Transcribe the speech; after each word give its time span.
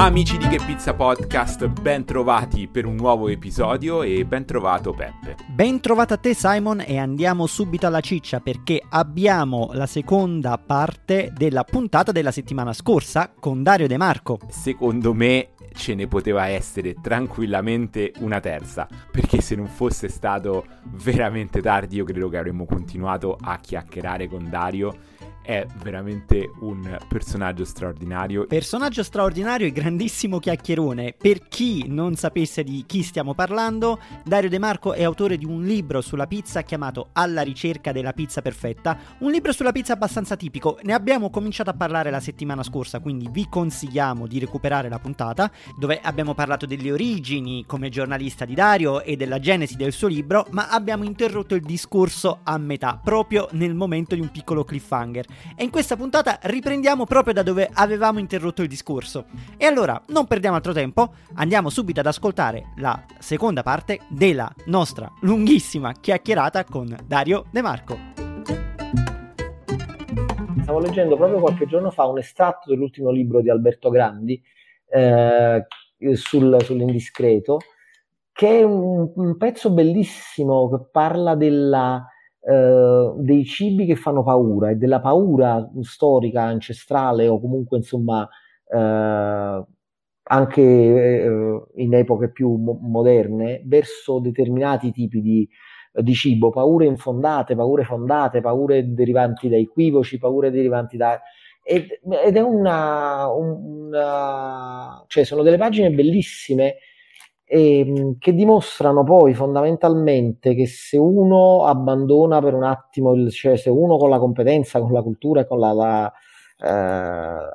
Amici 0.00 0.38
di 0.38 0.46
Che 0.46 0.60
Pizza 0.64 0.94
Podcast, 0.94 1.66
ben 1.66 2.04
trovati 2.04 2.68
per 2.68 2.86
un 2.86 2.94
nuovo 2.94 3.26
episodio 3.26 4.02
e 4.02 4.24
ben 4.24 4.44
trovato 4.44 4.92
Peppe. 4.92 5.34
Ben 5.48 5.80
trovato 5.80 6.14
a 6.14 6.16
te 6.16 6.34
Simon 6.34 6.84
e 6.86 6.98
andiamo 6.98 7.46
subito 7.46 7.88
alla 7.88 7.98
ciccia 7.98 8.38
perché 8.38 8.80
abbiamo 8.90 9.70
la 9.72 9.86
seconda 9.86 10.56
parte 10.56 11.32
della 11.34 11.64
puntata 11.64 12.12
della 12.12 12.30
settimana 12.30 12.72
scorsa 12.72 13.32
con 13.40 13.64
Dario 13.64 13.88
De 13.88 13.96
Marco. 13.96 14.38
Secondo 14.48 15.12
me 15.14 15.48
ce 15.74 15.96
ne 15.96 16.06
poteva 16.06 16.46
essere 16.46 16.94
tranquillamente 17.02 18.12
una 18.20 18.38
terza, 18.38 18.86
perché 19.10 19.40
se 19.40 19.56
non 19.56 19.66
fosse 19.66 20.08
stato 20.08 20.64
veramente 21.02 21.60
tardi 21.60 21.96
io 21.96 22.04
credo 22.04 22.28
che 22.28 22.38
avremmo 22.38 22.66
continuato 22.66 23.36
a 23.38 23.58
chiacchierare 23.58 24.28
con 24.28 24.48
Dario 24.48 25.07
è 25.48 25.66
veramente 25.82 26.50
un 26.60 26.98
personaggio 27.08 27.64
straordinario. 27.64 28.44
Personaggio 28.46 29.02
straordinario 29.02 29.66
e 29.66 29.72
grandissimo 29.72 30.38
chiacchierone. 30.40 31.14
Per 31.16 31.48
chi 31.48 31.86
non 31.88 32.16
sapesse 32.16 32.62
di 32.62 32.84
chi 32.86 33.02
stiamo 33.02 33.32
parlando, 33.32 33.98
Dario 34.26 34.50
De 34.50 34.58
Marco 34.58 34.92
è 34.92 35.02
autore 35.02 35.38
di 35.38 35.46
un 35.46 35.62
libro 35.62 36.02
sulla 36.02 36.26
pizza 36.26 36.60
chiamato 36.60 37.08
Alla 37.14 37.40
ricerca 37.40 37.92
della 37.92 38.12
pizza 38.12 38.42
perfetta, 38.42 38.98
un 39.20 39.30
libro 39.30 39.52
sulla 39.52 39.72
pizza 39.72 39.94
abbastanza 39.94 40.36
tipico. 40.36 40.80
Ne 40.82 40.92
abbiamo 40.92 41.30
cominciato 41.30 41.70
a 41.70 41.74
parlare 41.74 42.10
la 42.10 42.20
settimana 42.20 42.62
scorsa, 42.62 43.00
quindi 43.00 43.30
vi 43.30 43.46
consigliamo 43.48 44.26
di 44.26 44.38
recuperare 44.38 44.90
la 44.90 44.98
puntata 44.98 45.50
dove 45.78 45.98
abbiamo 46.02 46.34
parlato 46.34 46.66
delle 46.66 46.92
origini 46.92 47.64
come 47.64 47.88
giornalista 47.88 48.44
di 48.44 48.52
Dario 48.52 49.00
e 49.00 49.16
della 49.16 49.38
genesi 49.38 49.76
del 49.76 49.92
suo 49.92 50.08
libro, 50.08 50.46
ma 50.50 50.68
abbiamo 50.68 51.04
interrotto 51.04 51.54
il 51.54 51.62
discorso 51.62 52.40
a 52.42 52.58
metà, 52.58 53.00
proprio 53.02 53.48
nel 53.52 53.74
momento 53.74 54.14
di 54.14 54.20
un 54.20 54.30
piccolo 54.30 54.62
cliffhanger 54.62 55.36
e 55.56 55.64
in 55.64 55.70
questa 55.70 55.96
puntata 55.96 56.38
riprendiamo 56.42 57.04
proprio 57.04 57.34
da 57.34 57.42
dove 57.42 57.68
avevamo 57.72 58.18
interrotto 58.18 58.62
il 58.62 58.68
discorso. 58.68 59.26
E 59.56 59.66
allora, 59.66 60.00
non 60.08 60.26
perdiamo 60.26 60.56
altro 60.56 60.72
tempo, 60.72 61.14
andiamo 61.34 61.70
subito 61.70 62.00
ad 62.00 62.06
ascoltare 62.06 62.72
la 62.76 63.04
seconda 63.18 63.62
parte 63.62 64.00
della 64.08 64.52
nostra 64.66 65.10
lunghissima 65.20 65.92
chiacchierata 65.92 66.64
con 66.64 66.96
Dario 67.06 67.44
De 67.50 67.62
Marco. 67.62 67.98
Stavo 70.62 70.80
leggendo 70.80 71.16
proprio 71.16 71.40
qualche 71.40 71.66
giorno 71.66 71.90
fa 71.90 72.04
un 72.04 72.18
estratto 72.18 72.70
dell'ultimo 72.70 73.10
libro 73.10 73.40
di 73.40 73.48
Alberto 73.48 73.88
Grandi 73.88 74.40
eh, 74.90 75.66
sul, 76.12 76.56
sull'indiscreto, 76.62 77.58
che 78.32 78.58
è 78.58 78.62
un, 78.62 79.10
un 79.14 79.36
pezzo 79.36 79.70
bellissimo 79.70 80.68
che 80.68 80.88
parla 80.92 81.34
della 81.34 82.06
eh, 82.48 83.12
dei 83.16 83.44
cibi 83.44 83.84
che 83.84 83.94
fanno 83.94 84.22
paura 84.22 84.70
e 84.70 84.76
della 84.76 85.00
paura 85.00 85.68
storica, 85.82 86.44
ancestrale 86.44 87.28
o 87.28 87.38
comunque 87.38 87.76
insomma 87.76 88.26
eh, 88.66 89.64
anche 90.30 90.62
eh, 90.62 91.62
in 91.76 91.94
epoche 91.94 92.30
più 92.30 92.54
mo- 92.54 92.78
moderne 92.80 93.62
verso 93.66 94.18
determinati 94.20 94.92
tipi 94.92 95.20
di, 95.20 95.48
di, 95.92 96.14
cibo, 96.14 96.48
paure 96.50 96.86
infondate, 96.86 97.54
paure 97.54 97.84
fondate, 97.84 98.40
paure 98.40 98.94
derivanti 98.94 99.48
da 99.50 99.56
equivoci, 99.56 100.18
paure 100.18 100.50
derivanti 100.50 100.96
da... 100.96 101.20
Ed, 101.62 102.00
ed 102.24 102.36
è 102.36 102.40
una, 102.40 103.30
una... 103.30 105.04
cioè 105.06 105.24
sono 105.24 105.42
delle 105.42 105.58
pagine 105.58 105.90
bellissime 105.90 106.76
e, 107.48 107.78
ehm, 107.80 108.18
che 108.18 108.34
dimostrano 108.34 109.04
poi 109.04 109.32
fondamentalmente 109.34 110.54
che 110.54 110.66
se 110.66 110.98
uno 110.98 111.64
abbandona 111.64 112.40
per 112.40 112.54
un 112.54 112.64
attimo, 112.64 113.14
il, 113.14 113.30
cioè 113.32 113.56
se 113.56 113.70
uno 113.70 113.96
con 113.96 114.10
la 114.10 114.18
competenza, 114.18 114.80
con 114.80 114.92
la 114.92 115.02
cultura 115.02 115.40
e 115.40 115.46
con 115.46 115.58
la, 115.58 115.72
la 115.72 116.12
eh, 116.60 116.68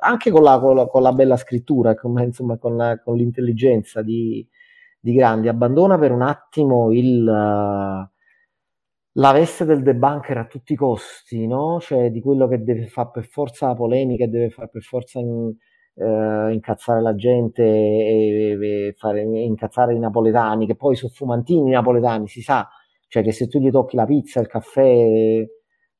anche 0.00 0.30
con 0.30 0.42
la, 0.42 0.58
con, 0.58 0.74
la, 0.76 0.86
con 0.86 1.02
la, 1.02 1.12
bella 1.12 1.36
scrittura, 1.36 1.94
con, 1.94 2.18
insomma, 2.20 2.56
con, 2.58 2.76
la, 2.76 3.00
con 3.00 3.16
l'intelligenza 3.16 4.02
di, 4.02 4.46
di, 4.98 5.12
Grandi, 5.12 5.48
abbandona 5.48 5.98
per 5.98 6.10
un 6.12 6.22
attimo 6.22 6.90
il, 6.92 7.22
la 9.16 9.32
veste 9.32 9.64
del 9.64 9.82
debunker 9.82 10.38
a 10.38 10.46
tutti 10.46 10.72
i 10.72 10.76
costi, 10.76 11.46
no? 11.46 11.78
cioè 11.80 12.10
di 12.10 12.20
quello 12.20 12.48
che 12.48 12.62
deve 12.62 12.86
fare 12.88 13.10
per 13.12 13.26
forza 13.26 13.68
la 13.68 13.74
polemica, 13.74 14.26
deve 14.26 14.50
fare 14.50 14.68
per 14.70 14.82
forza 14.82 15.20
in, 15.20 15.54
eh, 15.94 16.52
incazzare 16.52 17.00
la 17.00 17.14
gente 17.14 17.62
e, 17.62 18.58
e, 18.60 18.94
fare 18.96 19.22
incazzare 19.22 19.94
i 19.94 19.98
napoletani, 19.98 20.66
che 20.66 20.76
poi 20.76 20.96
sono 20.96 21.12
fumantini 21.14 21.70
i 21.70 21.72
napoletani, 21.72 22.28
si 22.28 22.42
sa, 22.42 22.68
cioè 23.08 23.22
che 23.22 23.32
se 23.32 23.46
tu 23.48 23.58
gli 23.60 23.70
tocchi 23.70 23.96
la 23.96 24.06
pizza, 24.06 24.40
il 24.40 24.46
caffè 24.46 25.46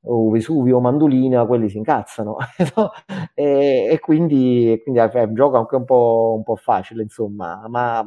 o 0.07 0.31
Vesuvio 0.31 0.77
o 0.77 0.81
Mandolina, 0.81 1.47
quelli 1.47 1.69
si 1.69 1.79
incazzano. 1.79 2.37
e, 3.35 3.89
e, 3.91 3.99
quindi, 4.01 4.81
quindi 4.83 5.01
è 5.01 5.23
un 5.23 5.35
gioco 5.35 5.57
anche 5.57 5.77
un 5.77 5.85
po', 5.85 6.35
un 6.37 6.43
po 6.43 6.57
facile, 6.57 7.03
insomma, 7.03 7.67
ma, 7.69 8.05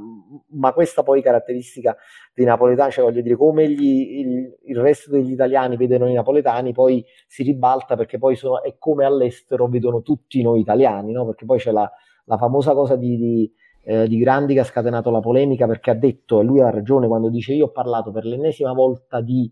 ma, 0.49 0.73
questa 0.73 1.03
poi 1.03 1.21
caratteristica 1.21 1.95
dei 2.33 2.45
napoletani, 2.45 2.91
cioè 2.91 3.05
voglio 3.05 3.21
dire, 3.21 3.35
come 3.35 3.69
gli, 3.69 4.19
il, 4.19 4.57
il, 4.65 4.77
resto 4.77 5.11
degli 5.11 5.31
italiani 5.31 5.75
vedono 5.77 6.07
i 6.09 6.13
napoletani, 6.13 6.73
poi 6.73 7.03
si 7.27 7.43
ribalta 7.43 7.95
perché 7.95 8.17
poi 8.17 8.35
sono, 8.35 8.61
è 8.61 8.75
come 8.77 9.05
all'estero 9.05 9.67
vedono 9.67 10.01
tutti 10.01 10.41
noi 10.41 10.59
italiani, 10.59 11.11
no? 11.11 11.25
perché 11.25 11.45
poi 11.45 11.57
c'è 11.57 11.71
la, 11.71 11.89
la 12.25 12.37
famosa 12.37 12.73
cosa 12.73 12.95
di, 12.95 13.17
di 13.17 13.51
eh, 13.89 14.05
di 14.05 14.17
Grandi 14.17 14.53
che 14.53 14.59
ha 14.59 14.65
scatenato 14.65 15.09
la 15.09 15.21
polemica 15.21 15.65
perché 15.65 15.91
ha 15.91 15.95
detto, 15.95 16.41
e 16.41 16.43
lui 16.43 16.59
ha 16.59 16.69
ragione 16.69 17.07
quando 17.07 17.29
dice 17.29 17.53
io 17.53 17.67
ho 17.67 17.71
parlato 17.71 18.11
per 18.11 18.25
l'ennesima 18.25 18.73
volta 18.73 19.21
di 19.21 19.49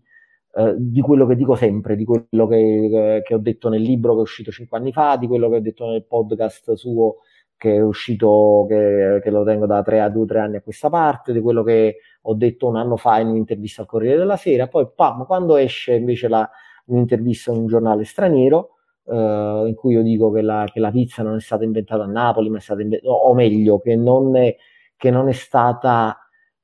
eh, 0.56 0.74
di 0.78 1.02
quello 1.02 1.26
che 1.26 1.36
dico 1.36 1.54
sempre, 1.54 1.96
di 1.96 2.04
quello 2.04 2.46
che, 2.46 3.22
che, 3.22 3.34
ho 3.34 3.38
detto 3.38 3.68
nel 3.68 3.82
libro 3.82 4.14
che 4.14 4.18
è 4.20 4.22
uscito 4.22 4.50
cinque 4.50 4.78
anni 4.78 4.90
fa, 4.90 5.16
di 5.18 5.26
quello 5.26 5.50
che 5.50 5.56
ho 5.56 5.60
detto 5.60 5.86
nel 5.86 6.06
podcast 6.06 6.72
suo 6.72 7.16
che 7.58 7.76
è 7.76 7.80
uscito, 7.82 8.64
che, 8.68 9.20
che 9.22 9.30
lo 9.30 9.44
tengo 9.44 9.66
da 9.66 9.82
tre 9.82 10.00
a 10.00 10.08
due 10.08 10.26
tre 10.26 10.40
anni 10.40 10.56
a 10.56 10.62
questa 10.62 10.88
parte, 10.88 11.32
di 11.34 11.40
quello 11.40 11.62
che 11.62 11.98
ho 12.22 12.34
detto 12.34 12.68
un 12.68 12.76
anno 12.76 12.96
fa 12.96 13.18
in 13.18 13.28
un'intervista 13.28 13.82
al 13.82 13.88
Corriere 13.88 14.16
della 14.16 14.36
Sera, 14.36 14.66
poi 14.66 14.88
pam, 14.94 15.26
quando 15.26 15.56
esce 15.56 15.94
invece 15.94 16.28
la, 16.28 16.48
un'intervista 16.86 17.52
in 17.52 17.58
un 17.58 17.66
giornale 17.66 18.04
straniero, 18.04 18.70
Uh, 19.06 19.66
in 19.66 19.76
cui 19.76 19.94
io 19.94 20.02
dico 20.02 20.32
che 20.32 20.42
la, 20.42 20.68
che 20.68 20.80
la, 20.80 20.90
pizza 20.90 21.22
non 21.22 21.36
è 21.36 21.40
stata 21.40 21.62
inventata 21.62 22.02
a 22.02 22.06
Napoli, 22.06 22.50
ma 22.50 22.56
è 22.56 22.60
stata 22.60 22.82
inventata, 22.82 23.12
o 23.12 23.34
meglio, 23.34 23.78
che 23.78 23.94
non 23.94 24.34
è, 24.34 24.56
che 24.96 25.10
non 25.12 25.28
è 25.28 25.32
stata 25.32 26.18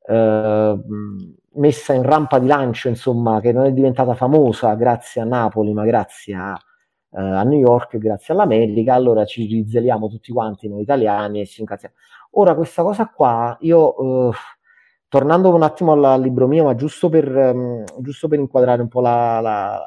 uh, 0.08 0.82
messa 1.54 1.92
in 1.92 2.02
rampa 2.02 2.38
di 2.38 2.46
lancio, 2.46 2.88
insomma, 2.88 3.40
che 3.40 3.52
non 3.52 3.64
è 3.64 3.72
diventata 3.72 4.14
famosa 4.14 4.74
grazie 4.74 5.20
a 5.20 5.24
Napoli, 5.24 5.72
ma 5.72 5.84
grazie 5.84 6.34
a, 6.34 6.52
uh, 6.52 7.18
a 7.18 7.42
New 7.42 7.58
York, 7.58 7.98
grazie 7.98 8.34
all'America, 8.34 8.94
allora 8.94 9.24
ci 9.24 9.46
rizeliamo 9.46 10.08
tutti 10.08 10.32
quanti 10.32 10.68
noi 10.68 10.82
italiani 10.82 11.40
e 11.40 11.46
ci 11.46 11.60
incazziamo. 11.60 11.94
Ora, 12.32 12.54
questa 12.54 12.82
cosa 12.82 13.06
qua, 13.14 13.56
io, 13.60 14.02
uh, 14.02 14.32
tornando 15.08 15.54
un 15.54 15.62
attimo 15.62 15.92
al 15.92 16.20
libro 16.20 16.46
mio, 16.46 16.64
ma 16.64 16.74
giusto 16.74 17.08
per, 17.08 17.28
um, 17.28 17.84
giusto 18.00 18.28
per 18.28 18.38
inquadrare 18.38 18.80
un 18.80 18.88
po' 18.88 19.00
la, 19.00 19.40
la, 19.40 19.80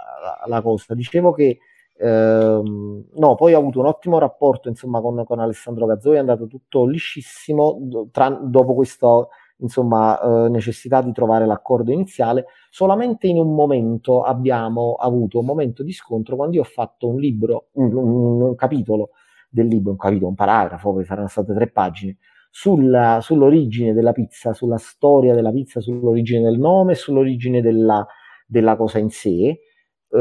la, 0.45 0.61
cosa, 0.61 0.93
dicevo 0.93 1.31
che 1.31 1.59
Uh, 1.97 3.05
no, 3.13 3.35
poi 3.35 3.53
ho 3.53 3.57
avuto 3.57 3.79
un 3.79 3.85
ottimo 3.85 4.19
rapporto 4.19 4.67
insomma 4.67 4.99
con, 4.99 5.23
con 5.23 5.39
Alessandro 5.39 5.85
Gazzoi, 5.85 6.17
è 6.17 6.19
andato 6.19 6.45
tutto 6.45 6.85
liscissimo 6.85 8.09
tra, 8.11 8.27
dopo 8.27 8.73
questo 8.73 9.29
insomma, 9.57 10.19
eh, 10.45 10.49
necessità 10.49 11.01
di 11.01 11.11
trovare 11.11 11.45
l'accordo 11.45 11.91
iniziale, 11.91 12.45
solamente 12.69 13.27
in 13.27 13.37
un 13.37 13.53
momento 13.53 14.21
abbiamo 14.21 14.95
avuto 14.95 15.39
un 15.39 15.45
momento 15.45 15.83
di 15.83 15.91
scontro 15.91 16.35
quando 16.35 16.55
io 16.55 16.61
ho 16.61 16.65
fatto 16.65 17.07
un 17.07 17.19
libro, 17.19 17.67
un, 17.73 17.93
un, 17.95 18.41
un 18.41 18.55
capitolo 18.55 19.11
del 19.49 19.67
libro, 19.67 19.91
un 19.91 19.97
capitolo, 19.97 20.29
un 20.29 20.35
paragrafo, 20.35 20.95
che 20.95 21.05
saranno 21.05 21.27
state 21.27 21.53
tre 21.53 21.69
pagine, 21.69 22.17
sulla, 22.49 23.19
sull'origine 23.21 23.93
della 23.93 24.11
pizza, 24.11 24.53
sulla 24.53 24.77
storia 24.77 25.33
della 25.33 25.51
pizza, 25.51 25.81
sull'origine 25.81 26.41
del 26.41 26.57
nome, 26.59 26.95
sull'origine 26.95 27.61
della, 27.61 28.05
della 28.45 28.75
cosa 28.75 28.99
in 28.99 29.09
sé. 29.09 29.59
Uh, 30.07 30.19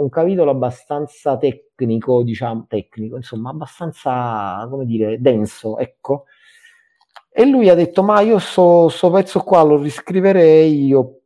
un 0.00 0.08
capitolo 0.08 0.50
abbastanza 0.50 1.36
tecnico, 1.36 2.22
diciamo, 2.22 2.64
tecnico, 2.68 3.16
insomma, 3.16 3.50
abbastanza, 3.50 4.66
come 4.70 4.86
dire, 4.86 5.20
denso, 5.20 5.76
ecco, 5.78 6.24
e 7.32 7.46
lui 7.46 7.68
ha 7.68 7.74
detto: 7.74 8.02
Ma 8.02 8.20
io 8.20 8.38
sto 8.38 8.88
so 8.88 9.10
pezzo 9.10 9.40
qua 9.40 9.62
lo 9.62 9.80
riscriverei 9.80 10.84
io, 10.86 11.20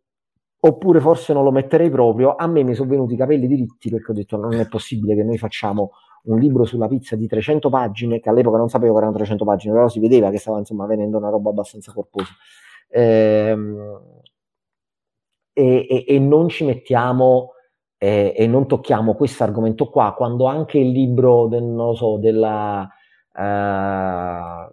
oppure 0.61 1.01
forse 1.01 1.33
non 1.33 1.45
lo 1.45 1.51
metterei 1.51 1.91
proprio. 1.91 2.37
A 2.37 2.47
me 2.47 2.63
mi 2.63 2.75
sono 2.75 2.89
venuti 2.89 3.15
i 3.15 3.17
capelli 3.17 3.47
diritti 3.47 3.91
perché 3.91 4.13
ho 4.13 4.15
detto: 4.15 4.37
Non 4.37 4.55
è 4.55 4.69
possibile 4.69 5.15
che 5.15 5.25
noi 5.25 5.39
facciamo 5.39 5.93
un 6.27 6.39
libro 6.39 6.65
sulla 6.65 6.89
pizza 6.89 7.17
di 7.17 7.27
300 7.27 7.69
pagine, 7.69 8.21
che 8.21 8.29
all'epoca 8.29 8.57
non 8.59 8.69
sapevo 8.69 8.93
che 8.93 8.99
erano 8.99 9.15
300 9.15 9.45
pagine, 9.45 9.73
però 9.75 9.89
si 9.89 10.01
vedeva 10.01 10.31
che 10.31 10.39
stava 10.39 10.59
insomma 10.59 10.87
venendo 10.87 11.19
una 11.19 11.29
roba 11.31 11.51
abbastanza 11.51 11.93
corposa. 11.93 12.31
Ehm, 12.89 14.23
e, 15.53 15.87
e, 15.89 16.05
e, 16.07 16.19
non 16.19 16.49
ci 16.49 16.65
mettiamo 16.65 17.53
eh, 17.99 18.35
e 18.37 18.47
non 18.47 18.67
tocchiamo 18.67 19.15
questo 19.15 19.43
argomento 19.43 19.89
qua, 19.89 20.15
quando 20.17 20.45
anche 20.47 20.79
il 20.79 20.91
libro 20.91 21.47
del, 21.49 21.63
non 21.63 21.89
lo 21.89 21.95
so, 21.95 22.17
della 22.19 22.89
eh, 23.37 24.69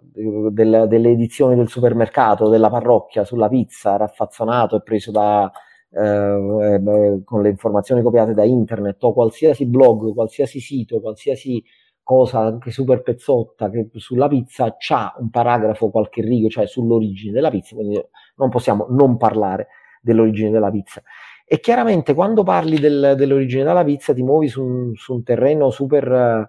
del, 0.50 0.86
delle 0.88 1.10
edizioni 1.10 1.54
del 1.54 1.68
supermercato, 1.68 2.48
della 2.48 2.70
parrocchia 2.70 3.24
sulla 3.24 3.48
pizza, 3.48 3.96
raffazzonato 3.96 4.76
e 4.76 4.82
preso 4.82 5.10
da, 5.10 5.50
eh, 5.90 6.02
eh, 6.02 7.22
con 7.24 7.42
le 7.42 7.48
informazioni 7.50 8.02
copiate 8.02 8.32
da 8.32 8.44
internet 8.44 9.02
o 9.04 9.12
qualsiasi 9.12 9.66
blog, 9.66 10.14
qualsiasi 10.14 10.60
sito, 10.60 11.00
qualsiasi 11.00 11.62
cosa 12.02 12.40
anche 12.40 12.70
super 12.70 13.02
pezzotta 13.02 13.70
che 13.70 13.88
sulla 13.94 14.28
pizza 14.28 14.76
c'ha 14.78 15.14
un 15.18 15.30
paragrafo, 15.30 15.90
qualche 15.90 16.22
rigo, 16.22 16.48
cioè 16.48 16.66
sull'origine 16.66 17.32
della 17.32 17.50
pizza, 17.50 17.74
quindi 17.74 18.02
non 18.36 18.48
possiamo 18.50 18.86
non 18.90 19.16
parlare 19.16 19.68
dell'origine 20.00 20.50
della 20.50 20.70
pizza. 20.70 21.02
E 21.46 21.60
chiaramente 21.60 22.14
quando 22.14 22.42
parli 22.42 22.78
del, 22.78 23.14
dell'origine 23.16 23.64
della 23.64 23.84
pizza 23.84 24.14
ti 24.14 24.22
muovi 24.22 24.48
su 24.48 24.92
su 24.94 25.14
un 25.14 25.22
terreno 25.22 25.70
super, 25.70 26.48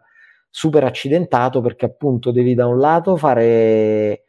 super 0.55 0.85
accidentato 0.85 1.59
perché 1.59 1.83
appunto 1.83 2.31
devi 2.31 2.53
da 2.55 2.65
un 2.65 2.79
lato 2.79 3.17
fare 3.17 4.23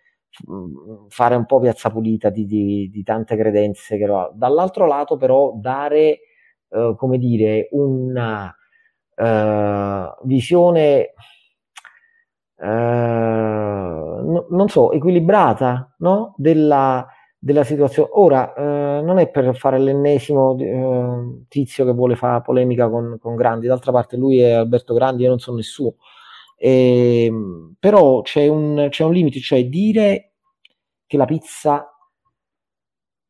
fare 1.09 1.35
un 1.37 1.47
po' 1.47 1.61
piazza 1.61 1.89
pulita 1.91 2.31
di, 2.31 2.47
di, 2.47 2.91
di 2.91 3.03
tante 3.05 3.37
credenze, 3.37 3.97
che 3.97 4.07
dall'altro 4.35 4.87
lato 4.87 5.17
però 5.17 5.53
dare, 5.55 6.19
eh, 6.69 6.95
come 6.97 7.17
dire, 7.19 7.69
una 7.71 8.55
eh, 9.15 10.15
visione, 10.25 11.15
eh, 12.59 12.67
no, 12.67 14.47
non 14.51 14.69
so, 14.69 14.91
equilibrata 14.93 15.95
no? 15.99 16.35
della, 16.37 17.07
della 17.39 17.65
situazione. 17.65 18.09
Ora, 18.13 18.53
eh, 18.53 19.01
non 19.03 19.19
è 19.19 19.31
per 19.31 19.57
fare 19.57 19.79
l'ennesimo 19.79 20.57
eh, 20.59 21.45
tizio 21.49 21.85
che 21.85 21.93
vuole 21.93 22.17
fare 22.17 22.43
polemica 22.43 22.89
con, 22.91 23.17
con 23.21 23.37
Grandi, 23.37 23.69
d'altra 23.69 23.93
parte 23.93 24.17
lui 24.17 24.41
è 24.41 24.51
Alberto 24.53 24.93
Grandi, 24.93 25.23
io 25.23 25.31
non 25.31 25.39
sono 25.39 25.57
nessuno. 25.57 25.95
E, 26.57 27.31
però 27.79 28.23
c'è 28.23 28.47
un, 28.49 28.89
c'è 28.91 29.05
un 29.05 29.13
limite, 29.13 29.41
cioè 29.41 29.65
dire 29.67 30.33
che 31.07 31.17
la 31.17 31.25
pizza 31.27 31.91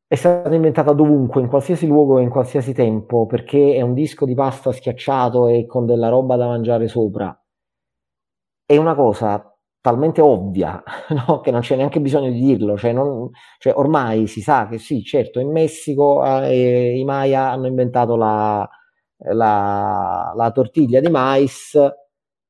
è 0.09 0.15
stata 0.17 0.53
inventata 0.53 0.93
dovunque, 0.93 1.41
in 1.41 1.47
qualsiasi 1.49 1.87
luogo 1.87 2.19
e 2.19 2.23
in 2.23 2.29
qualsiasi 2.31 2.73
tempo, 2.73 3.27
perché 3.27 3.75
è 3.75 3.83
un 3.83 3.95
disco 3.95 4.25
di 4.25 4.35
pasta 4.35 4.73
schiacciato 4.73 5.47
e 5.49 5.65
con 5.67 5.87
della 5.87 6.09
roba 6.09 6.35
da 6.37 6.47
mangiare 6.49 6.89
sopra. 6.89 7.37
È 8.65 8.77
una 8.77 8.95
cosa 8.95 9.51
talmente 9.81 10.21
ovvia 10.21 10.83
no? 11.29 11.41
che 11.41 11.51
non 11.53 11.61
c'è 11.61 11.77
neanche 11.77 12.01
bisogno 12.01 12.31
di 12.31 12.41
dirlo. 12.41 12.77
Cioè, 12.77 12.93
non, 12.93 13.31
cioè 13.59 13.73
ormai 13.77 14.27
si 14.27 14.41
sa 14.41 14.67
che 14.69 14.79
sì, 14.79 15.03
certo, 15.03 15.39
in 15.41 15.51
Messico 15.51 16.25
eh, 16.43 16.97
i 16.99 17.05
Maya 17.05 17.51
hanno 17.51 17.67
inventato 17.69 18.17
la, 18.17 18.69
la, 19.33 20.33
la 20.35 20.51
tortiglia 20.51 21.01
di 21.01 21.09
mais, 21.09 21.79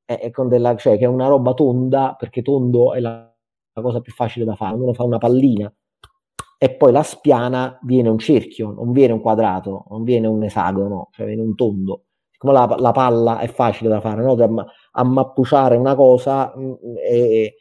eh, 0.06 0.32
della, 0.46 0.76
cioè, 0.76 0.96
che 0.96 1.04
è 1.04 1.08
una 1.08 1.28
roba 1.28 1.52
tonda, 1.54 2.14
perché 2.18 2.42
tondo 2.42 2.94
è 2.94 3.00
la, 3.00 3.32
la 3.72 3.82
cosa 3.82 4.00
più 4.00 4.12
facile 4.12 4.44
da 4.44 4.54
fare. 4.54 4.76
Uno 4.76 4.92
fa 4.94 5.02
una 5.02 5.18
pallina 5.18 5.72
e 6.58 6.74
poi 6.74 6.90
la 6.92 7.02
spiana 7.02 7.78
viene 7.82 8.08
un 8.08 8.18
cerchio, 8.18 8.72
non 8.72 8.92
viene 8.92 9.12
un 9.12 9.20
quadrato, 9.20 9.84
non 9.90 10.04
viene 10.04 10.26
un 10.26 10.42
esagono, 10.42 11.08
cioè 11.12 11.26
viene 11.26 11.42
un 11.42 11.54
tondo. 11.54 12.04
Siccome 12.30 12.52
la, 12.52 12.76
la 12.78 12.92
palla 12.92 13.38
è 13.40 13.48
facile 13.48 13.90
da 13.90 14.00
fare, 14.00 14.22
no? 14.22 14.32
Amm- 14.32 14.64
ammappuciare 14.92 15.76
una 15.76 15.94
cosa 15.94 16.52
mm, 16.56 16.72
e, 16.98 17.56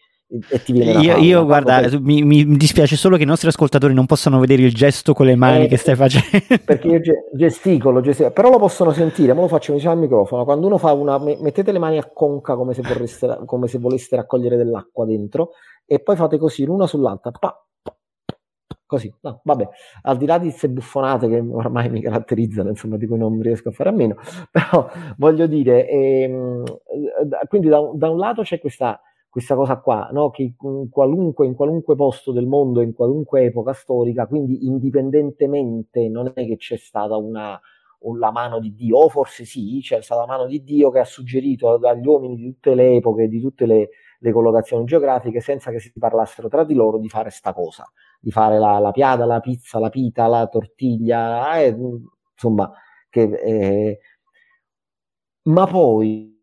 e 0.50 0.64
ti 0.64 0.72
viene 0.74 1.00
io, 1.02 1.18
io 1.18 1.46
guarda, 1.46 1.82
per... 1.82 2.00
mi, 2.00 2.24
mi, 2.24 2.46
dispiace 2.58 2.96
solo 2.96 3.18
che 3.18 3.24
i 3.24 3.26
nostri 3.26 3.48
ascoltatori 3.50 3.94
non 3.94 4.06
possano 4.06 4.40
vedere 4.40 4.64
il 4.64 4.74
gesto 4.74 5.14
con 5.14 5.26
le 5.26 5.36
mani 5.36 5.66
eh, 5.66 5.68
che 5.68 5.78
stai 5.78 5.96
facendo. 5.96 6.28
Perché 6.64 6.88
io 6.88 7.02
gesticolo, 7.34 8.02
gesticolo, 8.02 8.34
però 8.34 8.50
lo 8.50 8.58
possono 8.58 8.92
sentire, 8.92 9.34
ma 9.34 9.42
lo 9.42 9.48
faccio 9.48 9.74
vicino 9.74 9.92
al 9.92 9.98
microfono. 9.98 10.44
Quando 10.44 10.68
uno 10.68 10.78
fa 10.78 10.94
una, 10.94 11.18
mettete 11.18 11.72
le 11.72 11.80
mani 11.80 11.98
a 11.98 12.10
conca 12.12 12.56
come 12.56 12.74
se, 12.74 12.82
vorreste, 12.82 13.40
come 13.46 13.68
se 13.68 13.78
voleste 13.78 14.16
raccogliere 14.16 14.58
dell'acqua 14.58 15.06
dentro 15.06 15.52
e 15.86 16.00
poi 16.00 16.16
fate 16.16 16.38
così 16.38 16.66
l'una 16.66 16.88
sull'altra, 16.88 17.32
pa, 17.32 17.66
così, 18.86 19.14
no, 19.22 19.42
vabbè, 19.44 19.68
al 20.04 20.18
di 20.18 20.26
là 20.26 20.38
di 20.38 20.48
queste 20.50 20.70
buffonate 20.70 21.28
che 21.28 21.40
ormai 21.40 21.90
mi 21.90 22.02
caratterizzano, 22.02 22.70
insomma, 22.70 22.98
di 22.98 23.08
cui 23.08 23.18
non 23.18 23.42
riesco 23.42 23.70
a 23.70 23.72
fare 23.72 23.90
a 23.90 23.92
meno, 23.92 24.16
però 24.52 24.90
voglio 25.18 25.48
dire, 25.48 25.88
ehm, 25.88 26.64
quindi 27.48 27.68
da, 27.68 27.80
da, 27.94 28.10
un 28.10 28.18
lato 28.18 28.42
c'è 28.42 28.60
questa, 28.60 29.00
questa 29.36 29.56
cosa 29.56 29.82
qua, 29.82 30.08
no? 30.14 30.30
che 30.30 30.54
in 30.58 30.90
qualunque, 30.90 31.46
in 31.46 31.56
qualunque 31.56 31.94
posto 31.98 32.32
del 32.32 32.48
mondo, 32.48 32.80
in 32.80 32.94
qualunque 32.94 33.44
epoca 33.44 33.74
storica, 33.74 34.28
quindi 34.28 34.66
indipendentemente 34.66 36.08
non 36.08 36.32
è 36.34 36.46
che 36.46 36.56
c'è 36.56 36.78
stata 36.78 37.18
una, 37.18 37.60
la 38.18 38.32
mano 38.32 38.62
di 38.62 38.74
Dio, 38.74 38.96
o 38.96 39.10
forse 39.10 39.44
sì, 39.44 39.80
c'è 39.82 40.02
stata 40.02 40.22
la 40.22 40.28
mano 40.28 40.46
di 40.46 40.64
Dio 40.64 40.90
che 40.90 41.00
ha 41.00 41.04
suggerito 41.04 41.74
agli 41.74 42.08
uomini 42.08 42.38
di 42.38 42.46
tutte 42.54 42.76
le 42.76 42.96
epoche, 42.96 43.28
di 43.28 43.42
tutte 43.42 43.66
le, 43.66 43.90
le 44.20 44.32
collocazioni 44.32 44.86
geografiche, 44.86 45.42
senza 45.42 45.70
che 45.70 45.80
si 45.80 45.92
parlassero 46.00 46.48
tra 46.48 46.64
di 46.64 46.74
loro 46.74 46.98
di 46.98 47.10
fare 47.10 47.30
sta 47.30 47.52
cosa 47.52 47.86
di 48.18 48.32
fare 48.32 48.58
la, 48.58 48.80
la 48.80 48.92
piada, 48.92 49.26
la 49.26 49.42
pizza, 49.42 49.80
la 49.80 49.90
pita, 49.90 50.28
la 50.28 50.48
tortiglia, 50.48 51.60
eh, 51.60 51.76
insomma, 52.32 52.72
che, 53.10 53.24
eh, 53.24 54.00
ma 55.50 55.68
poi 55.68 56.42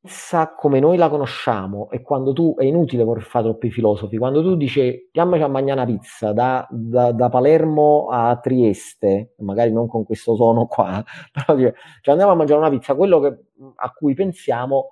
pizza 0.00 0.54
come 0.54 0.80
noi 0.80 0.96
la 0.96 1.08
conosciamo 1.08 1.90
e 1.90 2.02
quando 2.02 2.32
tu, 2.32 2.54
è 2.56 2.64
inutile 2.64 3.04
voler 3.04 3.22
fare 3.22 3.44
troppi 3.44 3.70
filosofi, 3.70 4.16
quando 4.16 4.42
tu 4.42 4.56
dici 4.56 5.08
andiamoci 5.12 5.42
a 5.42 5.48
mangiare 5.48 5.80
una 5.80 5.90
pizza 5.90 6.32
da, 6.32 6.66
da, 6.70 7.12
da, 7.12 7.28
Palermo 7.28 8.08
a 8.10 8.36
Trieste, 8.38 9.34
magari 9.38 9.72
non 9.72 9.88
con 9.88 10.04
questo 10.04 10.36
tono 10.36 10.66
qua, 10.66 11.02
però 11.32 11.56
dice, 11.56 11.74
cioè 12.00 12.12
andiamo 12.12 12.32
a 12.32 12.36
mangiare 12.36 12.60
una 12.60 12.70
pizza, 12.70 12.94
quello 12.94 13.20
che, 13.20 13.38
a 13.76 13.90
cui 13.92 14.14
pensiamo 14.14 14.90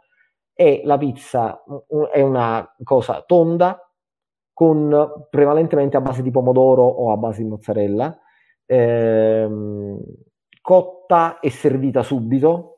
è 0.52 0.82
la 0.84 0.98
pizza, 0.98 1.62
è 2.12 2.20
una 2.20 2.74
cosa 2.82 3.22
tonda, 3.26 3.80
con 4.52 5.26
prevalentemente 5.28 5.98
a 5.98 6.00
base 6.00 6.22
di 6.22 6.30
pomodoro 6.30 6.82
o 6.82 7.12
a 7.12 7.16
base 7.18 7.42
di 7.42 7.48
mozzarella, 7.48 8.18
ehm, 8.64 9.98
cotta 10.62 11.40
e 11.40 11.50
servita 11.50 12.02
subito, 12.02 12.75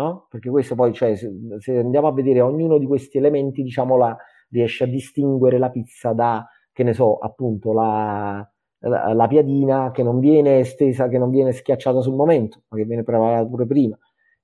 no? 0.00 0.26
Perché 0.30 0.50
questo 0.50 0.74
poi, 0.74 0.92
cioè, 0.92 1.16
se, 1.16 1.30
se, 1.58 1.78
andiamo 1.78 2.08
a 2.08 2.12
vedere 2.12 2.40
ognuno 2.40 2.78
di 2.78 2.86
questi 2.86 3.18
elementi, 3.18 3.62
diciamo, 3.62 3.96
la, 3.96 4.16
riesce 4.50 4.84
a 4.84 4.86
distinguere 4.86 5.58
la 5.58 5.70
pizza 5.70 6.12
da, 6.12 6.46
che 6.72 6.82
ne 6.82 6.92
so, 6.92 7.18
appunto, 7.18 7.72
la, 7.72 8.48
la, 8.78 9.12
la 9.12 9.26
piadina 9.26 9.90
che 9.92 10.02
non 10.02 10.18
viene 10.18 10.64
stesa, 10.64 11.08
che 11.08 11.18
non 11.18 11.30
viene 11.30 11.52
schiacciata 11.52 12.00
sul 12.00 12.14
momento, 12.14 12.62
ma 12.68 12.76
che 12.76 12.84
viene 12.84 13.02
preparata 13.02 13.46
pure 13.46 13.66
prima. 13.66 13.98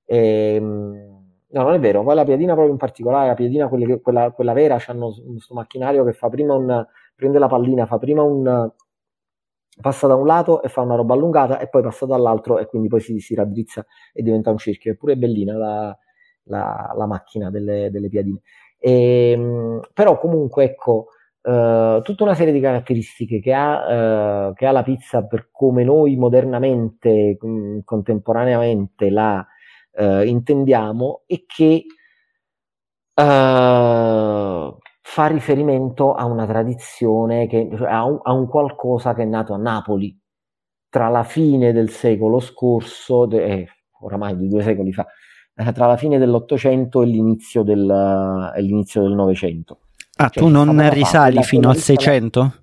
Ehm, 0.05 1.15
No, 1.49 1.63
non 1.63 1.75
è 1.75 1.79
vero, 1.79 2.03
poi 2.03 2.13
la 2.13 2.25
piadina 2.25 2.51
proprio 2.51 2.73
in 2.73 2.77
particolare, 2.77 3.29
la 3.29 3.33
piadina, 3.33 3.69
quella, 3.69 4.31
quella, 4.31 4.53
vera, 4.53 4.77
hanno 4.87 5.13
questo 5.31 5.53
macchinario 5.53 6.03
che 6.03 6.11
fa 6.11 6.27
prima 6.27 6.53
un, 6.53 6.85
prende 7.15 7.39
la 7.39 7.47
pallina, 7.47 7.85
fa 7.85 7.97
prima 7.97 8.21
un, 8.21 8.69
passa 9.79 10.07
da 10.07 10.15
un 10.15 10.25
lato 10.25 10.61
e 10.61 10.69
fa 10.69 10.81
una 10.81 10.95
roba 10.95 11.13
allungata 11.13 11.59
e 11.59 11.69
poi 11.69 11.81
passa 11.81 12.05
dall'altro 12.05 12.59
e 12.59 12.65
quindi 12.65 12.87
poi 12.87 13.01
si, 13.01 13.19
si 13.19 13.35
raddrizza 13.35 13.85
e 14.13 14.21
diventa 14.23 14.51
un 14.51 14.57
cerchio. 14.57 14.91
Eppure 14.91 15.13
è 15.13 15.15
bellina 15.17 15.57
la, 15.57 15.97
la, 16.43 16.93
la 16.95 17.05
macchina 17.05 17.49
delle, 17.49 17.89
delle 17.91 18.09
piadine. 18.09 18.41
E, 18.79 19.31
ehm, 19.31 19.81
però 19.93 20.17
comunque 20.19 20.63
ecco, 20.63 21.07
Uh, 21.47 22.01
tutta 22.01 22.25
una 22.25 22.35
serie 22.35 22.51
di 22.51 22.59
caratteristiche 22.59 23.39
che 23.39 23.53
ha, 23.53 24.49
uh, 24.49 24.53
che 24.53 24.65
ha, 24.65 24.71
la 24.71 24.83
pizza 24.83 25.25
per 25.25 25.47
come 25.49 25.85
noi 25.85 26.17
modernamente, 26.17 27.37
mh, 27.39 27.83
contemporaneamente 27.85 29.09
la 29.09 29.47
eh, 29.97 30.27
intendiamo 30.27 31.23
e 31.25 31.45
che 31.47 31.85
eh, 33.15 34.77
fa 35.09 35.27
riferimento 35.27 36.13
a 36.13 36.25
una 36.25 36.45
tradizione, 36.45 37.47
che, 37.47 37.69
a, 37.87 38.03
un, 38.03 38.19
a, 38.21 38.33
un, 38.33 38.45
qualcosa 38.45 39.13
che 39.13 39.23
è 39.23 39.25
nato 39.25 39.53
a 39.53 39.57
Napoli 39.57 40.15
tra 40.89 41.07
la 41.07 41.23
fine 41.23 41.71
del 41.71 41.89
secolo 41.89 42.41
scorso, 42.41 43.27
eh, 43.31 43.65
oramai 44.01 44.35
di 44.35 44.49
due 44.49 44.61
secoli 44.61 44.91
fa, 44.91 45.07
eh, 45.55 45.71
tra 45.71 45.87
la 45.87 45.95
fine 45.95 46.17
dell'Ottocento 46.17 47.01
e 47.01 47.05
l'inizio 47.05 47.63
del, 47.63 48.51
e 48.53 48.61
l'inizio 48.61 49.01
del 49.01 49.13
Novecento. 49.13 49.79
Ah, 50.17 50.27
cioè, 50.27 50.43
tu 50.43 50.49
non 50.49 50.89
risali 50.89 51.41
fino 51.41 51.69
al 51.69 51.77
Seicento? 51.77 52.53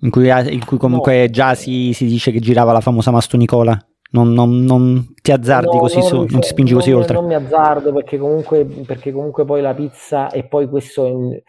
In 0.00 0.10
cui, 0.10 0.28
in 0.28 0.64
cui, 0.66 0.76
comunque 0.76 1.20
no, 1.20 1.30
già 1.30 1.54
si, 1.54 1.94
si, 1.94 2.04
dice 2.04 2.30
che 2.30 2.40
girava 2.40 2.72
la 2.72 2.82
famosa 2.82 3.10
Mastonicola? 3.10 3.86
Non, 4.10 4.32
non, 4.32 4.60
non, 4.60 5.14
ti 5.20 5.32
azzardi 5.32 5.74
no, 5.74 5.80
così 5.80 6.00
su, 6.00 6.16
non 6.16 6.26
ti 6.26 6.42
spingi 6.42 6.74
così 6.74 6.92
oltre. 6.92 7.14
Non 7.14 7.26
mi 7.26 7.34
azzardo 7.34 7.92
perché 7.92 8.18
comunque, 8.18 8.64
perché 8.64 9.10
comunque 9.10 9.44
poi 9.44 9.60
la 9.60 9.74
pizza 9.74 10.30
e 10.30 10.44
poi 10.44 10.68
questo. 10.68 11.42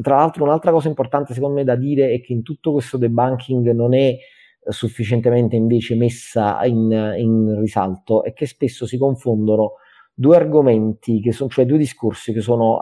Tra 0.00 0.16
l'altro, 0.16 0.44
un'altra 0.44 0.70
cosa 0.70 0.88
importante 0.88 1.34
secondo 1.34 1.56
me 1.56 1.64
da 1.64 1.74
dire 1.74 2.12
è 2.12 2.20
che 2.20 2.32
in 2.32 2.42
tutto 2.42 2.72
questo 2.72 2.98
debunking 2.98 3.72
non 3.72 3.94
è 3.94 4.16
sufficientemente 4.68 5.56
invece 5.56 5.96
messa 5.96 6.64
in, 6.64 7.14
in 7.18 7.58
risalto 7.60 8.22
e 8.22 8.32
che 8.32 8.46
spesso 8.46 8.86
si 8.86 8.96
confondono 8.96 9.72
due 10.14 10.36
argomenti, 10.36 11.20
che 11.20 11.32
sono, 11.32 11.50
cioè 11.50 11.66
due 11.66 11.78
discorsi 11.78 12.32
che 12.32 12.40
sono 12.40 12.78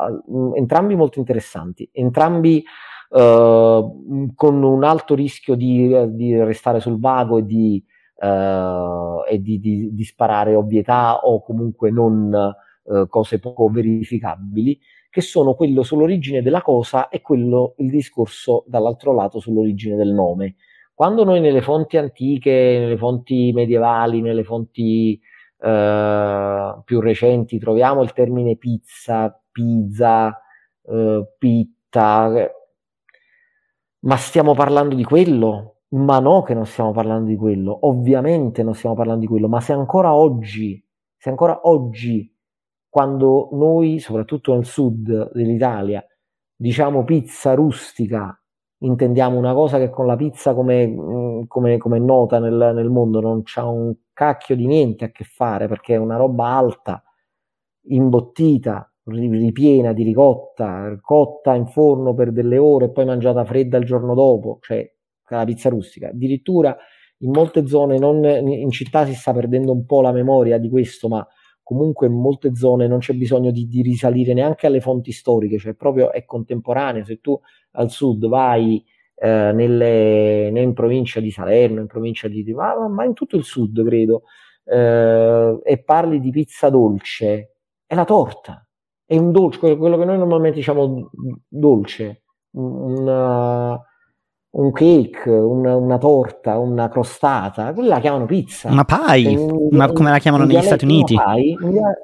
entrambi 0.54 0.94
molto 0.94 1.18
interessanti, 1.18 1.88
entrambi 1.92 2.62
uh, 3.10 4.32
con 4.34 4.62
un 4.62 4.84
alto 4.84 5.14
rischio 5.14 5.54
di, 5.54 5.94
di 6.14 6.36
restare 6.42 6.80
sul 6.80 6.98
vago 6.98 7.38
e 7.38 7.46
di 7.46 7.82
eh, 8.20 9.24
e 9.28 9.40
di, 9.40 9.58
di, 9.60 9.94
di, 9.94 10.04
sparare 10.04 10.54
ovvietà 10.54 11.20
o 11.20 11.42
comunque 11.42 11.90
non 11.90 12.32
eh, 12.32 13.06
cose 13.08 13.38
poco 13.38 13.68
verificabili, 13.68 14.78
che 15.08 15.20
sono 15.20 15.54
quello 15.54 15.82
sull'origine 15.82 16.42
della 16.42 16.62
cosa 16.62 17.08
e 17.08 17.20
quello 17.20 17.74
il 17.78 17.90
discorso 17.90 18.64
dall'altro 18.66 19.14
lato 19.14 19.40
sull'origine 19.40 19.96
del 19.96 20.12
nome. 20.12 20.56
Quando 20.94 21.24
noi 21.24 21.40
nelle 21.40 21.62
fonti 21.62 21.96
antiche, 21.96 22.50
nelle 22.50 22.98
fonti 22.98 23.52
medievali, 23.52 24.20
nelle 24.20 24.44
fonti 24.44 25.20
Uh, 25.62 26.82
più 26.84 27.00
recenti 27.00 27.58
troviamo 27.58 28.02
il 28.02 28.14
termine 28.14 28.56
pizza, 28.56 29.38
pizza, 29.52 30.34
eh, 30.90 31.26
pitta, 31.38 32.50
ma 34.00 34.16
stiamo 34.16 34.54
parlando 34.54 34.94
di 34.94 35.04
quello? 35.04 35.79
Ma 35.92 36.20
no 36.20 36.42
che 36.42 36.54
non 36.54 36.66
stiamo 36.66 36.92
parlando 36.92 37.26
di 37.28 37.36
quello, 37.36 37.76
ovviamente 37.86 38.62
non 38.62 38.74
stiamo 38.74 38.94
parlando 38.94 39.22
di 39.22 39.26
quello, 39.26 39.48
ma 39.48 39.60
se 39.60 39.72
ancora 39.72 40.14
oggi, 40.14 40.80
se 41.16 41.30
ancora 41.30 41.60
oggi, 41.64 42.32
quando 42.88 43.48
noi, 43.52 43.98
soprattutto 43.98 44.54
nel 44.54 44.64
sud 44.64 45.32
dell'Italia, 45.32 46.04
diciamo 46.54 47.02
pizza 47.04 47.54
rustica, 47.54 48.40
intendiamo 48.82 49.36
una 49.36 49.52
cosa 49.52 49.78
che 49.78 49.90
con 49.90 50.06
la 50.06 50.14
pizza 50.14 50.54
come, 50.54 50.86
mm, 50.86 51.42
come, 51.48 51.76
come 51.78 51.98
nota 51.98 52.38
nel, 52.38 52.72
nel 52.74 52.88
mondo 52.88 53.20
non 53.20 53.42
c'ha 53.44 53.64
un 53.66 53.92
cacchio 54.12 54.54
di 54.54 54.66
niente 54.66 55.04
a 55.06 55.10
che 55.10 55.24
fare 55.24 55.66
perché 55.66 55.94
è 55.94 55.98
una 55.98 56.16
roba 56.16 56.46
alta, 56.56 57.02
imbottita, 57.88 58.92
ripiena 59.06 59.92
di 59.92 60.04
ricotta, 60.04 60.96
cotta 61.00 61.54
in 61.54 61.66
forno 61.66 62.14
per 62.14 62.30
delle 62.32 62.58
ore 62.58 62.86
e 62.86 62.90
poi 62.90 63.04
mangiata 63.06 63.44
fredda 63.44 63.76
il 63.78 63.84
giorno 63.84 64.14
dopo, 64.14 64.58
cioè 64.60 64.88
la 65.36 65.44
pizza 65.44 65.68
rustica. 65.68 66.08
Addirittura 66.08 66.76
in 67.18 67.30
molte 67.30 67.66
zone, 67.66 67.98
non, 67.98 68.24
in 68.24 68.70
città 68.70 69.04
si 69.04 69.14
sta 69.14 69.32
perdendo 69.32 69.72
un 69.72 69.84
po' 69.84 70.00
la 70.00 70.12
memoria 70.12 70.58
di 70.58 70.68
questo, 70.68 71.08
ma 71.08 71.26
comunque 71.62 72.06
in 72.06 72.14
molte 72.14 72.54
zone 72.54 72.86
non 72.86 72.98
c'è 72.98 73.12
bisogno 73.12 73.50
di, 73.50 73.66
di 73.66 73.82
risalire 73.82 74.32
neanche 74.32 74.66
alle 74.66 74.80
fonti 74.80 75.12
storiche, 75.12 75.58
cioè 75.58 75.74
proprio 75.74 76.12
è 76.12 76.24
contemporaneo. 76.24 77.04
Se 77.04 77.20
tu 77.20 77.38
al 77.72 77.90
sud 77.90 78.26
vai 78.26 78.82
eh, 79.14 79.52
nelle, 79.52 80.50
in 80.52 80.72
provincia 80.72 81.20
di 81.20 81.30
Salerno, 81.30 81.80
in 81.80 81.86
provincia 81.86 82.26
di 82.26 82.42
ma, 82.54 82.88
ma 82.88 83.04
in 83.04 83.12
tutto 83.12 83.36
il 83.36 83.44
sud 83.44 83.84
credo, 83.84 84.22
eh, 84.64 85.58
e 85.62 85.82
parli 85.82 86.20
di 86.20 86.30
pizza 86.30 86.70
dolce, 86.70 87.56
è 87.86 87.94
la 87.94 88.04
torta, 88.04 88.66
è 89.04 89.16
un 89.16 89.30
dolce, 89.30 89.58
quello 89.58 89.98
che 89.98 90.04
noi 90.04 90.18
normalmente 90.18 90.56
diciamo 90.56 91.10
dolce, 91.46 92.22
una, 92.52 93.80
un 94.52 94.72
cake, 94.72 95.30
una, 95.30 95.76
una, 95.76 95.98
torta, 95.98 96.58
una 96.58 96.88
crostata, 96.88 97.72
quella 97.72 97.94
la 97.94 98.00
chiamano 98.00 98.26
pizza. 98.26 98.70
Una 98.70 98.84
pie, 98.84 99.30
in, 99.30 99.50
una, 99.50 99.92
come 99.92 100.10
la 100.10 100.18
chiamano 100.18 100.44
negli 100.44 100.62
Stati 100.62 100.84
Uniti. 100.84 101.14
Pie, 101.14 101.56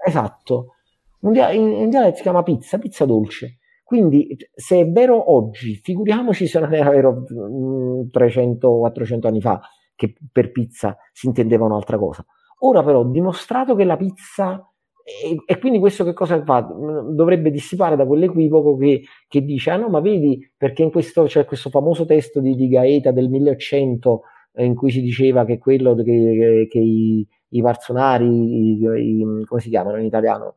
esatto, 0.04 0.74
in, 1.20 1.34
in 1.34 1.90
dialetto 1.90 2.16
si 2.16 2.22
chiama 2.22 2.42
pizza, 2.42 2.78
pizza 2.78 3.04
dolce. 3.04 3.58
Quindi 3.82 4.36
se 4.54 4.80
è 4.80 4.88
vero 4.88 5.32
oggi, 5.32 5.76
figuriamoci 5.76 6.46
se 6.46 6.58
non 6.58 6.74
era 6.74 6.90
vero 6.90 7.22
300-400 7.22 9.16
mm, 9.16 9.18
anni 9.22 9.40
fa, 9.40 9.60
che 9.94 10.14
per 10.32 10.50
pizza 10.50 10.96
si 11.12 11.26
intendeva 11.26 11.64
un'altra 11.64 11.96
cosa. 11.96 12.24
Ora 12.60 12.82
però, 12.82 13.04
dimostrato 13.04 13.74
che 13.74 13.84
la 13.84 13.96
pizza 13.96 14.68
e, 15.08 15.40
e, 15.46 15.58
quindi 15.60 15.78
questo 15.78 16.02
che 16.02 16.12
cosa 16.12 16.42
fa? 16.42 16.62
Dovrebbe 16.62 17.52
dissipare 17.52 17.94
da 17.94 18.04
quell'equivoco 18.04 18.76
che, 18.76 19.04
che, 19.28 19.44
dice, 19.44 19.70
ah 19.70 19.76
no, 19.76 19.88
ma 19.88 20.00
vedi, 20.00 20.50
perché 20.56 20.82
in 20.82 20.90
questo 20.90 21.26
c'è 21.26 21.44
questo 21.44 21.70
famoso 21.70 22.04
testo 22.04 22.40
di, 22.40 22.56
di 22.56 22.66
Gaeta 22.66 23.12
del 23.12 23.28
1100 23.28 24.22
eh, 24.54 24.64
in 24.64 24.74
cui 24.74 24.90
si 24.90 25.00
diceva 25.02 25.44
che 25.44 25.58
quello 25.58 25.94
che, 25.94 26.02
che, 26.02 26.66
che 26.68 26.78
i, 26.80 27.24
i 27.50 27.60
varzonari, 27.60 28.26
i, 28.26 28.78
i, 28.82 29.44
come 29.44 29.60
si 29.60 29.68
chiamano 29.68 29.98
in 29.98 30.06
italiano, 30.06 30.56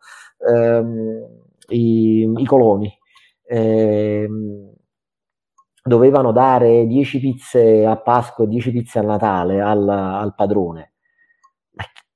ehm, 0.52 1.28
i, 1.68 2.34
i, 2.36 2.46
coloni, 2.46 2.92
ehm, 3.46 4.74
dovevano 5.84 6.32
dare 6.32 6.88
10 6.88 7.20
pizze 7.20 7.86
a 7.86 7.98
Pasqua 7.98 8.46
e 8.46 8.48
10 8.48 8.72
pizze 8.72 8.98
a 8.98 9.04
Natale 9.04 9.62
al, 9.62 9.88
al 9.88 10.34
padrone 10.34 10.94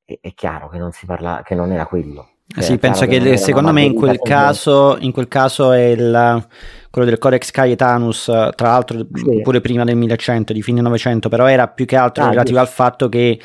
è, 0.06 0.18
è 0.22 0.34
chiaro 0.34 0.70
che 0.70 0.78
non 0.78 0.92
si 0.92 1.06
parla, 1.06 1.42
che 1.44 1.56
non 1.56 1.72
era 1.72 1.86
quello. 1.86 2.30
Eh 2.48 2.56
cioè, 2.56 2.64
sì, 2.64 2.78
penso 2.78 3.06
che, 3.06 3.20
che 3.20 3.38
secondo 3.38 3.72
me 3.72 3.84
in 3.84 3.94
quel, 3.94 4.20
caso, 4.20 4.98
in 5.00 5.12
quel 5.12 5.28
caso 5.28 5.72
è 5.72 5.86
il, 5.86 6.48
quello 6.92 7.08
del 7.08 7.18
Codex 7.18 7.52
Caetanus, 7.52 8.26
tra 8.26 8.68
l'altro 8.68 9.08
sì. 9.14 9.42
pure 9.42 9.62
prima 9.62 9.84
del 9.84 9.96
1100, 9.96 10.54
di 10.54 10.62
fine 10.62 10.82
900, 10.82 11.30
però 11.30 11.48
era 11.48 11.68
più 11.68 11.86
che 11.86 11.96
altro 11.96 12.26
ah, 12.26 12.30
relativo 12.30 12.60
giusto. 12.60 12.70
al 12.70 12.76
fatto 12.88 13.10
che 13.10 13.40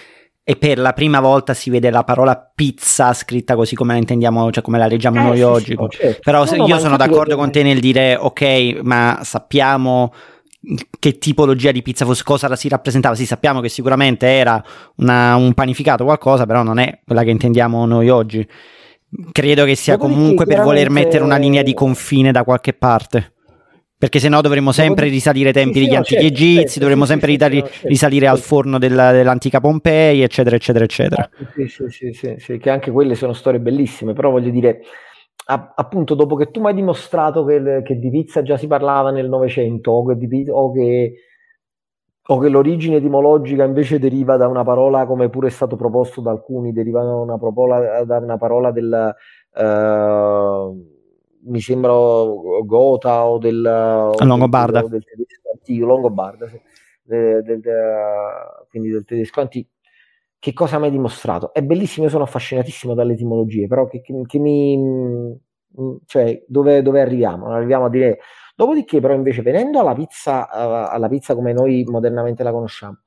e 0.48 0.56
per 0.56 0.78
la 0.78 0.94
prima 0.94 1.20
volta 1.20 1.52
si 1.52 1.68
vede 1.68 1.90
la 1.90 2.04
parola 2.04 2.50
pizza 2.54 3.12
scritta 3.12 3.54
così 3.54 3.74
come 3.74 3.92
la 3.92 3.98
intendiamo, 3.98 4.50
cioè 4.50 4.62
come 4.62 4.78
la 4.78 4.86
leggiamo 4.86 5.20
eh, 5.20 5.22
noi 5.22 5.36
sì, 5.36 5.42
oggi. 5.42 5.76
Sì, 5.76 5.86
certo. 5.90 6.20
Però 6.22 6.44
no, 6.44 6.66
io 6.66 6.78
sono 6.78 6.96
d'accordo 6.96 7.36
con 7.36 7.52
te 7.52 7.62
nel 7.62 7.80
dire 7.80 8.16
ok, 8.16 8.78
ma 8.82 9.20
sappiamo 9.22 10.10
che 10.98 11.18
tipologia 11.18 11.70
di 11.70 11.82
pizza 11.82 12.04
fosse, 12.04 12.24
cosa 12.24 12.54
si 12.56 12.68
rappresentava. 12.68 13.14
Sì, 13.14 13.26
sappiamo 13.26 13.60
che 13.60 13.68
sicuramente 13.68 14.26
era 14.26 14.62
una, 14.96 15.36
un 15.36 15.54
panificato 15.54 16.04
qualcosa, 16.04 16.46
però 16.46 16.62
non 16.62 16.78
è 16.78 17.00
quella 17.04 17.22
che 17.22 17.30
intendiamo 17.30 17.86
noi 17.86 18.08
oggi. 18.08 18.46
Credo 19.32 19.64
che 19.64 19.74
sia 19.74 19.96
comunque 19.96 20.44
per 20.44 20.60
voler 20.62 20.90
mettere 20.90 21.24
una 21.24 21.36
linea 21.36 21.62
di 21.62 21.74
confine 21.74 22.32
da 22.32 22.44
qualche 22.44 22.72
parte. 22.72 23.32
Perché 23.98 24.20
se 24.20 24.28
no 24.28 24.40
dovremmo 24.40 24.70
sempre 24.70 25.08
risalire 25.08 25.48
ai 25.48 25.54
tempi 25.54 25.78
sì, 25.78 25.80
degli 25.80 25.90
no, 25.90 25.96
antichi 25.96 26.20
certo, 26.20 26.34
egizi, 26.34 26.62
certo, 26.66 26.78
dovremmo 26.78 27.04
sì, 27.04 27.10
sempre 27.10 27.26
sì, 27.26 27.34
risalire, 27.34 27.70
risalire 27.82 28.26
al 28.28 28.38
forno 28.38 28.78
della, 28.78 29.10
dell'antica 29.10 29.58
Pompei, 29.58 30.22
eccetera, 30.22 30.54
eccetera, 30.54 30.84
eccetera. 30.84 31.28
Sì, 31.56 32.12
sì, 32.12 32.36
sì, 32.38 32.58
che 32.58 32.70
anche 32.70 32.92
quelle 32.92 33.16
sono 33.16 33.32
storie 33.32 33.58
bellissime, 33.58 34.12
però 34.12 34.30
voglio 34.30 34.50
dire, 34.50 34.82
appunto 35.46 36.14
dopo 36.14 36.36
che 36.36 36.50
tu 36.50 36.60
mi 36.60 36.66
hai 36.68 36.74
dimostrato 36.74 37.44
che, 37.44 37.82
che, 37.82 37.98
di 37.98 38.10
pizza 38.10 38.42
già 38.42 38.58
si 38.58 38.66
parlava 38.66 39.10
nel 39.10 39.28
Novecento 39.28 39.92
o, 39.92 40.04
o 40.04 40.72
che, 40.72 41.14
o 42.22 42.38
che, 42.38 42.48
l'origine 42.48 42.96
etimologica 42.96 43.64
invece 43.64 43.98
deriva 43.98 44.36
da 44.36 44.46
una 44.46 44.62
parola 44.62 45.06
come 45.06 45.30
pure 45.30 45.48
è 45.48 45.50
stato 45.50 45.76
proposto 45.76 46.20
da 46.20 46.30
alcuni, 46.30 46.72
deriva 46.72 47.02
da 47.02 47.14
una 47.14 47.38
parola, 47.38 48.04
da 48.04 48.18
una 48.18 48.36
parola 48.36 48.70
del 48.72 49.14
uh, 49.54 50.96
mi 51.40 51.60
sembra 51.60 51.92
gota 52.64 53.24
o 53.24 53.38
del, 53.38 53.62
Longobarda 53.62 54.80
del, 54.80 54.90
del 54.90 55.04
tedesco 55.04 55.50
antico, 55.50 55.86
Longobarda 55.86 56.48
sì, 56.48 56.60
del, 57.04 57.42
del, 57.42 57.62
quindi 58.68 58.90
del 58.90 59.04
tedesco 59.04 59.40
antico 59.40 59.70
che 60.38 60.52
cosa 60.52 60.78
mi 60.78 60.86
hai 60.86 60.90
dimostrato? 60.90 61.52
È 61.52 61.62
bellissimo, 61.62 62.04
io 62.06 62.10
sono 62.10 62.24
affascinatissimo 62.24 62.94
dalle 62.94 63.14
etimologie, 63.14 63.66
però 63.66 63.86
che, 63.86 64.00
che, 64.00 64.14
che 64.26 64.38
mi... 64.38 64.76
Mm, 64.78 65.96
cioè, 66.06 66.44
dove, 66.46 66.82
dove, 66.82 67.00
arriviamo? 67.00 67.50
Arriviamo 67.50 67.86
a 67.86 67.90
dire... 67.90 68.20
Dopodiché, 68.54 69.00
però, 69.00 69.14
invece, 69.14 69.42
venendo 69.42 69.80
alla 69.80 69.94
pizza, 69.94 70.48
alla 70.50 71.08
pizza 71.08 71.34
come 71.34 71.52
noi 71.52 71.84
modernamente 71.84 72.42
la 72.42 72.50
conosciamo, 72.50 72.98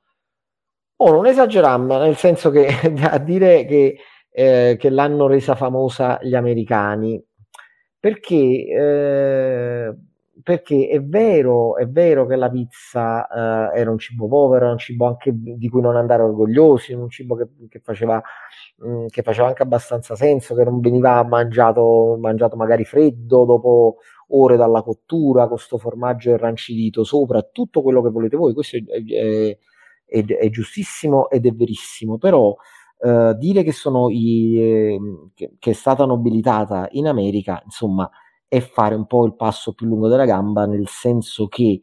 oh, 0.98 1.12
non 1.12 1.26
esageriamo, 1.26 1.98
nel 1.98 2.16
senso 2.16 2.50
che 2.52 2.68
a 3.10 3.18
dire 3.18 3.66
che, 3.66 3.98
eh, 4.30 4.78
che 4.80 4.90
l'hanno 4.90 5.28
resa 5.28 5.56
famosa 5.56 6.20
gli 6.22 6.36
americani, 6.36 7.22
perché... 8.00 8.36
Eh, 8.36 9.96
perché 10.44 10.88
è 10.88 11.02
vero, 11.02 11.76
è 11.78 11.88
vero 11.88 12.26
che 12.26 12.36
la 12.36 12.50
pizza 12.50 13.28
eh, 13.74 13.80
era 13.80 13.92
un 13.92 13.98
cibo 13.98 14.28
povero, 14.28 14.66
era 14.66 14.72
un 14.72 14.78
cibo 14.78 15.08
anche 15.08 15.32
di 15.34 15.70
cui 15.70 15.82
non 15.82 15.96
andare 15.96 16.24
orgogliosi, 16.24 16.94
un 16.94 17.10
cibo 17.10 17.36
che, 17.36 17.48
che, 17.70 17.80
faceva, 17.80 18.22
mh, 18.78 18.90
mm, 18.90 19.06
che 19.08 19.22
faceva, 19.22 19.48
anche 19.48 19.64
abbastanza 19.64 20.16
senso, 20.16 20.56
che 20.56 20.64
non 20.64 20.80
veniva 20.80 21.24
mangiato, 21.24 22.18
mangiato 22.20 22.56
magari 22.56 22.86
freddo 22.86 23.46
dopo 23.46 23.98
ore 24.30 24.56
dalla 24.58 24.82
cottura, 24.82 25.48
con 25.48 25.56
questo 25.56 25.78
formaggio 25.78 26.32
irrancidito 26.32 27.04
sopra, 27.04 27.42
tutto 27.44 27.82
quello 27.82 28.02
che 28.02 28.10
volete 28.10 28.38
voi, 28.38 28.54
questo 28.54 28.78
è, 28.78 28.84
è, 28.84 29.58
è, 30.06 30.26
è 30.26 30.50
giustissimo 30.50 31.30
ed 31.30 31.46
è 31.46 31.52
verissimo, 31.52 32.18
però 32.18 32.56
eh, 33.04 33.36
dire 33.38 33.64
che, 33.64 33.72
sono 33.72 34.10
i, 34.10 34.60
eh, 34.60 35.00
che, 35.34 35.56
che 35.60 35.72
è 35.72 35.74
stata 35.74 36.06
nobilitata 36.06 36.88
in 36.92 37.08
America, 37.08 37.62
insomma, 37.64 38.10
è 38.51 38.60
fare 38.60 38.96
un 38.96 39.08
po' 39.08 39.25
il 39.25 39.34
passo 39.38 39.72
più 39.72 39.88
lungo 39.88 40.10
della 40.10 40.25
gamba, 40.25 40.65
nel 40.65 40.89
senso 40.89 41.48
che 41.48 41.79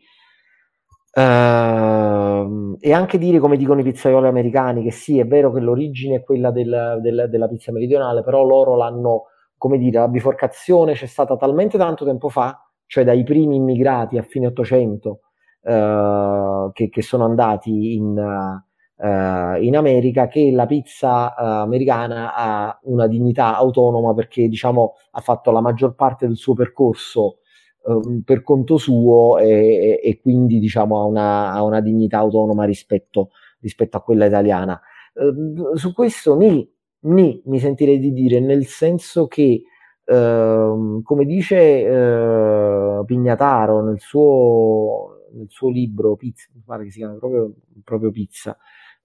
Uh, 1.11 2.77
e 2.79 2.93
anche 2.93 3.19
dire, 3.19 3.41
come 3.41 3.57
dicono 3.57 3.81
i 3.81 3.83
pizzaioli 3.83 4.29
americani, 4.29 4.85
che 4.85 4.93
sì, 4.93 5.19
è 5.19 5.27
vero 5.27 5.51
che 5.51 5.59
l'origine 5.59 6.17
è 6.17 6.23
quella 6.23 6.53
del, 6.53 6.99
del, 7.01 7.27
della 7.29 7.49
pizza 7.49 7.73
meridionale, 7.73 8.23
però 8.23 8.45
loro 8.45 8.77
l'hanno, 8.77 9.25
come 9.57 9.79
dire, 9.79 9.99
la 9.99 10.07
biforcazione 10.07 10.93
c'è 10.93 11.07
stata 11.07 11.37
talmente 11.37 11.77
tanto 11.77 12.05
tempo 12.05 12.29
fa, 12.29 12.63
cioè 12.87 13.03
dai 13.03 13.25
primi 13.25 13.57
immigrati 13.57 14.17
a 14.17 14.23
fine 14.23 14.47
Ottocento, 14.49 15.23
uh, 15.63 16.71
che, 16.73 16.89
che, 16.89 17.03
sono 17.03 17.25
andati 17.25 17.95
in, 17.95 18.63
uh, 18.99 19.63
in 19.63 19.77
America 19.77 20.29
che 20.29 20.51
la 20.51 20.67
pizza 20.67 21.35
uh, 21.37 21.45
americana 21.63 22.35
ha 22.35 22.79
una 22.85 23.07
dignità 23.07 23.57
autonoma 23.57 24.15
perché 24.15 24.49
diciamo 24.49 24.95
ha 25.13 25.21
fatto 25.21 25.51
la 25.51 25.61
maggior 25.61 25.95
parte 25.95 26.27
del 26.27 26.37
suo 26.37 26.55
percorso 26.55 27.39
uh, 27.85 28.23
per 28.25 28.43
conto 28.43 28.77
suo 28.77 29.39
e, 29.39 30.01
e 30.03 30.19
quindi 30.21 30.59
diciamo 30.59 31.01
ha 31.01 31.05
una, 31.05 31.53
ha 31.53 31.63
una, 31.63 31.81
dignità 31.81 32.19
autonoma 32.19 32.65
rispetto, 32.65 33.31
rispetto 33.61 33.97
a 33.97 34.03
quella 34.03 34.27
italiana. 34.27 34.81
Ehm, 35.15 35.75
su 35.75 35.93
questo 35.93 36.37
ni, 36.37 36.69
ni, 37.01 37.41
mi 37.47 37.59
sentirei 37.59 37.99
di 37.99 38.13
dire 38.13 38.41
nel 38.41 38.67
senso 38.67 39.27
che 39.27 39.63
Uh, 40.09 41.03
come 41.03 41.27
dice 41.27 41.87
uh, 41.87 43.05
Pignataro 43.05 43.83
nel 43.83 44.01
suo, 44.01 45.27
nel 45.35 45.51
suo 45.51 45.69
libro 45.69 46.17
Pizza, 46.17 46.49
mi 46.55 46.63
pare 46.65 46.85
che 46.85 46.91
si 46.91 47.01
chiama 47.01 47.19
proprio, 47.19 47.53
proprio 47.85 48.11
Pizza, 48.11 48.57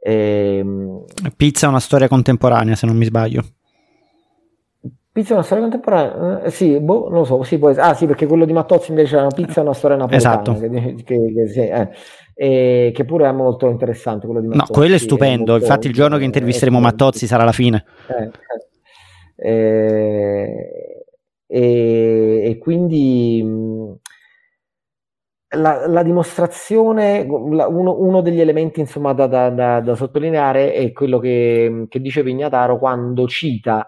Ehm... 0.05 1.05
Pizza 1.37 1.67
è 1.67 1.69
una 1.69 1.79
storia 1.79 2.07
contemporanea, 2.09 2.75
se 2.75 2.85
non 2.85 2.97
mi 2.97 3.05
sbaglio. 3.05 3.43
Pizza 5.13 5.31
è 5.31 5.33
una 5.33 5.43
storia 5.43 5.63
contemporanea? 5.63 6.43
Eh, 6.43 6.49
sì, 6.49 6.79
boh, 6.79 7.07
non 7.07 7.19
lo 7.19 7.23
so, 7.23 7.43
sì, 7.43 7.57
può 7.57 7.69
essere. 7.69 7.85
Ah 7.85 7.93
sì, 7.93 8.05
perché 8.05 8.25
quello 8.25 8.45
di 8.45 8.51
Mattozzi 8.51 8.89
invece 8.89 9.15
era 9.15 9.25
una 9.25 9.33
pizza 9.33 9.61
è 9.61 9.63
una 9.63 9.73
storia 9.73 9.95
napoletana. 9.95 10.41
Esatto. 10.41 10.59
Che, 10.59 11.03
che, 11.03 11.33
che, 11.33 11.47
sì, 11.47 11.59
eh. 11.59 11.89
e, 12.33 12.91
che 12.93 13.05
pure 13.05 13.27
è 13.27 13.31
molto 13.31 13.69
interessante 13.69 14.25
quello 14.25 14.41
di 14.41 14.47
Mattozzi. 14.47 14.71
No, 14.71 14.77
quello 14.77 14.95
è 14.95 14.97
stupendo, 14.97 15.51
molto, 15.51 15.65
infatti 15.65 15.87
il 15.87 15.93
giorno 15.93 16.17
che 16.17 16.23
intervisteremo 16.23 16.79
Mattozzi 16.79 17.27
sarà 17.27 17.43
la 17.43 17.51
fine. 17.51 17.85
Eh, 18.07 19.49
eh. 19.49 20.93
E, 21.45 22.41
e, 22.45 22.57
quindi 22.57 23.99
la, 25.55 25.87
la 25.87 26.03
dimostrazione, 26.03 27.25
la, 27.51 27.67
uno, 27.67 27.95
uno, 27.99 28.21
degli 28.21 28.39
elementi 28.39 28.79
insomma, 28.79 29.13
da, 29.13 29.27
da, 29.27 29.49
da, 29.49 29.79
da, 29.81 29.95
sottolineare 29.95 30.73
è 30.73 30.91
quello 30.91 31.19
che, 31.19 31.85
che 31.89 31.99
dice 31.99 32.23
Pignataro 32.23 32.77
quando 32.77 33.27
cita 33.27 33.87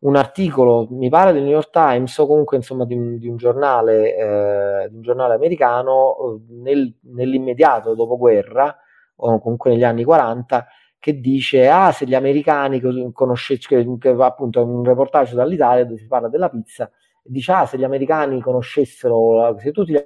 un 0.00 0.16
articolo, 0.16 0.88
mi 0.90 1.08
pare 1.08 1.32
del 1.32 1.42
New 1.42 1.52
York 1.52 1.70
Times 1.70 2.16
o 2.18 2.26
comunque 2.26 2.56
insomma 2.56 2.84
di 2.84 2.94
un, 2.94 3.18
di 3.18 3.28
un, 3.28 3.36
giornale, 3.36 4.16
eh, 4.16 4.88
di 4.88 4.96
un 4.96 5.02
giornale 5.02 5.34
americano 5.34 6.40
nel, 6.48 6.92
nell'immediato 7.14 7.94
dopoguerra 7.94 8.76
o 9.16 9.40
comunque 9.40 9.70
negli 9.70 9.84
anni 9.84 10.02
40 10.02 10.66
che 10.98 11.20
dice 11.20 11.68
ah 11.68 11.92
se 11.92 12.06
gli 12.06 12.14
americani 12.14 12.80
conoscessero 13.12 13.98
appunto 14.24 14.64
un 14.64 14.84
reportage 14.84 15.34
dall'Italia 15.34 15.84
dove 15.84 15.98
si 15.98 16.06
parla 16.06 16.28
della 16.28 16.48
pizza 16.48 16.90
dice 17.22 17.52
ah 17.52 17.66
se 17.66 17.76
gli 17.76 17.84
americani 17.84 18.40
conoscessero 18.40 19.56
se 19.58 19.70
tutti 19.72 19.92
gli 19.92 19.96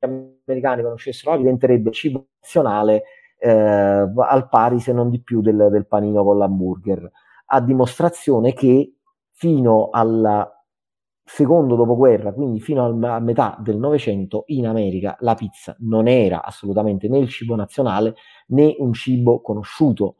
americani 0.00 0.82
conoscessero 0.82 1.32
la 1.32 1.38
diventerebbe 1.38 1.90
cibo 1.92 2.28
nazionale 2.40 3.02
eh, 3.38 3.50
al 3.50 4.48
pari 4.48 4.80
se 4.80 4.92
non 4.92 5.10
di 5.10 5.22
più 5.22 5.40
del, 5.40 5.68
del 5.70 5.86
panino 5.86 6.24
con 6.24 6.38
l'hamburger 6.38 7.10
a 7.46 7.60
dimostrazione 7.60 8.52
che 8.52 8.94
fino 9.32 9.90
al 9.90 10.50
secondo 11.28 11.74
dopoguerra, 11.74 12.32
quindi 12.32 12.60
fino 12.60 12.86
a 12.86 13.20
metà 13.20 13.56
del 13.60 13.78
Novecento, 13.78 14.44
in 14.46 14.66
America 14.66 15.16
la 15.20 15.34
pizza 15.34 15.74
non 15.80 16.06
era 16.06 16.42
assolutamente 16.44 17.08
né 17.08 17.18
il 17.18 17.28
cibo 17.28 17.56
nazionale 17.56 18.14
né 18.48 18.76
un 18.78 18.92
cibo 18.92 19.40
conosciuto 19.40 20.16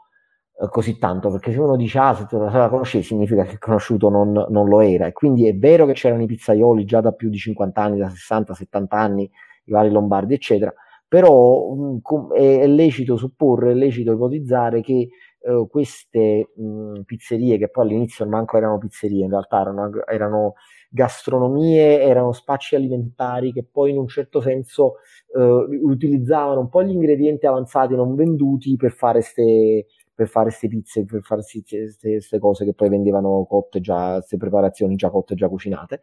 eh, 0.61 0.69
così 0.69 0.99
tanto, 0.99 1.31
perché 1.31 1.53
se 1.53 1.61
uno 1.61 1.77
dice 1.77 1.99
ah, 2.01 2.15
se 2.15 2.27
la 2.37 2.69
conoscevi 2.69 3.05
significa 3.05 3.45
che 3.45 3.57
conosciuto 3.59 4.09
non, 4.09 4.33
non, 4.33 4.69
lo 4.69 4.81
era, 4.81 5.07
e 5.07 5.13
quindi 5.13 5.47
è 5.47 5.55
vero 5.57 5.87
che 5.87 5.93
c'erano 5.93 6.23
i 6.23 6.27
pizzaioli 6.27 6.85
già 6.85 7.01
da 7.01 7.13
più 7.13 7.31
di 7.31 7.39
50 7.39 7.81
anni, 7.81 7.99
da 7.99 8.09
60-70 8.09 8.87
anni, 8.89 9.31
i 9.67 9.73
vari 9.73 9.91
lombardi, 9.91 10.35
eccetera, 10.35 10.73
però 11.07 11.75
mh, 11.75 12.01
mm, 12.15 12.33
è, 12.33 12.61
è 12.61 12.67
lecito 12.67 13.17
supporre, 13.17 13.73
è 13.73 13.75
lecito 13.75 14.13
ipotizzare 14.13 14.81
che 14.81 15.09
eh, 15.41 15.67
queste 15.71 16.51
mh, 16.57 17.03
pizzerie, 17.05 17.59
che 17.59 17.69
poi 17.69 17.85
all'inizio 17.85 18.27
manco 18.27 18.57
erano 18.57 18.79
pizzerie, 18.79 19.25
in 19.25 19.31
realtà 19.31 19.61
erano, 19.61 19.91
erano, 20.07 20.55
gastronomie, 20.91 22.01
erano 22.01 22.33
spazi 22.33 22.75
alimentari 22.75 23.53
che 23.53 23.65
poi 23.65 23.91
in 23.91 23.99
un 23.99 24.09
certo 24.09 24.41
senso 24.41 24.95
eh, 25.37 25.79
utilizzavano 25.83 26.61
un 26.61 26.69
po' 26.69 26.83
gli 26.83 26.93
ingredienti 26.93 27.47
avanzati 27.47 27.95
non 27.95 28.15
venduti 28.15 28.77
per 28.77 28.93
fare 28.93 29.21
queste 29.21 29.87
per 30.17 30.29
fare 30.29 30.47
queste 30.47 30.69
pizze, 30.69 31.05
per 31.05 31.21
fare 31.23 31.43
queste 31.43 32.39
cose 32.39 32.65
che 32.65 32.73
poi 32.73 32.89
vendevano 32.89 33.45
cotte 33.45 33.81
già, 33.81 34.15
queste 34.15 34.39
preparazioni 34.39 34.97
già 34.97 35.11
cotte, 35.11 35.35
già 35.35 35.47
cucinate. 35.47 36.01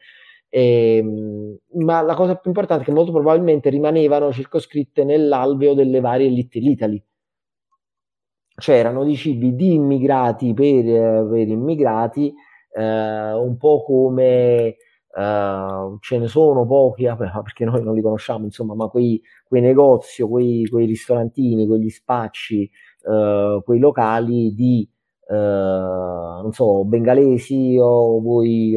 E, 0.55 0.97
ehm, 0.97 1.57
ma 1.83 2.01
la 2.01 2.13
cosa 2.13 2.35
più 2.35 2.51
importante 2.51 2.83
è 2.83 2.85
che 2.85 2.91
molto 2.91 3.11
probabilmente 3.11 3.71
rimanevano 3.71 4.31
circoscritte 4.31 5.03
nell'alveo 5.03 5.73
delle 5.73 5.99
varie 5.99 6.29
Little 6.29 6.69
Italy, 6.69 7.03
cioè 8.57 8.75
erano 8.75 9.03
di 9.03 9.15
cibi 9.15 9.55
di 9.55 9.73
immigrati 9.73 10.53
per, 10.53 11.27
per 11.27 11.47
immigrati, 11.47 12.31
eh, 12.71 13.33
un 13.33 13.57
po' 13.57 13.83
come 13.83 14.77
Uh, 15.15 15.99
ce 15.99 16.17
ne 16.17 16.27
sono 16.27 16.65
pochi, 16.65 17.03
perché 17.03 17.65
noi 17.65 17.83
non 17.83 17.93
li 17.93 18.01
conosciamo, 18.01 18.45
insomma, 18.45 18.73
ma 18.73 18.87
quei, 18.87 19.21
quei 19.47 19.61
negozi, 19.61 20.23
quei, 20.23 20.65
quei 20.65 20.87
ristorantini, 20.87 21.67
quegli 21.67 21.89
spacci, 21.91 22.67
uh, 23.03 23.61
quei 23.61 23.77
locali 23.77 24.55
di, 24.55 24.89
uh, 25.27 25.35
non 25.35 26.49
so, 26.51 26.83
bengalesi 26.85 27.77
o 27.79 28.19
voi 28.21 28.75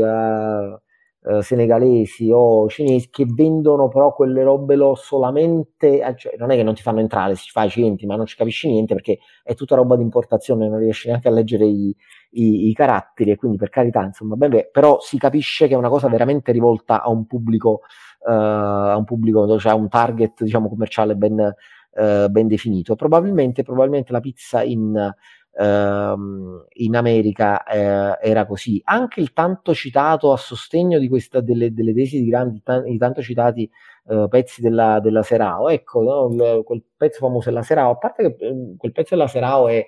eh, 1.29 1.43
senegalesi 1.43 2.31
o 2.33 2.69
cinesi 2.69 3.09
che 3.11 3.25
vendono 3.27 3.89
però 3.89 4.15
quelle 4.15 4.45
robe 4.45 4.77
lo 4.77 4.95
solamente, 4.95 6.01
eh, 6.01 6.15
cioè, 6.17 6.37
non 6.37 6.53
è 6.53 6.57
che 6.57 6.63
non 6.63 6.75
ti 6.75 6.83
fanno 6.83 7.01
entrare, 7.01 7.35
si 7.35 7.51
fa 7.51 7.65
i 7.65 7.69
clienti, 7.69 8.07
ma 8.07 8.15
non 8.15 8.27
ci 8.27 8.37
capisci 8.37 8.69
niente 8.71 8.95
perché 8.95 9.19
è 9.43 9.55
tutta 9.55 9.75
roba 9.75 9.97
di 9.97 10.03
importazione, 10.03 10.69
non 10.69 10.79
riesci 10.79 11.09
neanche 11.09 11.27
a 11.27 11.33
leggere 11.33 11.65
i, 11.67 11.95
i, 12.31 12.69
i 12.69 12.73
caratteri 12.75 13.33
e 13.33 13.37
quindi 13.37 13.57
per 13.57 13.71
carità, 13.71 14.03
insomma, 14.05 14.37
ben 14.37 14.51
beh, 14.51 14.69
però 14.71 15.01
si 15.01 15.19
capisce 15.19 15.67
che 15.67 15.75
è 15.75 15.77
una 15.77 15.89
cosa 15.89 16.09
veramente 16.09 16.53
rivolta 16.53 17.03
a 17.03 17.11
un 17.11 17.27
pubblico, 17.27 17.81
uh, 18.21 18.31
a 18.31 18.97
un 18.97 19.05
pubblico, 19.05 19.59
cioè 19.59 19.73
a 19.73 19.75
un 19.75 19.89
target, 19.89 20.45
diciamo, 20.45 20.69
commerciale 20.69 21.17
ben, 21.17 21.39
uh, 21.39 22.31
ben 22.31 22.47
definito. 22.47 22.95
Probabilmente, 22.95 23.65
probabilmente 23.65 24.13
la 24.13 24.21
pizza 24.21 24.63
in 24.63 25.13
ehm, 25.57 26.67
in 26.75 26.97
America 26.97 27.65
eh, 27.65 28.19
era 28.21 28.47
così. 28.47 28.81
Anche 28.85 29.21
il 29.21 29.33
tanto 29.33 29.75
citato 29.75 30.33
a 30.33 30.37
sostegno 30.37 30.99
di 30.99 31.09
questa, 31.09 31.41
delle, 31.41 31.73
delle 31.73 31.95
tesi 31.95 32.21
di 32.21 32.29
grandi, 32.29 32.63
i 32.87 32.99
tanto 32.99 33.23
citati 33.23 33.69
eh, 34.09 34.27
pezzi 34.29 34.61
della, 34.61 35.01
della 35.01 35.23
Serao, 35.23 35.69
ecco, 35.69 36.03
no? 36.03 36.29
il, 36.33 36.63
quel 36.65 36.83
pezzo 36.97 37.19
famoso 37.21 37.49
della 37.49 37.63
Serao, 37.63 37.93
a 37.93 37.97
parte 37.97 38.37
che 38.37 38.47
ehm, 38.47 38.77
quel 38.77 38.93
pezzo 38.93 39.15
della 39.15 39.29
Serao 39.29 39.69
è, 39.69 39.85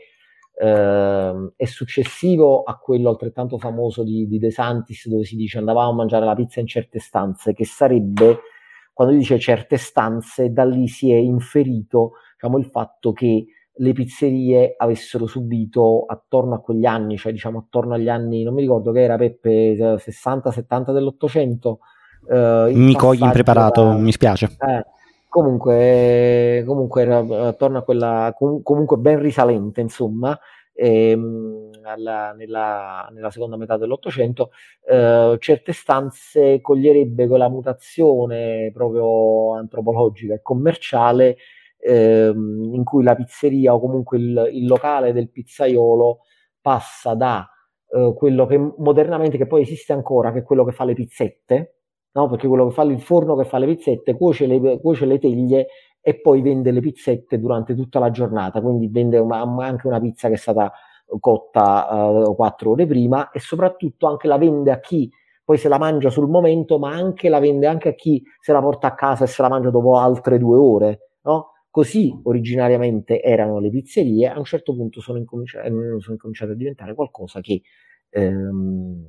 eh, 0.60 1.52
è 1.56 1.64
successivo 1.66 2.62
a 2.62 2.78
quello 2.78 3.10
altrettanto 3.10 3.58
famoso 3.58 4.02
di, 4.02 4.26
di 4.26 4.38
De 4.38 4.50
Santis 4.50 5.06
dove 5.08 5.24
si 5.24 5.36
dice 5.36 5.58
andavamo 5.58 5.90
a 5.90 5.94
mangiare 5.94 6.24
la 6.24 6.34
pizza 6.34 6.60
in 6.60 6.66
certe 6.66 6.98
stanze, 6.98 7.52
che 7.52 7.64
sarebbe, 7.64 8.40
quando 8.92 9.14
dice 9.14 9.38
certe 9.38 9.76
stanze, 9.76 10.50
da 10.50 10.64
lì 10.64 10.88
si 10.88 11.12
è 11.12 11.16
inferito 11.16 12.12
diciamo, 12.34 12.58
il 12.58 12.66
fatto 12.66 13.12
che 13.12 13.46
le 13.78 13.92
pizzerie 13.92 14.74
avessero 14.76 15.26
subito 15.26 16.04
attorno 16.06 16.54
a 16.54 16.60
quegli 16.60 16.84
anni, 16.84 17.16
cioè 17.16 17.32
diciamo 17.32 17.58
attorno 17.58 17.94
agli 17.94 18.08
anni, 18.08 18.42
non 18.42 18.54
mi 18.54 18.60
ricordo 18.60 18.92
che 18.92 19.02
era 19.02 19.16
Peppe, 19.16 19.74
60-70 19.96 20.92
dell'Ottocento. 20.92 21.80
Eh, 22.28 22.70
mi 22.74 22.94
cogli 22.94 23.22
impreparato, 23.22 23.84
da, 23.84 23.92
mi 23.94 24.12
spiace. 24.12 24.56
Eh, 24.58 24.84
comunque, 25.28 26.64
comunque 26.66 27.02
era 27.02 27.18
attorno 27.48 27.78
a 27.78 27.82
quella, 27.82 28.34
com- 28.36 28.62
comunque 28.62 28.96
ben 28.96 29.20
risalente, 29.20 29.80
insomma, 29.80 30.38
ehm, 30.74 31.70
alla, 31.84 32.32
nella, 32.32 33.08
nella, 33.12 33.30
seconda 33.30 33.56
metà 33.56 33.76
dell'Ottocento, 33.76 34.50
eh, 34.88 35.36
certe 35.38 35.72
stanze 35.72 36.60
coglierebbe 36.60 37.28
quella 37.28 37.48
mutazione 37.48 38.70
proprio 38.72 39.54
antropologica 39.54 40.34
e 40.34 40.42
commerciale 40.42 41.36
ehm, 41.78 42.70
in 42.74 42.84
cui 42.84 43.02
la 43.02 43.14
pizzeria 43.14 43.74
o 43.74 43.80
comunque 43.80 44.18
il, 44.18 44.48
il 44.52 44.66
locale 44.66 45.12
del 45.12 45.30
pizzaiolo 45.30 46.20
passa 46.60 47.14
da 47.14 47.48
eh, 47.90 48.12
quello 48.16 48.46
che 48.46 48.58
modernamente, 48.58 49.36
che 49.36 49.46
poi 49.46 49.62
esiste 49.62 49.92
ancora, 49.92 50.32
che 50.32 50.40
è 50.40 50.42
quello 50.42 50.64
che 50.64 50.72
fa 50.72 50.84
le 50.84 50.94
pizzette, 50.94 51.76
no? 52.12 52.28
perché 52.28 52.48
quello 52.48 52.68
che 52.68 52.74
fa 52.74 52.82
il 52.82 53.00
forno 53.00 53.36
che 53.36 53.44
fa 53.44 53.58
le 53.58 53.66
pizzette 53.66 54.14
cuoce 54.16 54.46
le, 54.46 54.80
cuoce 54.80 55.06
le 55.06 55.18
teglie 55.18 55.66
e 56.00 56.20
poi 56.20 56.42
vende 56.42 56.70
le 56.70 56.80
pizzette 56.80 57.38
durante 57.38 57.74
tutta 57.74 57.98
la 57.98 58.10
giornata, 58.10 58.60
quindi 58.60 58.88
vende 58.88 59.18
una, 59.18 59.40
anche 59.64 59.86
una 59.86 60.00
pizza 60.00 60.28
che 60.28 60.34
è 60.34 60.38
stata 60.38 60.72
cotta 61.20 61.88
uh, 61.90 62.34
quattro 62.34 62.72
ore 62.72 62.86
prima 62.86 63.30
e 63.30 63.40
soprattutto 63.40 64.06
anche 64.06 64.28
la 64.28 64.36
vende 64.36 64.70
a 64.70 64.78
chi 64.78 65.10
poi 65.42 65.56
se 65.56 65.68
la 65.68 65.78
mangia 65.78 66.10
sul 66.10 66.28
momento, 66.28 66.78
ma 66.78 66.90
anche 66.90 67.30
la 67.30 67.38
vende 67.38 67.66
anche 67.66 67.88
a 67.88 67.94
chi 67.94 68.22
se 68.38 68.52
la 68.52 68.60
porta 68.60 68.88
a 68.88 68.94
casa 68.94 69.24
e 69.24 69.26
se 69.28 69.40
la 69.40 69.48
mangia 69.48 69.70
dopo 69.70 69.96
altre 69.96 70.36
due 70.36 70.58
ore, 70.58 71.12
no? 71.22 71.52
Così 71.78 72.12
originariamente 72.24 73.22
erano 73.22 73.60
le 73.60 73.70
pizzerie, 73.70 74.26
a 74.26 74.36
un 74.36 74.44
certo 74.44 74.74
punto 74.74 75.00
sono 75.00 75.16
incominciate, 75.16 75.68
eh, 75.68 75.70
sono 76.00 76.14
incominciate 76.14 76.50
a 76.50 76.54
diventare 76.56 76.92
qualcosa 76.92 77.40
che, 77.40 77.62
ehm, 78.10 79.06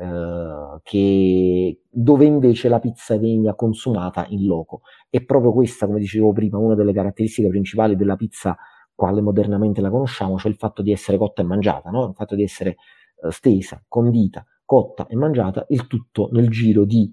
eh, 0.00 0.80
che, 0.82 1.82
dove 1.88 2.24
invece 2.24 2.68
la 2.68 2.80
pizza 2.80 3.16
veniva 3.16 3.54
consumata 3.54 4.26
in 4.30 4.44
loco. 4.44 4.80
È 5.08 5.22
proprio 5.22 5.52
questa, 5.52 5.86
come 5.86 6.00
dicevo 6.00 6.32
prima, 6.32 6.58
una 6.58 6.74
delle 6.74 6.92
caratteristiche 6.92 7.46
principali 7.46 7.94
della 7.94 8.16
pizza 8.16 8.56
quale 8.92 9.20
modernamente 9.20 9.80
la 9.80 9.90
conosciamo, 9.90 10.36
cioè 10.36 10.50
il 10.50 10.58
fatto 10.58 10.82
di 10.82 10.90
essere 10.90 11.16
cotta 11.16 11.42
e 11.42 11.44
mangiata, 11.44 11.90
no? 11.90 12.08
il 12.08 12.14
fatto 12.16 12.34
di 12.34 12.42
essere 12.42 12.70
eh, 13.22 13.30
stesa, 13.30 13.80
condita, 13.86 14.44
cotta 14.64 15.06
e 15.06 15.14
mangiata, 15.14 15.64
il 15.68 15.86
tutto 15.86 16.28
nel 16.32 16.48
giro 16.48 16.84
di 16.84 17.08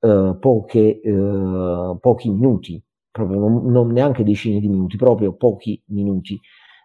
eh, 0.00 0.36
poche, 0.38 1.00
eh, 1.00 1.96
pochi 1.98 2.30
minuti, 2.30 2.82
proprio 3.16 3.38
non, 3.38 3.64
non, 3.66 3.88
neanche 3.88 4.22
decine 4.22 4.60
di 4.60 4.68
minuti, 4.68 4.96
proprio 4.96 5.34
pochi 5.34 5.80
minuti. 5.86 6.38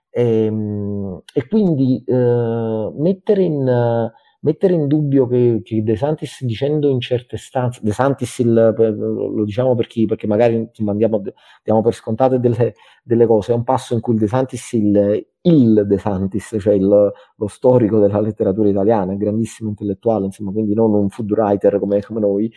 E, 0.10 0.46
ehm, 0.46 1.22
e 1.34 1.48
quindi 1.48 2.02
eh, 2.06 2.92
mettere, 2.98 3.44
in, 3.44 4.12
mettere 4.40 4.74
in 4.74 4.88
dubbio 4.88 5.28
che, 5.28 5.60
che 5.62 5.84
De 5.84 5.96
Santis 5.98 6.44
dicendo 6.46 6.90
in 6.90 7.02
certe 7.02 7.36
stanze, 7.36 7.82
De 7.84 7.92
Santis 7.92 8.40
il, 8.40 8.54
lo 8.54 9.44
diciamo 9.44 9.76
per 9.76 9.88
chi, 9.88 10.06
perché 10.06 10.26
magari 10.26 10.56
insomma, 10.56 10.92
andiamo, 10.92 11.22
diamo 11.64 11.82
per 11.82 11.94
scontate 11.94 12.40
delle, 12.40 12.76
delle, 13.04 13.26
cose, 13.26 13.52
è 13.52 13.56
un 13.56 13.64
passo 13.64 13.94
in 13.94 14.00
cui 14.00 14.14
il 14.14 14.20
De 14.20 14.28
Santis, 14.28 14.72
il, 14.72 15.28
il 15.42 15.84
De 15.86 15.98
Santis, 15.98 16.56
cioè 16.60 16.74
il, 16.76 16.88
lo 17.36 17.48
storico 17.48 18.00
della 18.00 18.22
letteratura 18.22 18.70
italiana, 18.70 19.16
grandissimo 19.16 19.70
intellettuale, 19.70 20.26
insomma, 20.26 20.52
quindi 20.52 20.74
non 20.74 20.94
un 20.94 21.10
food 21.10 21.32
writer 21.32 21.78
come, 21.80 22.02
come 22.02 22.20
noi, 22.22 22.52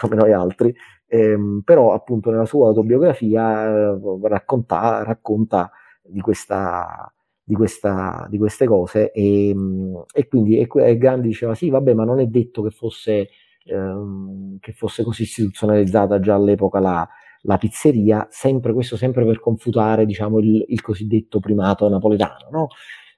come 0.00 0.16
noi 0.16 0.32
altri, 0.32 0.74
ehm, 1.10 1.62
però 1.64 1.92
appunto 1.92 2.30
nella 2.30 2.46
sua 2.46 2.68
autobiografia 2.68 3.66
eh, 3.66 3.98
racconta, 4.22 5.02
racconta 5.02 5.70
di 6.02 6.20
questa 6.20 7.12
di, 7.42 7.54
questa, 7.56 8.26
di 8.30 8.38
queste 8.38 8.66
cose 8.66 9.10
e, 9.10 9.54
e 10.14 10.28
quindi 10.28 10.58
e, 10.58 10.68
e 10.72 10.96
Gandhi 10.98 11.28
diceva 11.28 11.54
sì 11.56 11.68
vabbè 11.68 11.94
ma 11.94 12.04
non 12.04 12.20
è 12.20 12.26
detto 12.26 12.62
che 12.62 12.70
fosse, 12.70 13.28
ehm, 13.64 14.58
che 14.60 14.72
fosse 14.72 15.02
così 15.02 15.22
istituzionalizzata 15.22 16.20
già 16.20 16.36
all'epoca 16.36 16.78
la, 16.78 17.08
la 17.42 17.56
pizzeria, 17.58 18.26
sempre 18.30 18.72
questo 18.72 18.96
sempre 18.96 19.24
per 19.24 19.40
confutare 19.40 20.06
diciamo, 20.06 20.38
il, 20.38 20.64
il 20.68 20.80
cosiddetto 20.80 21.40
primato 21.40 21.88
napoletano. 21.88 22.48
No? 22.52 22.68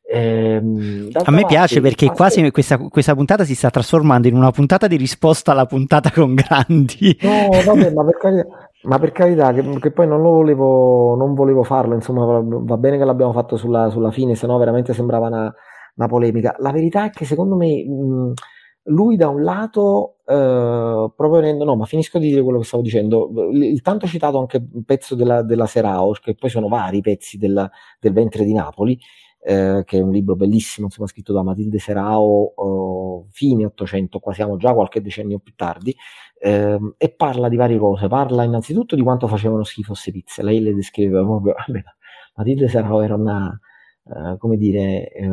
Ehm, 0.04 1.08
a 1.12 1.30
me 1.30 1.46
piace 1.46 1.80
perché 1.80 2.10
quasi 2.10 2.50
questa, 2.50 2.76
questa, 2.76 3.14
puntata 3.14 3.44
si 3.44 3.54
sta 3.54 3.70
trasformando 3.70 4.28
in 4.28 4.36
una 4.36 4.50
puntata 4.50 4.86
di 4.86 4.96
risposta 4.96 5.52
alla 5.52 5.66
puntata 5.66 6.10
con 6.10 6.34
Grandi. 6.34 7.16
No, 7.22 7.48
vabbè, 7.64 7.92
ma 7.92 8.04
per 8.04 8.16
carità, 8.18 8.46
ma 8.82 8.98
per 8.98 9.12
carità, 9.12 9.52
che, 9.52 9.78
che, 9.78 9.90
poi 9.92 10.06
non 10.06 10.20
lo 10.20 10.30
volevo, 10.30 11.14
non 11.14 11.34
volevo 11.34 11.62
farlo, 11.62 11.94
insomma, 11.94 12.42
va 12.44 12.76
bene 12.76 12.98
che 12.98 13.04
l'abbiamo 13.04 13.32
fatto 13.32 13.56
sulla, 13.56 13.90
sulla 13.90 14.10
fine, 14.10 14.34
se 14.34 14.46
no 14.46 14.58
veramente 14.58 14.92
sembrava 14.92 15.28
una, 15.28 15.54
una, 15.94 16.08
polemica. 16.08 16.56
La 16.58 16.72
verità 16.72 17.04
è 17.04 17.10
che 17.10 17.24
secondo 17.24 17.54
me 17.54 17.84
mh, 17.84 18.32
lui 18.86 19.16
da 19.16 19.28
un 19.28 19.42
lato, 19.42 20.16
eh, 20.26 21.12
proprio 21.14 21.64
no, 21.64 21.76
ma 21.76 21.84
finisco 21.84 22.18
di 22.18 22.28
dire 22.28 22.42
quello 22.42 22.58
che 22.58 22.64
stavo 22.64 22.82
dicendo, 22.82 23.30
il, 23.52 23.62
il 23.62 23.80
tanto 23.82 24.06
citato 24.06 24.38
anche 24.38 24.60
pezzo 24.84 25.14
della, 25.14 25.42
della 25.42 25.66
Serao, 25.66 26.10
che 26.20 26.34
poi 26.34 26.50
sono 26.50 26.68
vari 26.68 27.00
pezzi 27.00 27.38
del, 27.38 27.70
del 28.00 28.12
ventre 28.12 28.44
di 28.44 28.52
Napoli, 28.52 28.98
eh, 29.44 29.83
che 29.85 29.98
è 29.98 30.00
un 30.00 30.12
libro 30.12 30.37
bellissimo, 30.37 30.87
insomma, 30.87 31.09
scritto 31.09 31.33
da 31.33 31.42
Matilde 31.42 31.78
Serao, 31.78 32.52
oh, 32.55 33.26
fine 33.31 33.64
800, 33.66 34.20
qua 34.20 34.33
siamo 34.33 34.57
già 34.57 34.72
qualche 34.72 35.00
decennio 35.00 35.40
più 35.40 35.55
tardi, 35.57 35.94
eh, 36.38 36.78
e 36.96 37.11
parla 37.11 37.48
di 37.48 37.57
varie 37.57 37.78
cose. 37.78 38.07
Parla 38.09 38.44
innanzitutto 38.44 38.94
di 38.94 39.02
quanto 39.02 39.26
facevano 39.26 39.64
schifo 39.64 39.92
queste 39.92 40.12
pizze. 40.12 40.42
Lei 40.42 40.61
le 40.61 40.74
descriveva 40.74 41.22
proprio. 41.24 41.55
Matilde 42.37 42.68
Serao 42.68 43.00
era 43.02 43.14
una, 43.16 43.59
eh, 44.05 44.37
come 44.38 44.57
dire, 44.57 45.11
eh, 45.12 45.28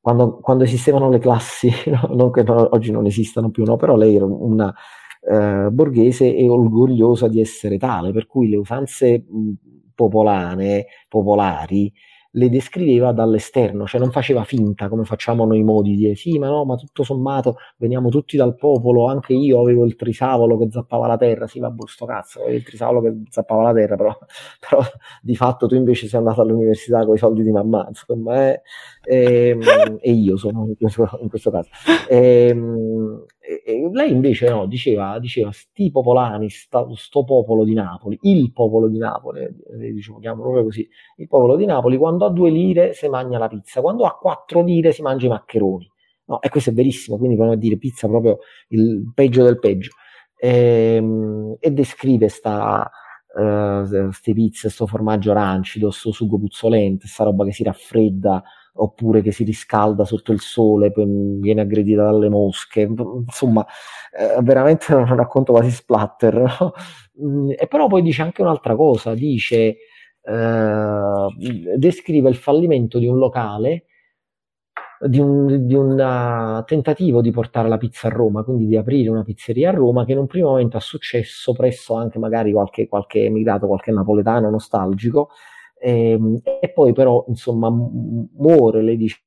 quando, 0.00 0.38
quando, 0.40 0.64
esistevano 0.64 1.08
le 1.08 1.18
classi, 1.18 1.70
no? 1.90 2.14
non 2.14 2.30
che 2.30 2.42
no, 2.42 2.68
oggi 2.74 2.90
non 2.90 3.06
esistano 3.06 3.50
più, 3.50 3.64
no? 3.64 3.76
però 3.76 3.96
lei 3.96 4.16
era 4.16 4.24
una 4.24 4.72
eh, 5.20 5.68
borghese 5.70 6.34
e 6.34 6.48
orgogliosa 6.48 7.28
di 7.28 7.40
essere 7.40 7.78
tale, 7.78 8.12
per 8.12 8.26
cui 8.26 8.48
le 8.48 8.56
usanze 8.56 9.24
mh, 9.28 9.52
popolane, 9.94 10.86
popolari, 11.08 11.92
le 12.32 12.48
descriveva 12.48 13.12
dall'esterno, 13.12 13.86
cioè 13.86 14.00
non 14.00 14.10
faceva 14.10 14.44
finta 14.44 14.88
come 14.88 15.04
facciamo 15.04 15.44
noi 15.44 15.62
modi 15.62 15.90
di 15.90 15.96
dire 15.96 16.14
sì, 16.14 16.38
ma 16.38 16.48
no, 16.48 16.64
ma 16.64 16.76
tutto 16.76 17.02
sommato 17.02 17.56
veniamo 17.76 18.08
tutti 18.08 18.36
dal 18.36 18.54
popolo, 18.56 19.06
anche 19.06 19.34
io 19.34 19.60
avevo 19.60 19.84
il 19.84 19.96
trisavolo 19.96 20.56
che 20.58 20.68
zappava 20.70 21.06
la 21.06 21.16
terra, 21.16 21.46
sì, 21.46 21.58
vabbè, 21.58 21.86
sto 21.86 22.06
cazzo, 22.06 22.40
avevo 22.40 22.56
il 22.56 22.64
trisavolo 22.64 23.02
che 23.02 23.22
zappava 23.28 23.62
la 23.62 23.72
terra, 23.72 23.96
però, 23.96 24.18
però 24.68 24.82
di 25.20 25.36
fatto 25.36 25.66
tu 25.66 25.74
invece 25.74 26.06
sei 26.06 26.18
andato 26.18 26.40
all'università 26.40 27.04
con 27.04 27.14
i 27.14 27.18
soldi 27.18 27.42
di 27.42 27.50
mamma, 27.50 27.86
insomma, 27.88 28.50
eh, 28.50 28.62
e, 29.04 29.48
ehm, 29.48 29.98
e, 30.00 30.12
io 30.12 30.36
sono 30.36 30.66
in 30.66 30.76
questo, 30.76 31.18
in 31.20 31.28
questo 31.28 31.50
caso. 31.50 31.68
Ehm, 32.08 33.24
e, 33.64 33.90
lei 33.92 34.12
invece 34.12 34.48
no, 34.48 34.66
diceva, 34.66 35.18
diceva 35.18 35.50
sti 35.50 35.90
popolani, 35.90 36.48
sta, 36.48 36.86
sto 36.94 37.24
popolo 37.24 37.64
di 37.64 37.74
Napoli, 37.74 38.18
il 38.22 38.52
popolo 38.52 38.88
di 38.88 38.98
Napoli, 38.98 39.40
eh, 39.42 39.92
diciamo, 39.92 40.18
chiamo 40.20 40.42
proprio 40.42 40.64
così, 40.64 40.88
il 41.16 41.26
popolo 41.26 41.56
di 41.56 41.64
Napoli, 41.64 41.96
quando 41.96 42.24
ha 42.24 42.30
due 42.30 42.50
lire 42.50 42.92
si 42.92 43.08
mangia 43.08 43.38
la 43.38 43.48
pizza, 43.48 43.80
quando 43.80 44.04
ha 44.04 44.16
quattro 44.16 44.62
lire 44.62 44.92
si 44.92 45.02
mangia 45.02 45.26
i 45.26 45.30
maccheroni. 45.30 45.90
No, 46.24 46.40
e 46.40 46.48
questo 46.48 46.70
è 46.70 46.72
verissimo, 46.72 47.18
quindi 47.18 47.36
come 47.36 47.58
dire 47.58 47.76
pizza 47.78 48.06
proprio 48.06 48.38
il 48.68 49.10
peggio 49.12 49.42
del 49.42 49.58
peggio. 49.58 49.90
E, 50.36 50.94
ehm, 50.96 51.56
e 51.58 51.70
descrive 51.72 52.28
sta, 52.28 52.88
uh, 53.34 54.10
ste 54.10 54.32
pizze, 54.32 54.70
sto 54.70 54.86
formaggio 54.86 55.32
arancido, 55.32 55.90
sto 55.90 56.12
sugo 56.12 56.38
puzzolente, 56.38 57.06
sta 57.08 57.24
roba 57.24 57.44
che 57.44 57.52
si 57.52 57.64
raffredda 57.64 58.42
oppure 58.74 59.22
che 59.22 59.32
si 59.32 59.44
riscalda 59.44 60.04
sotto 60.04 60.32
il 60.32 60.40
sole, 60.40 60.92
viene 60.94 61.60
aggredita 61.60 62.04
dalle 62.04 62.28
mosche, 62.28 62.82
insomma, 62.82 63.66
eh, 64.16 64.40
veramente 64.42 64.94
un 64.94 65.14
racconto 65.14 65.52
quasi 65.52 65.70
splatter. 65.70 66.34
No? 66.34 66.72
Mm, 67.22 67.50
e 67.58 67.66
però 67.68 67.86
poi 67.86 68.02
dice 68.02 68.22
anche 68.22 68.42
un'altra 68.42 68.74
cosa, 68.76 69.14
dice, 69.14 69.76
eh, 70.22 71.26
descrive 71.76 72.28
il 72.28 72.36
fallimento 72.36 72.98
di 72.98 73.06
un 73.06 73.18
locale, 73.18 73.86
di 75.08 75.18
un, 75.18 75.66
di 75.66 75.74
un 75.74 75.98
uh, 75.98 76.64
tentativo 76.64 77.20
di 77.20 77.32
portare 77.32 77.68
la 77.68 77.76
pizza 77.76 78.06
a 78.06 78.10
Roma, 78.10 78.44
quindi 78.44 78.66
di 78.66 78.76
aprire 78.76 79.10
una 79.10 79.24
pizzeria 79.24 79.70
a 79.70 79.72
Roma, 79.72 80.04
che 80.04 80.12
in 80.12 80.18
un 80.18 80.26
primo 80.26 80.50
momento 80.50 80.76
ha 80.76 80.80
successo 80.80 81.52
presso 81.52 81.94
anche 81.94 82.18
magari 82.18 82.52
qualche, 82.52 82.88
qualche 82.88 83.24
emigrato, 83.24 83.66
qualche 83.66 83.90
napoletano 83.90 84.48
nostalgico, 84.48 85.30
e, 85.82 86.10
ehm, 86.12 86.40
e 86.60 86.70
poi 86.72 86.92
però 86.92 87.24
insomma 87.28 87.68
muore, 87.70 88.82
lei 88.82 88.96
dice, 88.96 89.22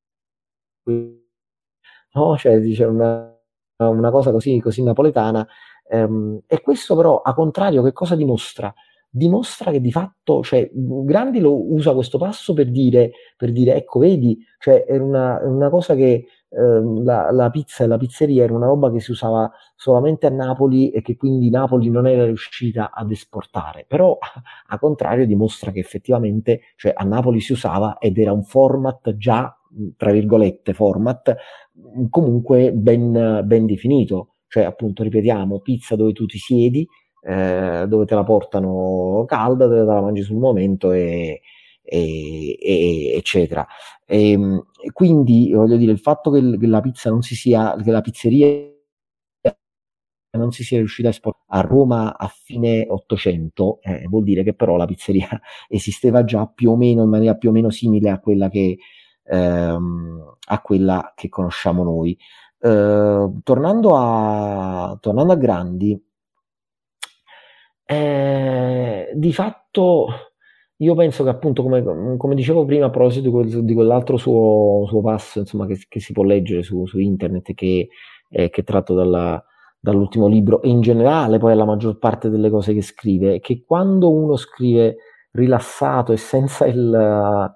no? 2.14 2.38
cioè 2.38 2.60
dice 2.60 2.86
una, 2.86 3.38
una 3.78 4.12
cosa 4.12 4.32
così, 4.32 4.60
così 4.62 4.82
napoletana, 4.84 5.46
ehm, 5.90 6.42
e 6.48 6.62
questo 6.62 6.96
però 6.96 7.22
a 7.22 7.34
contrario 7.34 7.84
che 7.84 7.92
cosa 7.92 8.16
dimostra? 8.16 8.74
dimostra 9.16 9.72
che 9.72 9.80
di 9.80 9.94
fatto, 9.94 10.44
cioè, 10.44 10.70
Grandi 10.74 11.40
lo 11.40 11.72
usa 11.74 11.94
questo 11.94 12.18
passo 12.18 12.54
per 12.54 12.70
dire, 12.70 13.12
per 13.38 13.54
dire 13.54 13.76
ecco, 13.76 14.00
vedi, 14.00 14.38
cioè, 14.60 14.84
era 14.86 15.02
una, 15.02 15.40
una 15.42 15.70
cosa 15.70 15.96
che 15.96 16.26
eh, 16.50 17.04
la, 17.04 17.32
la, 17.32 17.50
pizza 17.50 17.84
e 17.84 17.88
la 17.88 17.98
pizzeria 17.98 18.44
era 18.44 18.54
una 18.54 18.68
roba 18.68 18.92
che 18.92 19.00
si 19.00 19.12
usava 19.12 19.52
solamente 19.76 20.26
a 20.28 20.30
Napoli 20.30 20.90
e 20.92 21.02
che 21.02 21.16
quindi 21.18 21.50
Napoli 21.50 21.90
non 21.90 22.08
era 22.08 22.26
riuscita 22.26 22.92
ad 22.94 23.12
esportare, 23.12 23.86
però 23.88 24.18
a 24.68 24.80
contrario 24.80 25.26
dimostra 25.26 25.72
che 25.72 25.80
effettivamente, 25.80 26.62
cioè, 26.76 26.94
a 26.96 27.04
Napoli 27.04 27.40
si 27.40 27.52
usava 27.52 27.98
ed 28.00 28.18
era 28.18 28.32
un 28.32 28.44
format 28.44 29.16
già, 29.16 29.56
tra 29.98 30.12
virgolette, 30.12 30.74
format 30.74 31.36
comunque 32.10 32.72
ben, 32.72 33.42
ben 33.44 33.66
definito, 33.66 34.36
cioè 34.48 34.64
appunto 34.64 35.04
ripetiamo, 35.04 35.60
pizza 35.60 35.96
dove 35.96 36.14
tu 36.14 36.26
ti 36.26 36.38
siedi, 36.38 36.88
eh, 37.22 37.86
dove 37.88 38.06
te 38.06 38.16
la 38.16 38.24
portano 38.24 39.26
calda, 39.28 39.66
dove 39.66 39.80
te 39.80 39.86
la 39.86 40.02
mangi 40.02 40.22
sul 40.22 40.38
momento 40.38 40.92
e, 40.92 41.42
e, 41.86 42.58
e, 42.60 43.14
eccetera. 43.16 43.66
Ehm, 44.06 44.66
e, 44.82 44.92
quindi 44.92 45.52
voglio 45.54 45.78
dire, 45.78 45.92
il 45.92 46.00
fatto 46.00 46.32
che, 46.32 46.58
che, 46.58 46.68
la 46.68 46.82
pizza 46.82 47.10
non 47.10 47.22
si 47.22 47.36
sia, 47.36 47.76
che 47.82 47.92
la 47.92 48.02
pizzeria 48.02 48.74
non 50.38 50.52
si 50.52 50.64
sia 50.64 50.78
riuscita 50.78 51.08
a 51.08 51.12
esportare 51.12 51.44
a 51.48 51.62
Roma 51.62 52.18
a 52.18 52.28
fine 52.28 52.86
800, 52.90 53.80
eh, 53.82 54.06
vuol 54.08 54.24
dire 54.24 54.44
che 54.44 54.54
però 54.54 54.76
la 54.76 54.86
pizzeria 54.86 55.30
esisteva 55.70 56.24
già 56.24 56.46
più 56.48 56.72
o 56.72 56.76
meno 56.76 57.04
in 57.04 57.10
maniera 57.10 57.36
più 57.36 57.50
o 57.50 57.52
meno 57.54 57.70
simile 57.70 58.10
a 58.10 58.20
quella 58.20 58.50
che, 58.50 58.78
ehm, 59.24 60.38
a 60.48 60.62
quella 60.62 61.14
che 61.16 61.30
conosciamo 61.30 61.84
noi. 61.84 62.18
Eh, 62.60 63.32
tornando, 63.44 63.96
a, 63.96 64.98
tornando 65.00 65.34
a 65.34 65.36
Grandi, 65.36 66.04
eh, 67.86 69.12
di 69.16 69.34
fatto 69.34 70.08
io 70.78 70.96
penso 70.96 71.24
che 71.24 71.30
appunto, 71.30 71.64
come, 71.64 72.18
come 72.18 72.36
dicevo 72.36 72.66
prima, 72.66 72.88
a 72.88 72.90
proposito 72.90 73.24
di, 73.24 73.32
quel, 73.32 73.64
di 73.64 73.74
quell'altro 73.74 74.18
suo, 74.18 74.86
suo 74.88 75.02
passo, 75.02 75.40
insomma, 75.40 75.66
che, 75.66 75.78
che, 75.88 76.00
si 76.00 76.12
può 76.12 76.24
leggere 76.24 76.64
su, 76.64 76.86
su 76.86 77.00
internet, 77.00 77.54
che, 77.54 77.88
eh, 78.30 78.50
che 78.50 78.62
è 78.62 78.64
tratto 78.64 78.94
dalla, 78.94 79.42
dall'ultimo 79.80 80.28
libro, 80.28 80.62
e 80.62 80.70
in 80.70 80.82
generale 80.82 81.38
poi 81.38 81.56
la 81.56 81.66
maggior 81.66 81.98
parte 81.98 82.30
delle 82.30 82.50
cose 82.50 82.74
che 82.74 82.82
scrive, 82.82 83.36
è 83.36 83.40
che 83.40 83.64
quando 83.66 84.12
uno 84.12 84.36
scrive 84.36 84.98
rilassato 85.32 86.12
e 86.12 86.18
senza, 86.18 86.66
il, 86.66 87.54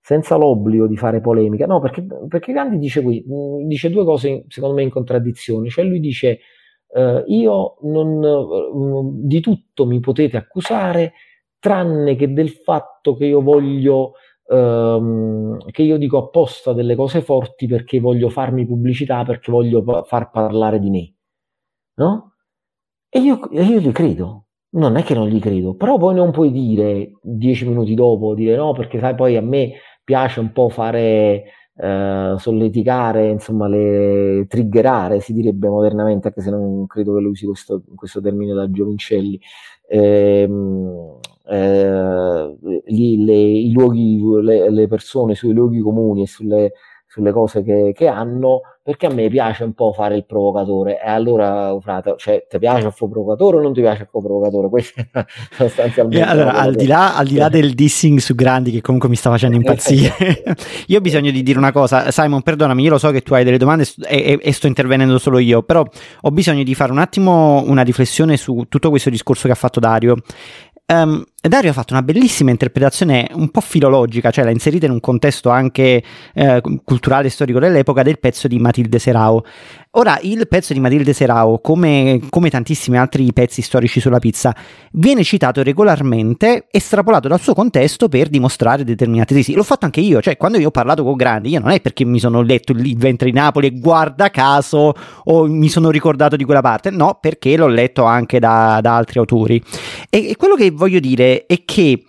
senza 0.00 0.36
l'obbligo 0.36 0.86
di 0.86 0.96
fare 0.96 1.20
polemica, 1.20 1.66
no, 1.66 1.80
perché, 1.80 2.06
perché 2.28 2.52
Gandhi 2.52 2.78
dice 2.78 3.02
qui, 3.02 3.24
dice 3.66 3.90
due 3.90 4.04
cose 4.04 4.44
secondo 4.48 4.76
me 4.76 4.82
in 4.82 4.90
contraddizione, 4.90 5.68
cioè 5.68 5.84
lui 5.84 6.00
dice 6.00 6.38
eh, 6.94 7.24
io 7.26 7.76
non, 7.82 8.22
eh, 8.22 9.26
di 9.26 9.40
tutto 9.40 9.86
mi 9.86 10.00
potete 10.00 10.36
accusare, 10.36 11.12
tranne 11.62 12.16
che 12.16 12.32
del 12.32 12.50
fatto 12.50 13.14
che 13.14 13.26
io 13.26 13.40
voglio, 13.40 14.14
ehm, 14.48 15.70
che 15.70 15.82
io 15.82 15.96
dico 15.96 16.18
apposta 16.18 16.72
delle 16.72 16.96
cose 16.96 17.22
forti 17.22 17.68
perché 17.68 18.00
voglio 18.00 18.28
farmi 18.30 18.66
pubblicità, 18.66 19.22
perché 19.22 19.52
voglio 19.52 20.02
far 20.04 20.30
parlare 20.32 20.80
di 20.80 20.90
me. 20.90 21.14
No? 21.94 22.32
E 23.08 23.20
io, 23.20 23.38
io 23.52 23.78
gli 23.78 23.92
credo, 23.92 24.46
non 24.70 24.96
è 24.96 25.04
che 25.04 25.14
non 25.14 25.28
gli 25.28 25.38
credo, 25.38 25.74
però 25.76 25.98
poi 25.98 26.16
non 26.16 26.32
puoi 26.32 26.50
dire 26.50 27.12
dieci 27.22 27.68
minuti 27.68 27.94
dopo, 27.94 28.34
dire 28.34 28.56
no, 28.56 28.72
perché 28.72 28.98
sai, 28.98 29.14
poi 29.14 29.36
a 29.36 29.42
me 29.42 29.74
piace 30.02 30.40
un 30.40 30.50
po' 30.50 30.68
fare 30.68 31.44
eh, 31.76 32.34
solleticare, 32.38 33.28
insomma, 33.30 33.68
le 33.68 34.46
triggerare, 34.48 35.20
si 35.20 35.32
direbbe 35.32 35.68
modernamente, 35.68 36.28
anche 36.28 36.40
se 36.40 36.50
non 36.50 36.86
credo 36.86 37.14
che 37.14 37.20
lo 37.20 37.28
usi 37.28 37.46
questo, 37.46 37.84
questo 37.94 38.20
termine 38.20 38.52
da 38.52 38.68
Giovincelli. 38.68 39.40
Ehm, 39.88 41.18
eh, 41.46 42.56
lì 42.86 43.24
le, 43.24 43.34
i 43.34 43.72
luoghi, 43.72 44.20
le, 44.42 44.70
le 44.70 44.86
persone 44.86 45.34
sui 45.34 45.52
luoghi 45.52 45.80
comuni 45.80 46.22
e 46.22 46.26
sulle 46.26 46.72
sulle 47.12 47.30
cose 47.30 47.62
che, 47.62 47.92
che, 47.94 48.06
hanno, 48.06 48.62
perché 48.82 49.04
a 49.04 49.12
me 49.12 49.28
piace 49.28 49.64
un 49.64 49.74
po' 49.74 49.92
fare 49.92 50.16
il 50.16 50.24
provocatore. 50.24 50.98
E 50.98 51.06
allora, 51.06 51.76
frate, 51.78 52.14
cioè, 52.16 52.46
ti 52.48 52.58
piace 52.58 52.86
il 52.86 52.94
provocatore 52.96 53.58
o 53.58 53.60
non 53.60 53.74
ti 53.74 53.82
piace 53.82 54.04
il 54.04 54.08
provocatore? 54.10 54.68
Questo 54.72 55.00
è 55.12 55.26
sostanzialmente. 55.50 56.26
Eh, 56.26 56.30
allora, 56.30 56.54
al 56.54 56.74
di, 56.74 56.86
là, 56.86 57.14
al 57.14 57.26
di, 57.26 57.36
là, 57.36 57.50
del 57.50 57.74
dissing 57.74 58.18
su 58.18 58.34
Grandi, 58.34 58.70
che 58.70 58.80
comunque 58.80 59.10
mi 59.10 59.16
sta 59.16 59.28
facendo 59.28 59.56
impazzire, 59.56 60.42
io 60.88 60.96
ho 60.96 61.00
bisogno 61.02 61.30
di 61.30 61.42
dire 61.42 61.58
una 61.58 61.70
cosa. 61.70 62.10
Simon, 62.10 62.40
perdonami, 62.40 62.82
io 62.82 62.90
lo 62.90 62.98
so 62.98 63.10
che 63.10 63.20
tu 63.20 63.34
hai 63.34 63.44
delle 63.44 63.58
domande 63.58 63.86
e, 64.08 64.16
e, 64.16 64.38
e 64.40 64.52
sto 64.54 64.66
intervenendo 64.66 65.18
solo 65.18 65.38
io, 65.38 65.62
però 65.62 65.84
ho 66.22 66.30
bisogno 66.30 66.62
di 66.62 66.74
fare 66.74 66.92
un 66.92 66.98
attimo 66.98 67.62
una 67.66 67.82
riflessione 67.82 68.38
su 68.38 68.64
tutto 68.70 68.88
questo 68.88 69.10
discorso 69.10 69.48
che 69.48 69.52
ha 69.52 69.56
fatto 69.56 69.80
Dario. 69.80 70.16
Um, 70.86 71.24
Dario 71.48 71.70
ha 71.70 71.72
fatto 71.72 71.92
una 71.92 72.04
bellissima 72.04 72.52
interpretazione 72.52 73.28
un 73.32 73.50
po' 73.50 73.60
filologica, 73.60 74.30
cioè 74.30 74.44
l'ha 74.44 74.52
inserita 74.52 74.86
in 74.86 74.92
un 74.92 75.00
contesto 75.00 75.50
anche 75.50 76.00
eh, 76.34 76.60
culturale 76.84 77.26
e 77.26 77.30
storico 77.30 77.58
dell'epoca 77.58 78.04
del 78.04 78.20
pezzo 78.20 78.46
di 78.46 78.60
Matilde 78.60 79.00
Serao. 79.00 79.44
Ora, 79.94 80.20
il 80.22 80.46
pezzo 80.46 80.72
di 80.72 80.78
Matilde 80.78 81.12
Serao, 81.12 81.58
come, 81.58 82.20
come 82.30 82.48
tantissimi 82.48 82.96
altri 82.96 83.32
pezzi 83.32 83.60
storici 83.60 83.98
sulla 83.98 84.20
pizza, 84.20 84.54
viene 84.92 85.24
citato 85.24 85.64
regolarmente, 85.64 86.66
estrapolato 86.70 87.26
dal 87.26 87.40
suo 87.40 87.54
contesto 87.54 88.08
per 88.08 88.28
dimostrare 88.28 88.84
determinate 88.84 89.34
tesi. 89.34 89.52
L'ho 89.52 89.64
fatto 89.64 89.84
anche 89.84 90.00
io, 90.00 90.22
cioè 90.22 90.36
quando 90.36 90.58
io 90.58 90.68
ho 90.68 90.70
parlato 90.70 91.02
con 91.02 91.16
Grandi, 91.16 91.50
io 91.50 91.58
non 91.58 91.70
è 91.70 91.80
perché 91.80 92.04
mi 92.04 92.20
sono 92.20 92.40
letto 92.40 92.70
il 92.70 92.96
ventre 92.96 93.28
di 93.28 93.36
Napoli 93.36 93.66
e 93.66 93.78
guarda 93.80 94.30
caso 94.30 94.94
o 95.24 95.46
mi 95.48 95.68
sono 95.68 95.90
ricordato 95.90 96.36
di 96.36 96.44
quella 96.44 96.62
parte, 96.62 96.90
no, 96.90 97.18
perché 97.20 97.56
l'ho 97.56 97.66
letto 97.66 98.04
anche 98.04 98.38
da, 98.38 98.78
da 98.80 98.94
altri 98.94 99.18
autori. 99.18 99.60
E, 100.08 100.30
e 100.30 100.36
quello 100.36 100.54
che 100.54 100.70
voglio 100.70 101.00
dire 101.00 101.31
è 101.46 101.64
che 101.64 102.04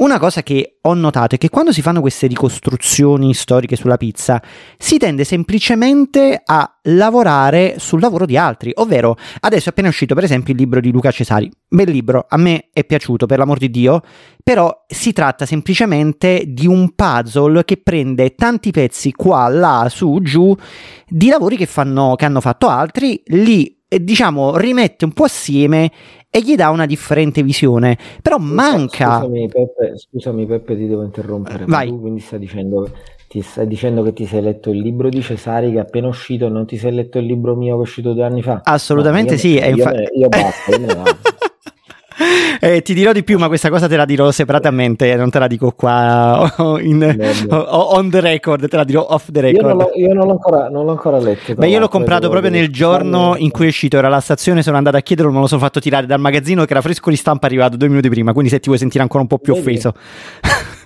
una 0.00 0.18
cosa 0.18 0.42
che 0.42 0.78
ho 0.80 0.94
notato 0.94 1.34
è 1.34 1.38
che 1.38 1.50
quando 1.50 1.72
si 1.72 1.82
fanno 1.82 2.00
queste 2.00 2.26
ricostruzioni 2.26 3.34
storiche 3.34 3.76
sulla 3.76 3.98
pizza, 3.98 4.42
si 4.78 4.96
tende 4.96 5.24
semplicemente 5.24 6.40
a 6.42 6.78
lavorare 6.84 7.74
sul 7.78 8.00
lavoro 8.00 8.24
di 8.24 8.38
altri, 8.38 8.72
ovvero 8.76 9.16
adesso 9.40 9.68
è 9.68 9.72
appena 9.72 9.88
uscito 9.88 10.14
per 10.14 10.24
esempio 10.24 10.54
il 10.54 10.58
libro 10.58 10.80
di 10.80 10.90
Luca 10.90 11.10
Cesari, 11.10 11.50
bel 11.68 11.90
libro, 11.90 12.24
a 12.26 12.38
me 12.38 12.70
è 12.72 12.82
piaciuto 12.84 13.26
per 13.26 13.36
l'amor 13.36 13.58
di 13.58 13.70
Dio, 13.70 14.00
però 14.42 14.86
si 14.86 15.12
tratta 15.12 15.44
semplicemente 15.44 16.44
di 16.46 16.66
un 16.66 16.94
puzzle 16.94 17.62
che 17.64 17.76
prende 17.76 18.34
tanti 18.34 18.70
pezzi 18.70 19.12
qua, 19.12 19.48
là, 19.48 19.86
su, 19.90 20.18
giù, 20.22 20.56
di 21.06 21.28
lavori 21.28 21.58
che, 21.58 21.66
fanno, 21.66 22.14
che 22.16 22.24
hanno 22.24 22.40
fatto 22.40 22.68
altri, 22.68 23.20
li 23.26 23.79
diciamo 23.98 24.56
rimette 24.56 25.04
un 25.04 25.12
po' 25.12 25.24
assieme 25.24 25.90
e 26.30 26.40
gli 26.42 26.54
dà 26.54 26.70
una 26.70 26.86
differente 26.86 27.42
visione. 27.42 27.98
Però 28.22 28.38
manca. 28.38 29.18
Scusami 29.18 29.48
Peppe, 29.48 29.98
scusami, 29.98 30.46
Peppe 30.46 30.76
ti 30.76 30.86
devo 30.86 31.02
interrompere. 31.02 31.64
Vai. 31.66 31.88
Tu 31.88 32.00
quindi 32.00 32.20
stai 32.20 32.38
dicendo, 32.38 32.88
ti 33.28 33.42
stai 33.42 33.66
dicendo 33.66 34.02
che 34.02 34.12
ti 34.12 34.26
sei 34.26 34.42
letto 34.42 34.70
il 34.70 34.78
libro 34.78 35.08
di 35.08 35.20
Cesari 35.20 35.72
che 35.72 35.78
è 35.78 35.80
appena 35.80 36.06
uscito 36.06 36.46
e 36.46 36.48
non 36.50 36.66
ti 36.66 36.76
sei 36.76 36.92
letto 36.92 37.18
il 37.18 37.26
libro 37.26 37.56
mio 37.56 37.74
che 37.74 37.80
è 37.80 37.82
uscito 37.82 38.12
due 38.12 38.24
anni 38.24 38.42
fa? 38.42 38.60
Assolutamente 38.62 39.32
no, 39.32 39.38
sì. 39.38 39.54
Io, 39.54 39.66
infa- 39.66 39.92
io, 39.92 40.08
io 40.14 40.28
basta, 40.28 40.76
io. 40.76 40.86
Eh, 42.62 42.82
ti 42.82 42.92
dirò 42.92 43.12
di 43.12 43.24
più, 43.24 43.38
ma 43.38 43.48
questa 43.48 43.70
cosa 43.70 43.88
te 43.88 43.96
la 43.96 44.04
dirò 44.04 44.30
separatamente, 44.30 45.14
non 45.16 45.30
te 45.30 45.38
la 45.38 45.46
dico 45.46 45.72
qua 45.72 46.52
in, 46.82 47.36
on 47.48 48.10
the 48.10 48.20
record, 48.20 48.68
te 48.68 48.76
la 48.76 48.84
dirò 48.84 49.06
off 49.08 49.30
the 49.32 49.40
record. 49.40 49.62
Io 49.62 49.68
non, 49.68 49.76
l'ho, 49.78 49.90
io 49.94 50.12
non 50.12 50.26
l'ho, 50.26 50.32
ancora, 50.32 50.68
non 50.68 50.84
l'ho 50.84 50.90
ancora, 50.90 51.18
letto. 51.18 51.54
Beh, 51.54 51.68
io 51.68 51.78
l'ho 51.78 51.88
comprato 51.88 52.28
proprio 52.28 52.50
nel 52.50 52.70
giorno 52.70 53.34
in 53.38 53.50
cui 53.50 53.64
è 53.64 53.68
uscito, 53.68 53.96
era 53.96 54.08
la 54.08 54.20
stazione, 54.20 54.62
sono 54.62 54.76
andato 54.76 54.98
a 54.98 55.00
chiederlo, 55.00 55.32
me 55.32 55.40
lo 55.40 55.46
sono 55.46 55.60
fatto 55.60 55.80
tirare 55.80 56.04
dal 56.04 56.20
magazzino 56.20 56.66
che 56.66 56.72
era 56.72 56.82
fresco 56.82 57.08
di 57.08 57.16
stampa 57.16 57.46
arrivato 57.46 57.78
due 57.78 57.88
minuti 57.88 58.10
prima, 58.10 58.32
quindi 58.32 58.50
se 58.50 58.60
ti 58.60 58.66
vuoi 58.66 58.78
sentire 58.78 59.02
ancora 59.02 59.22
un 59.22 59.28
po' 59.28 59.38
più 59.38 59.54
offeso. 59.54 59.94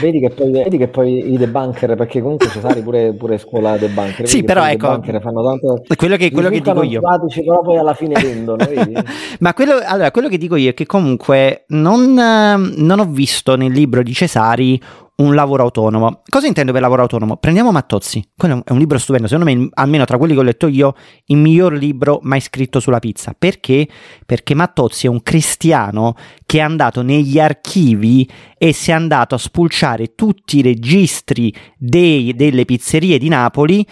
Vedi 0.00 0.20
che, 0.20 0.30
poi, 0.30 0.50
vedi 0.50 0.76
che 0.76 0.88
poi 0.88 1.32
i 1.32 1.36
debunker, 1.36 1.96
perché 1.96 2.20
comunque 2.20 2.48
Cesari 2.48 2.82
pure, 2.82 3.12
pure 3.14 3.38
scuola 3.38 3.76
debunker. 3.76 4.28
Sì, 4.28 4.44
però 4.44 4.66
ecco, 4.66 5.00
fanno 5.20 5.42
tanto, 5.42 5.82
quello 5.96 6.16
che, 6.16 6.30
quello 6.30 6.48
che 6.50 6.60
dico 6.60 6.82
io. 6.82 7.00
Però 7.00 7.62
poi 7.62 7.78
alla 7.78 7.94
fine 7.94 8.20
vendono, 8.20 8.64
Ma 9.40 9.54
quello, 9.54 9.80
allora, 9.84 10.10
quello 10.10 10.28
che 10.28 10.38
dico 10.38 10.56
io 10.56 10.70
è 10.70 10.74
che 10.74 10.86
comunque 10.86 11.64
non, 11.68 12.14
non 12.14 12.98
ho 12.98 13.06
visto 13.06 13.56
nel 13.56 13.72
libro 13.72 14.02
di 14.02 14.12
Cesari 14.12 14.80
un 15.20 15.34
lavoro 15.34 15.64
autonomo. 15.64 16.22
Cosa 16.28 16.46
intendo 16.46 16.72
per 16.72 16.80
lavoro 16.80 17.02
autonomo? 17.02 17.36
Prendiamo 17.36 17.72
Mattozzi, 17.72 18.22
quello 18.36 18.62
è 18.64 18.72
un 18.72 18.78
libro 18.78 18.98
stupendo, 18.98 19.26
secondo 19.26 19.50
me, 19.50 19.68
almeno 19.74 20.04
tra 20.04 20.16
quelli 20.16 20.34
che 20.34 20.40
ho 20.40 20.44
letto 20.44 20.68
io, 20.68 20.94
il 21.26 21.36
miglior 21.36 21.72
libro 21.72 22.20
mai 22.22 22.40
scritto 22.40 22.78
sulla 22.78 23.00
pizza. 23.00 23.34
Perché? 23.36 23.88
Perché 24.24 24.54
Mattozzi 24.54 25.06
è 25.06 25.08
un 25.08 25.22
cristiano 25.22 26.14
che 26.46 26.58
è 26.58 26.60
andato 26.60 27.02
negli 27.02 27.40
archivi 27.40 28.28
e 28.56 28.72
si 28.72 28.90
è 28.90 28.94
andato 28.94 29.34
a 29.34 29.38
spulciare 29.38 30.14
tutti 30.14 30.58
i 30.58 30.62
registri 30.62 31.52
dei, 31.76 32.34
delle 32.34 32.64
pizzerie 32.64 33.18
di 33.18 33.28
Napoli 33.28 33.86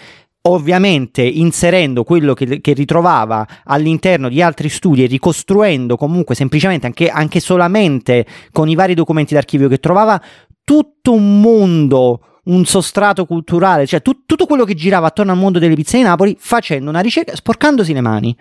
ovviamente 0.47 1.21
inserendo 1.21 2.03
quello 2.03 2.33
che, 2.33 2.61
che, 2.61 2.73
ritrovava 2.73 3.45
all'interno 3.65 4.29
di 4.29 4.41
altri 4.41 4.69
studi 4.69 5.03
e 5.03 5.07
ricostruendo 5.07 5.97
comunque 5.97 6.35
semplicemente 6.35 6.85
anche, 6.85 7.09
anche 7.09 7.39
solamente 7.39 8.25
con 8.51 8.69
i 8.69 8.75
vari 8.75 8.93
documenti 8.93 9.33
d'archivio 9.33 9.67
che 9.67 9.79
trovava 9.79 10.21
tutto 10.67 11.13
un 11.13 11.39
mondo 11.39 12.19
un 12.47 12.65
sostrato 12.65 13.25
culturale, 13.25 13.85
cioè 13.85 14.01
tu, 14.01 14.23
tutto 14.25 14.45
quello 14.45 14.65
che 14.65 14.73
girava 14.73 15.07
attorno 15.07 15.31
al 15.31 15.37
mondo 15.37 15.59
delle 15.59 15.75
pizze 15.75 15.97
di 15.97 16.03
Napoli 16.03 16.35
facendo 16.37 16.89
una 16.89 16.99
ricerca, 16.99 17.35
sporcandosi 17.35 17.93
le 17.93 18.01
mani, 18.01 18.35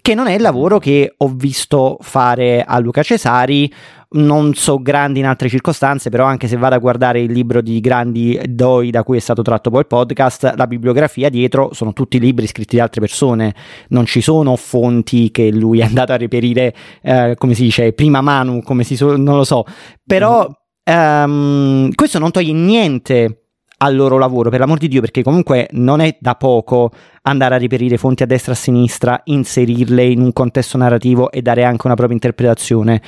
che 0.00 0.14
non 0.14 0.26
è 0.26 0.34
il 0.34 0.40
lavoro 0.40 0.78
che 0.78 1.14
ho 1.16 1.28
visto 1.28 1.98
fare 2.00 2.64
a 2.64 2.78
Luca 2.80 3.02
Cesari, 3.02 3.72
non 4.10 4.54
so 4.54 4.80
grandi 4.80 5.20
in 5.20 5.26
altre 5.26 5.48
circostanze, 5.48 6.08
però 6.08 6.24
anche 6.24 6.48
se 6.48 6.56
vado 6.56 6.74
a 6.74 6.78
guardare 6.78 7.20
il 7.20 7.30
libro 7.30 7.60
di 7.60 7.78
Grandi 7.80 8.40
Doi 8.48 8.90
da 8.90 9.02
cui 9.04 9.16
è 9.16 9.20
stato 9.20 9.42
tratto 9.42 9.70
poi 9.70 9.80
il 9.80 9.86
podcast, 9.86 10.54
la 10.56 10.66
bibliografia 10.66 11.28
dietro 11.28 11.70
sono 11.74 11.92
tutti 11.92 12.18
libri 12.18 12.46
scritti 12.46 12.76
da 12.76 12.84
altre 12.84 13.00
persone, 13.00 13.54
non 13.88 14.04
ci 14.04 14.20
sono 14.20 14.56
fonti 14.56 15.30
che 15.30 15.52
lui 15.52 15.80
è 15.80 15.84
andato 15.84 16.12
a 16.12 16.16
reperire, 16.16 16.74
eh, 17.02 17.34
come 17.36 17.54
si 17.54 17.62
dice, 17.62 17.92
prima 17.92 18.20
mano, 18.20 18.62
come 18.62 18.82
si 18.82 18.96
so, 18.96 19.16
non 19.16 19.36
lo 19.36 19.44
so, 19.44 19.64
però... 20.04 20.48
Mm 20.48 20.52
Um, 20.88 21.92
questo 21.92 22.18
non 22.18 22.30
toglie 22.30 22.54
niente 22.54 23.42
al 23.80 23.94
loro 23.94 24.16
lavoro, 24.16 24.48
per 24.48 24.60
l'amor 24.60 24.78
di 24.78 24.88
Dio, 24.88 25.02
perché 25.02 25.22
comunque 25.22 25.68
non 25.72 26.00
è 26.00 26.16
da 26.18 26.34
poco 26.34 26.90
andare 27.22 27.56
a 27.56 27.58
reperire 27.58 27.98
fonti 27.98 28.22
a 28.22 28.26
destra 28.26 28.52
e 28.52 28.54
a 28.54 28.58
sinistra, 28.58 29.20
inserirle 29.24 30.04
in 30.04 30.20
un 30.20 30.32
contesto 30.32 30.78
narrativo 30.78 31.30
e 31.30 31.42
dare 31.42 31.62
anche 31.62 31.86
una 31.86 31.94
propria 31.94 32.16
interpretazione. 32.16 33.02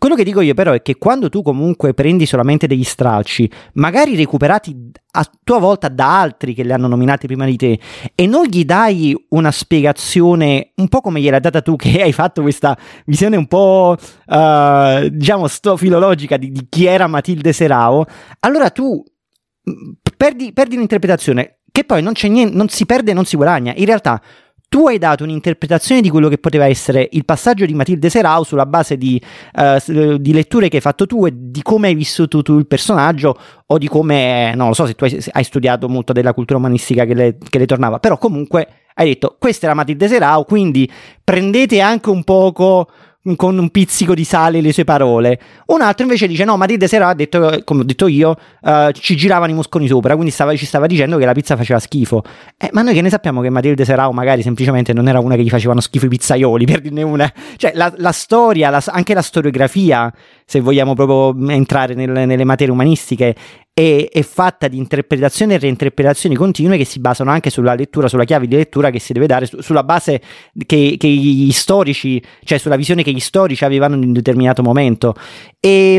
Quello 0.00 0.14
che 0.14 0.24
dico 0.24 0.40
io 0.40 0.54
però 0.54 0.72
è 0.72 0.80
che 0.80 0.96
quando 0.96 1.28
tu 1.28 1.42
comunque 1.42 1.92
prendi 1.92 2.24
solamente 2.24 2.66
degli 2.66 2.84
stralci, 2.84 3.50
magari 3.74 4.16
recuperati 4.16 4.74
a 5.10 5.30
tua 5.44 5.58
volta 5.58 5.88
da 5.88 6.18
altri 6.18 6.54
che 6.54 6.62
li 6.62 6.72
hanno 6.72 6.88
nominati 6.88 7.26
prima 7.26 7.44
di 7.44 7.56
te, 7.56 7.78
e 8.14 8.26
non 8.26 8.46
gli 8.46 8.64
dai 8.64 9.14
una 9.28 9.50
spiegazione 9.50 10.72
un 10.76 10.88
po' 10.88 11.02
come 11.02 11.20
gliel'hai 11.20 11.40
data 11.40 11.60
tu, 11.60 11.76
che 11.76 12.00
hai 12.00 12.14
fatto 12.14 12.40
questa 12.40 12.78
visione 13.04 13.36
un 13.36 13.46
po' 13.46 13.94
uh, 13.98 15.06
diciamo 15.10 15.46
filologica 15.76 16.38
di, 16.38 16.50
di, 16.50 16.66
chi 16.70 16.86
era 16.86 17.06
Matilde 17.06 17.52
Serao, 17.52 18.06
allora 18.38 18.70
tu 18.70 19.04
mm, 19.68 19.90
perdi, 20.16 20.54
perdi 20.54 20.78
l'interpretazione, 20.78 21.58
che 21.70 21.84
poi 21.84 22.02
non, 22.02 22.14
niente, 22.22 22.56
non 22.56 22.70
si 22.70 22.86
perde 22.86 23.10
e 23.10 23.14
non 23.14 23.26
si 23.26 23.36
guadagna. 23.36 23.74
In 23.76 23.84
realtà 23.84 24.18
tu 24.70 24.86
hai 24.86 24.98
dato 24.98 25.24
un'interpretazione 25.24 26.00
di 26.00 26.08
quello 26.08 26.28
che 26.28 26.38
poteva 26.38 26.64
essere 26.64 27.08
il 27.10 27.24
passaggio 27.24 27.66
di 27.66 27.74
Matilde 27.74 28.08
Serau 28.08 28.44
sulla 28.44 28.66
base 28.66 28.96
di, 28.96 29.20
uh, 29.54 30.16
di, 30.16 30.32
letture 30.32 30.68
che 30.68 30.76
hai 30.76 30.80
fatto 30.80 31.06
tu 31.06 31.26
e 31.26 31.32
di 31.34 31.60
come 31.60 31.88
hai 31.88 31.96
vissuto 31.96 32.40
tu 32.40 32.56
il 32.56 32.68
personaggio 32.68 33.36
o 33.66 33.78
di 33.78 33.88
come, 33.88 34.54
non 34.54 34.68
lo 34.68 34.74
so 34.74 34.86
se 34.86 34.94
tu 34.94 35.02
hai, 35.02 35.24
hai 35.32 35.42
studiato 35.42 35.88
molto 35.88 36.12
della 36.12 36.32
cultura 36.32 36.60
umanistica 36.60 37.04
che 37.04 37.14
le, 37.14 37.38
che 37.48 37.58
le, 37.58 37.66
tornava, 37.66 37.98
però 37.98 38.16
comunque 38.16 38.68
hai 38.94 39.08
detto 39.08 39.34
questa 39.40 39.66
era 39.66 39.74
Matilde 39.74 40.06
Serau, 40.06 40.44
quindi 40.44 40.88
prendete 41.24 41.80
anche 41.80 42.08
un 42.10 42.22
poco 42.22 42.88
con 43.36 43.58
un 43.58 43.68
pizzico 43.68 44.14
di 44.14 44.24
sale 44.24 44.60
le 44.60 44.72
sue 44.72 44.84
parole. 44.84 45.38
Un 45.66 45.82
altro 45.82 46.04
invece 46.04 46.26
dice: 46.26 46.44
No, 46.44 46.56
Matilde 46.56 46.88
Serra 46.88 47.08
ha 47.08 47.14
detto, 47.14 47.60
come 47.64 47.80
ho 47.80 47.84
detto 47.84 48.06
io, 48.06 48.36
uh, 48.62 48.90
ci 48.92 49.16
giravano 49.16 49.52
i 49.52 49.54
musconi 49.54 49.86
sopra, 49.86 50.14
quindi 50.14 50.30
stava, 50.30 50.54
ci 50.56 50.66
stava 50.66 50.86
dicendo 50.86 51.18
che 51.18 51.26
la 51.26 51.32
pizza 51.32 51.56
faceva 51.56 51.78
schifo. 51.78 52.22
Eh, 52.56 52.70
ma 52.72 52.82
noi 52.82 52.94
che 52.94 53.02
ne 53.02 53.10
sappiamo 53.10 53.40
che 53.40 53.50
Matilde 53.50 53.84
Serrao 53.84 54.12
magari 54.12 54.42
semplicemente 54.42 54.92
non 54.92 55.08
era 55.08 55.20
una 55.20 55.36
che 55.36 55.42
gli 55.42 55.50
facevano 55.50 55.80
schifo 55.80 56.06
i 56.06 56.08
pizzaioli, 56.08 56.64
per 56.66 56.80
dirne 56.80 57.02
una. 57.02 57.30
Cioè, 57.56 57.72
la, 57.74 57.92
la 57.96 58.12
storia, 58.12 58.70
la, 58.70 58.82
anche 58.86 59.12
la 59.14 59.22
storiografia, 59.22 60.12
se 60.44 60.60
vogliamo 60.60 60.94
proprio 60.94 61.50
entrare 61.50 61.94
nel, 61.94 62.10
nelle 62.10 62.44
materie 62.44 62.72
umanistiche, 62.72 63.34
è, 63.72 64.08
è, 64.10 64.22
fatta 64.22 64.68
di 64.68 64.76
interpretazioni 64.76 65.54
e 65.54 65.58
reinterpretazioni 65.58 66.34
continue 66.34 66.76
che 66.76 66.84
si 66.84 66.98
basano 67.00 67.30
anche 67.30 67.50
sulla 67.50 67.74
lettura, 67.74 68.08
sulla 68.08 68.24
chiave 68.24 68.46
di 68.46 68.56
lettura 68.56 68.90
che 68.90 68.98
si 68.98 69.12
deve 69.12 69.26
dare, 69.26 69.46
su, 69.46 69.60
sulla 69.60 69.84
base 69.84 70.20
che, 70.66 70.96
che, 70.98 71.08
gli 71.08 71.50
storici, 71.52 72.22
cioè 72.44 72.58
sulla 72.58 72.76
visione 72.76 73.02
che 73.02 73.09
gli 73.12 73.20
storici 73.20 73.64
avevano 73.64 73.96
in 73.96 74.02
un 74.04 74.12
determinato 74.12 74.62
momento. 74.62 75.14
E, 75.58 75.96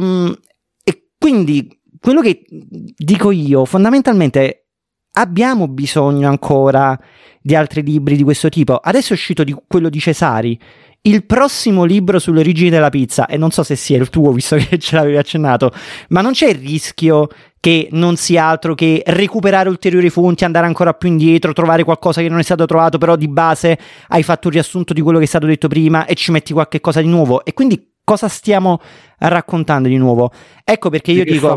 e 0.84 1.08
quindi 1.18 1.80
quello 2.00 2.22
che 2.22 2.44
dico 2.50 3.32
io 3.32 3.66
fondamentalmente 3.66 4.68
abbiamo 5.14 5.68
bisogno 5.68 6.28
ancora 6.28 6.98
di 7.42 7.56
altri 7.56 7.84
libri 7.84 8.16
di 8.16 8.24
questo 8.24 8.50
tipo. 8.50 8.76
Adesso 8.76 9.10
è 9.10 9.16
uscito 9.16 9.44
di 9.44 9.56
quello 9.68 9.90
di 9.90 10.00
Cesari. 10.00 10.60
Il 11.04 11.26
prossimo 11.26 11.84
libro 11.84 12.20
sulle 12.20 12.42
origini 12.42 12.70
della 12.70 12.90
pizza, 12.90 13.26
e 13.26 13.36
non 13.36 13.50
so 13.50 13.64
se 13.64 13.76
sia 13.76 13.98
il 13.98 14.12
tuo, 14.12 14.32
visto 14.32 14.56
che 14.56 14.78
ce 14.78 14.96
l'avevi 14.96 15.18
accennato, 15.18 15.72
ma 16.10 16.22
non 16.22 16.34
c'è 16.34 16.50
il 16.50 16.60
rischio 16.60 17.28
che 17.60 17.88
non 17.94 18.18
sia 18.18 18.46
altro 18.46 18.76
che 18.76 19.02
recuperare 19.08 19.68
ulteriori 19.68 20.12
fonti, 20.12 20.46
andare 20.46 20.68
ancora 20.68 20.94
più 20.94 21.10
indietro, 21.10 21.54
trovare 21.54 21.84
qualcosa 21.84 22.22
che 22.22 22.30
non 22.30 22.38
è 22.38 22.44
stato 22.44 22.68
trovato, 22.68 23.00
però 23.00 23.16
di 23.16 23.28
base 23.28 23.80
hai 24.10 24.22
fatto 24.22 24.48
un 24.48 24.54
riassunto 24.54 24.94
di 24.94 25.02
quello 25.02 25.18
che 25.18 25.24
è 25.24 25.28
stato 25.28 25.48
detto 25.48 25.68
prima 25.68 26.06
e 26.06 26.14
ci 26.14 26.30
metti 26.30 26.54
qualche 26.54 26.80
cosa 26.80 27.02
di 27.02 27.08
nuovo. 27.08 27.44
E 27.46 27.54
quindi 27.54 27.91
cosa 28.12 28.28
stiamo 28.28 28.80
raccontando 29.20 29.88
di 29.88 29.96
nuovo? 29.96 30.32
Ecco 30.66 30.90
perché 30.90 31.14
io 31.14 31.24
che 31.24 31.32
dico... 31.32 31.48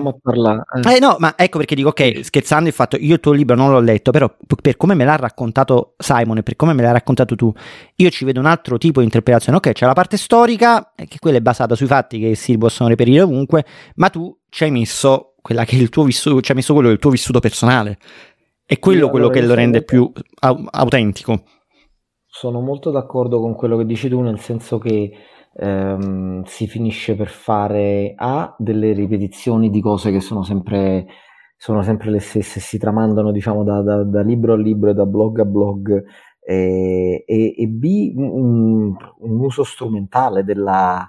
Eh. 0.84 0.94
Eh 0.94 0.98
no, 1.00 1.16
ma 1.18 1.34
ecco 1.36 1.58
perché 1.58 1.74
dico, 1.74 1.88
ok, 1.88 2.20
scherzando 2.22 2.68
il 2.68 2.74
fatto, 2.74 2.96
io 2.96 3.14
il 3.14 3.20
tuo 3.20 3.32
libro 3.32 3.56
non 3.56 3.72
l'ho 3.72 3.80
letto, 3.80 4.12
però 4.12 4.32
per 4.62 4.76
come 4.76 4.94
me 4.94 5.04
l'ha 5.04 5.16
raccontato 5.16 5.94
Simon 5.98 6.38
e 6.38 6.42
per 6.44 6.54
come 6.54 6.72
me 6.72 6.82
l'hai 6.82 6.92
raccontato 6.92 7.34
tu, 7.34 7.52
io 7.96 8.10
ci 8.10 8.24
vedo 8.24 8.38
un 8.38 8.46
altro 8.46 8.78
tipo 8.78 9.00
di 9.00 9.06
interpretazione. 9.06 9.58
Ok, 9.58 9.72
c'è 9.72 9.84
la 9.84 9.94
parte 9.94 10.16
storica, 10.16 10.92
eh, 10.94 11.08
che 11.08 11.18
quella 11.18 11.38
è 11.38 11.40
basata 11.40 11.74
sui 11.74 11.86
fatti 11.86 12.20
che 12.20 12.36
si 12.36 12.56
possono 12.56 12.88
reperire 12.88 13.22
ovunque, 13.22 13.64
ma 13.96 14.10
tu 14.10 14.36
ci 14.48 14.62
hai 14.62 14.70
messo 14.70 15.34
quella 15.42 15.64
che 15.64 15.76
è 15.76 15.80
il 15.80 15.88
tuo 15.88 16.04
vissuto, 16.04 16.40
ci 16.40 16.52
hai 16.52 16.56
messo 16.56 16.72
quello 16.72 16.88
del 16.88 16.98
tuo 16.98 17.10
vissuto 17.10 17.40
personale. 17.40 17.98
È 18.64 18.78
quello 18.78 19.10
quello 19.10 19.28
che 19.28 19.42
lo 19.42 19.54
rende 19.54 19.82
più 19.82 20.10
au- 20.40 20.68
autentico. 20.70 21.42
Sono 22.26 22.60
molto 22.60 22.92
d'accordo 22.92 23.40
con 23.40 23.54
quello 23.54 23.76
che 23.76 23.84
dici 23.84 24.08
tu, 24.08 24.20
nel 24.20 24.38
senso 24.38 24.78
che 24.78 25.10
ehm, 25.56 26.42
si 26.44 26.66
finisce 26.66 27.14
per 27.16 27.28
fare 27.28 28.14
A, 28.16 28.54
delle 28.58 28.92
ripetizioni 28.92 29.70
di 29.70 29.80
cose 29.80 30.10
che 30.12 30.20
sono 30.20 30.42
sempre, 30.42 31.06
sono 31.56 31.82
sempre 31.82 32.10
le 32.10 32.20
stesse, 32.20 32.60
si 32.60 32.78
tramandano, 32.78 33.30
diciamo, 33.32 33.64
da, 33.64 33.82
da- 33.82 34.04
da 34.04 34.22
libro 34.22 34.54
a 34.54 34.56
libro 34.56 34.90
e 34.90 34.94
da 34.94 35.06
blog 35.06 35.40
a 35.40 35.44
blog, 35.44 36.04
e, 36.40 37.24
e- 37.26 37.54
e 37.56 37.66
B, 37.68 38.12
un, 38.16 38.94
un 39.18 39.40
uso 39.40 39.64
strumentale 39.64 40.44
della, 40.44 41.08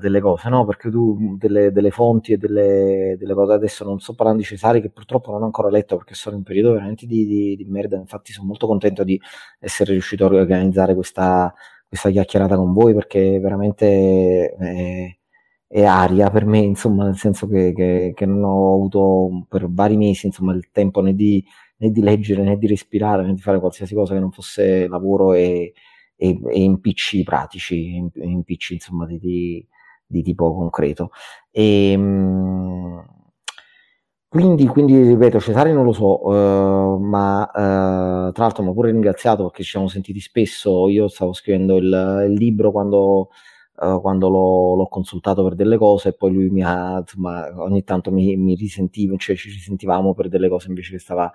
delle 0.00 0.20
cose, 0.20 0.48
no? 0.48 0.64
Perché 0.64 0.90
tu 0.90 1.36
delle, 1.36 1.70
delle 1.70 1.90
fonti 1.90 2.32
e 2.32 2.38
delle, 2.38 3.16
delle 3.18 3.34
cose, 3.34 3.52
adesso 3.52 3.84
non 3.84 4.00
sto 4.00 4.14
parlando 4.14 4.40
di 4.40 4.46
Cesari, 4.48 4.80
che 4.80 4.90
purtroppo 4.90 5.30
non 5.30 5.42
ho 5.42 5.44
ancora 5.44 5.68
letto 5.68 5.96
perché 5.96 6.14
sono 6.14 6.34
in 6.36 6.40
un 6.40 6.46
periodo 6.46 6.72
veramente 6.72 7.06
di, 7.06 7.26
di- 7.26 7.56
di 7.56 7.64
merda, 7.66 7.96
infatti 7.96 8.32
sono 8.32 8.46
molto 8.46 8.66
contento 8.66 9.04
di 9.04 9.20
essere 9.60 9.92
riuscito 9.92 10.24
a 10.24 10.28
organizzare 10.34 10.94
questa, 10.94 11.52
questa 11.88 12.10
chiacchierata 12.10 12.56
con 12.56 12.72
voi 12.72 12.94
perché 12.94 13.38
veramente 13.40 14.50
è, 14.54 15.16
è 15.66 15.84
aria 15.84 16.30
per 16.30 16.44
me, 16.46 16.58
insomma, 16.58 17.04
nel 17.04 17.16
senso 17.16 17.46
che, 17.48 17.72
che- 17.74 18.12
che 18.14 18.26
non 18.26 18.42
ho 18.44 18.74
avuto 18.74 19.46
per 19.48 19.68
vari 19.70 19.96
mesi, 19.96 20.26
insomma, 20.26 20.52
il 20.54 20.70
tempo 20.70 21.00
né 21.00 21.14
di, 21.14 21.44
né 21.78 21.90
di 21.90 22.00
leggere, 22.02 22.42
né 22.42 22.56
di 22.58 22.66
respirare, 22.66 23.24
né 23.24 23.34
di 23.34 23.40
fare 23.40 23.58
qualsiasi 23.60 23.94
cosa 23.94 24.14
che 24.14 24.20
non 24.20 24.30
fosse 24.32 24.86
lavoro 24.88 25.32
e, 25.34 25.72
e- 26.16 26.40
e 26.52 26.60
impicci 26.62 27.22
pratici, 27.24 27.94
im- 27.96 28.10
impicci, 28.14 28.74
insomma, 28.74 29.06
di, 29.06 29.18
di- 29.18 29.66
di 30.06 30.22
tipo 30.22 30.54
concreto. 30.54 31.10
E, 31.50 31.94
mm, 31.96 32.98
quindi, 34.34 34.66
quindi, 34.66 35.00
ripeto, 35.00 35.38
Cesare 35.38 35.72
non 35.72 35.84
lo 35.84 35.92
so, 35.92 36.18
eh, 36.34 36.98
ma 36.98 37.46
eh, 37.46 38.32
tra 38.32 38.42
l'altro 38.42 38.64
mi 38.64 38.70
ha 38.70 38.72
pure 38.72 38.90
ringraziato 38.90 39.44
perché 39.44 39.62
ci 39.62 39.70
siamo 39.70 39.86
sentiti 39.86 40.18
spesso. 40.18 40.88
Io 40.88 41.06
stavo 41.06 41.32
scrivendo 41.32 41.76
il, 41.76 42.24
il 42.28 42.32
libro 42.32 42.72
quando, 42.72 43.28
eh, 43.80 43.96
quando 44.00 44.28
l'ho, 44.28 44.74
l'ho 44.74 44.88
consultato 44.88 45.44
per 45.44 45.54
delle 45.54 45.78
cose 45.78 46.08
e 46.08 46.12
poi 46.14 46.32
lui 46.32 46.50
mi 46.50 46.64
ha, 46.64 46.98
insomma, 46.98 47.48
ogni 47.62 47.84
tanto 47.84 48.10
mi, 48.10 48.34
mi 48.36 48.56
risentivo, 48.56 49.16
cioè 49.18 49.36
ci 49.36 49.50
risentivamo 49.50 50.14
per 50.14 50.28
delle 50.28 50.48
cose 50.48 50.66
invece 50.66 50.90
che 50.90 50.98
stava, 50.98 51.32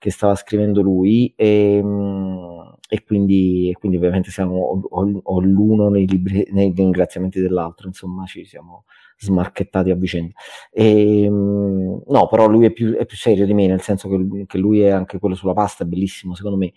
che 0.00 0.10
stava 0.10 0.34
scrivendo 0.34 0.80
lui 0.80 1.30
e, 1.36 1.78
mm, 1.82 2.60
e 2.88 3.04
quindi, 3.04 3.68
e 3.68 3.74
quindi 3.74 3.98
ovviamente 3.98 4.30
siamo 4.30 4.80
o, 4.82 5.40
l'uno 5.40 5.90
nei, 5.90 6.06
libri, 6.06 6.48
nei 6.52 6.72
ringraziamenti 6.74 7.38
dell'altro, 7.38 7.86
insomma 7.86 8.24
ci 8.24 8.46
siamo 8.46 8.84
smarchettati 9.18 9.90
a 9.90 9.94
vicenda. 9.94 10.32
E, 10.72 11.28
mm, 11.28 11.98
no, 12.06 12.28
però 12.30 12.48
lui 12.48 12.64
è 12.64 12.72
più, 12.72 12.94
è 12.96 13.04
più 13.04 13.18
serio 13.18 13.44
di 13.44 13.52
me, 13.52 13.66
nel 13.66 13.82
senso 13.82 14.08
che, 14.08 14.46
che 14.46 14.56
lui 14.58 14.80
è 14.80 14.88
anche 14.88 15.18
quello 15.18 15.34
sulla 15.34 15.52
pasta, 15.52 15.84
è 15.84 15.86
bellissimo 15.86 16.34
secondo 16.34 16.56
me. 16.56 16.72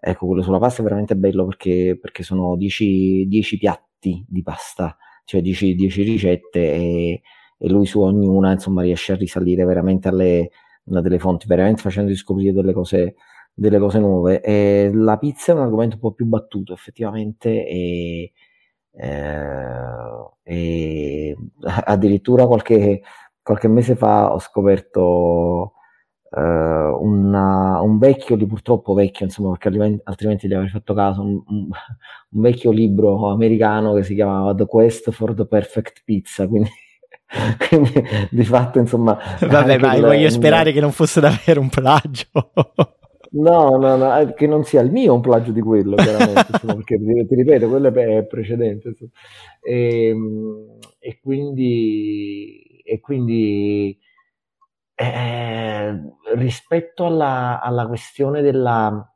Ecco, 0.00 0.26
quello 0.26 0.42
sulla 0.42 0.58
pasta 0.58 0.80
è 0.80 0.84
veramente 0.84 1.14
bello 1.16 1.46
perché, 1.46 1.96
perché 2.00 2.24
sono 2.24 2.56
10, 2.56 3.26
10 3.28 3.56
piatti 3.56 4.24
di 4.28 4.42
pasta, 4.42 4.96
cioè 5.24 5.40
10, 5.40 5.76
10 5.76 6.02
ricette 6.02 6.72
e, 6.74 7.22
e 7.56 7.68
lui 7.68 7.86
su 7.86 8.00
ognuna 8.00 8.50
insomma 8.52 8.82
riesce 8.82 9.12
a 9.12 9.16
risalire 9.16 9.64
veramente 9.64 10.08
alle, 10.08 10.50
a 10.92 11.00
delle 11.00 11.18
fonti, 11.18 11.46
veramente 11.46 11.82
facendo 11.82 12.14
scoprire 12.14 12.52
delle 12.52 12.72
cose, 12.72 13.14
delle 13.54 13.78
cose 13.78 13.98
nuove. 13.98 14.40
E 14.42 14.90
la 14.92 15.16
pizza 15.18 15.52
è 15.52 15.54
un 15.54 15.62
argomento 15.62 15.94
un 15.96 16.00
po' 16.00 16.12
più 16.12 16.26
battuto 16.26 16.72
effettivamente 16.74 17.66
e, 17.66 18.32
eh, 18.92 20.30
e 20.42 21.36
addirittura 21.84 22.46
qualche, 22.46 23.02
qualche 23.42 23.68
mese 23.68 23.96
fa 23.96 24.32
ho 24.32 24.38
scoperto 24.38 25.72
eh, 26.30 26.40
una- 26.40 27.80
un 27.80 27.98
vecchio, 27.98 28.36
purtroppo 28.46 28.94
vecchio, 28.94 29.24
insomma, 29.26 29.50
perché 29.50 29.68
altrimenti, 29.68 30.00
altrimenti 30.04 30.48
gli 30.48 30.54
avrei 30.54 30.68
fatto 30.70 30.94
caso, 30.94 31.22
un, 31.22 31.42
un- 31.48 31.68
un 32.30 32.40
vecchio 32.40 32.70
libro 32.72 33.28
americano 33.30 33.94
che 33.94 34.02
si 34.04 34.14
chiamava 34.14 34.54
The 34.54 34.66
Quest 34.66 35.10
for 35.12 35.34
the 35.34 35.46
Perfect 35.46 36.02
Pizza, 36.04 36.46
quindi, 36.48 36.68
quindi 37.68 37.92
di 38.30 38.44
fatto, 38.44 38.78
insomma... 38.78 39.18
Vabbè, 39.40 39.78
ma 39.78 39.94
il- 39.94 40.02
voglio 40.02 40.30
sperare 40.30 40.72
che 40.72 40.80
non 40.80 40.92
fosse 40.92 41.20
davvero 41.20 41.60
un 41.60 41.68
plagio. 41.68 42.28
No, 43.36 43.76
no, 43.78 43.96
no, 43.96 44.16
eh, 44.16 44.32
che 44.34 44.46
non 44.46 44.62
sia 44.62 44.80
il 44.80 44.92
mio 44.92 45.12
un 45.14 45.20
plagio 45.20 45.50
di 45.50 45.60
quello, 45.60 45.96
chiaramente, 45.96 46.52
insomma, 46.52 46.74
perché 46.84 46.96
ti, 47.26 47.34
ripeto, 47.34 47.68
quello 47.68 47.92
è 47.92 48.24
precedente. 48.26 48.94
E, 49.60 50.14
e 51.00 51.18
quindi, 51.20 52.80
e 52.84 53.00
quindi 53.00 53.98
eh, 54.94 56.00
rispetto 56.36 57.06
alla, 57.06 57.60
alla 57.60 57.88
questione 57.88 58.40
della, 58.40 59.13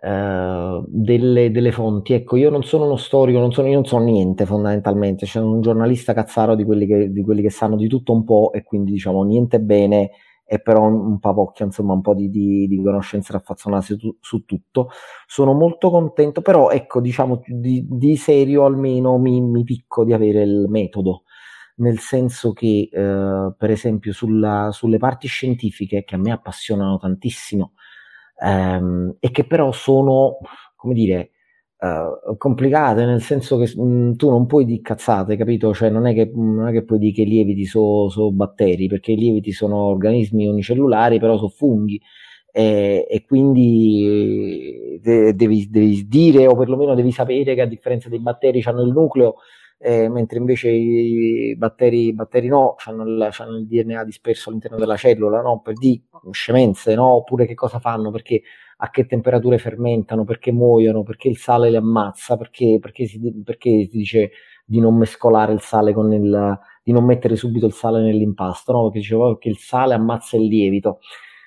eh, 0.00 0.82
delle, 0.86 1.50
delle 1.50 1.72
fonti, 1.72 2.12
ecco, 2.14 2.36
io 2.36 2.50
non 2.50 2.62
sono 2.62 2.84
uno 2.84 2.96
storico, 2.96 3.38
non 3.38 3.52
sono, 3.52 3.68
non 3.72 3.84
so 3.84 3.98
niente 3.98 4.46
fondamentalmente, 4.46 5.26
c'è 5.26 5.40
un 5.40 5.60
giornalista 5.60 6.14
cazzaro 6.14 6.54
di 6.54 6.64
quelli 6.64 6.86
che, 6.86 7.10
di 7.10 7.22
quelli 7.22 7.42
che 7.42 7.50
sanno 7.50 7.76
di 7.76 7.88
tutto 7.88 8.12
un 8.12 8.24
po' 8.24 8.52
e 8.52 8.62
quindi 8.62 8.92
diciamo 8.92 9.22
niente 9.24 9.60
bene 9.60 10.10
e 10.50 10.60
però 10.60 10.84
un, 10.84 10.94
un 10.94 11.18
papocchio, 11.20 11.66
insomma, 11.66 11.92
un 11.92 12.00
po' 12.00 12.14
di, 12.14 12.30
di, 12.30 12.66
di 12.68 12.82
conoscenze 12.82 13.32
raffazzonate 13.32 13.98
su, 13.98 14.16
su 14.20 14.44
tutto. 14.46 14.88
Sono 15.26 15.52
molto 15.52 15.90
contento, 15.90 16.40
però 16.40 16.70
ecco, 16.70 17.00
diciamo, 17.02 17.42
di, 17.46 17.84
di 17.86 18.16
serio 18.16 18.64
almeno 18.64 19.18
mi, 19.18 19.40
mi 19.42 19.62
picco 19.64 20.04
di 20.04 20.14
avere 20.14 20.42
il 20.42 20.66
metodo, 20.68 21.24
nel 21.76 21.98
senso 21.98 22.52
che, 22.52 22.88
eh, 22.90 23.52
per 23.56 23.70
esempio, 23.70 24.12
sulla- 24.12 24.70
sulle 24.72 24.98
parti 24.98 25.28
scientifiche, 25.28 26.02
che 26.04 26.14
a 26.14 26.18
me 26.18 26.32
appassionano 26.32 26.96
tantissimo, 26.98 27.72
ehm, 28.42 29.16
e 29.20 29.30
che 29.30 29.44
però 29.46 29.72
sono, 29.72 30.38
come 30.76 30.94
dire, 30.94 31.30
eh, 31.80 32.36
complicate, 32.36 33.04
nel 33.04 33.20
senso 33.22 33.56
che 33.58 33.70
mh, 33.80 34.16
tu 34.16 34.30
non 34.30 34.46
puoi 34.46 34.64
di 34.64 34.80
cazzate, 34.80 35.36
capito? 35.36 35.72
Cioè 35.74 35.90
non 35.90 36.06
è 36.06 36.14
che, 36.14 36.30
non 36.34 36.68
è 36.68 36.72
che 36.72 36.84
puoi 36.84 36.98
dire 36.98 37.12
che 37.12 37.22
i 37.22 37.26
lieviti 37.26 37.64
sono 37.66 38.30
batteri, 38.32 38.86
perché 38.88 39.12
i 39.12 39.16
lieviti 39.16 39.52
sono 39.52 39.76
organismi 39.76 40.46
unicellulari, 40.46 41.18
però 41.18 41.36
sono 41.36 41.48
funghi. 41.48 42.00
E, 42.50 43.06
e 43.08 43.24
quindi 43.26 44.98
de- 45.02 45.34
devi, 45.34 45.68
devi 45.70 46.06
dire 46.08 46.46
o 46.46 46.56
perlomeno 46.56 46.94
devi 46.94 47.12
sapere 47.12 47.54
che 47.54 47.60
a 47.60 47.66
differenza 47.66 48.08
dei 48.08 48.18
batteri 48.20 48.62
hanno 48.64 48.82
il 48.82 48.90
nucleo, 48.92 49.36
eh, 49.78 50.08
mentre 50.08 50.38
invece 50.38 50.70
i 50.70 51.54
batteri, 51.56 52.06
i 52.08 52.12
batteri 52.12 52.48
no, 52.48 52.74
hanno 52.84 53.04
il, 53.04 53.30
il 53.58 53.66
DNA 53.66 54.04
disperso 54.04 54.48
all'interno 54.48 54.76
della 54.76 54.96
cellula, 54.96 55.40
no? 55.40 55.60
Per 55.60 55.74
di 55.74 56.02
scemenze, 56.32 56.94
no? 56.94 57.06
Oppure 57.06 57.46
che 57.46 57.54
cosa 57.54 57.78
fanno? 57.78 58.10
Perché 58.10 58.42
a 58.78 58.90
che 58.90 59.06
temperature 59.06 59.58
fermentano, 59.58 60.24
perché 60.24 60.52
muoiono, 60.52 61.02
perché 61.04 61.28
il 61.28 61.36
sale 61.36 61.70
li 61.70 61.76
ammazza, 61.76 62.36
perché, 62.36 62.78
perché, 62.80 63.06
si, 63.06 63.20
perché 63.44 63.88
si 63.90 63.96
dice 63.96 64.30
di 64.64 64.80
non 64.80 64.96
mescolare 64.96 65.52
il 65.52 65.60
sale 65.60 65.92
con 65.92 66.12
il, 66.12 66.58
di 66.82 66.92
non 66.92 67.04
mettere 67.04 67.36
subito 67.36 67.66
il 67.66 67.72
sale 67.72 68.00
nell'impasto, 68.00 68.72
no? 68.72 68.82
Perché 68.84 68.98
dicevo 68.98 69.38
che 69.38 69.48
il 69.48 69.58
sale 69.58 69.94
ammazza 69.94 70.36
il 70.36 70.44
lievito. 70.44 70.98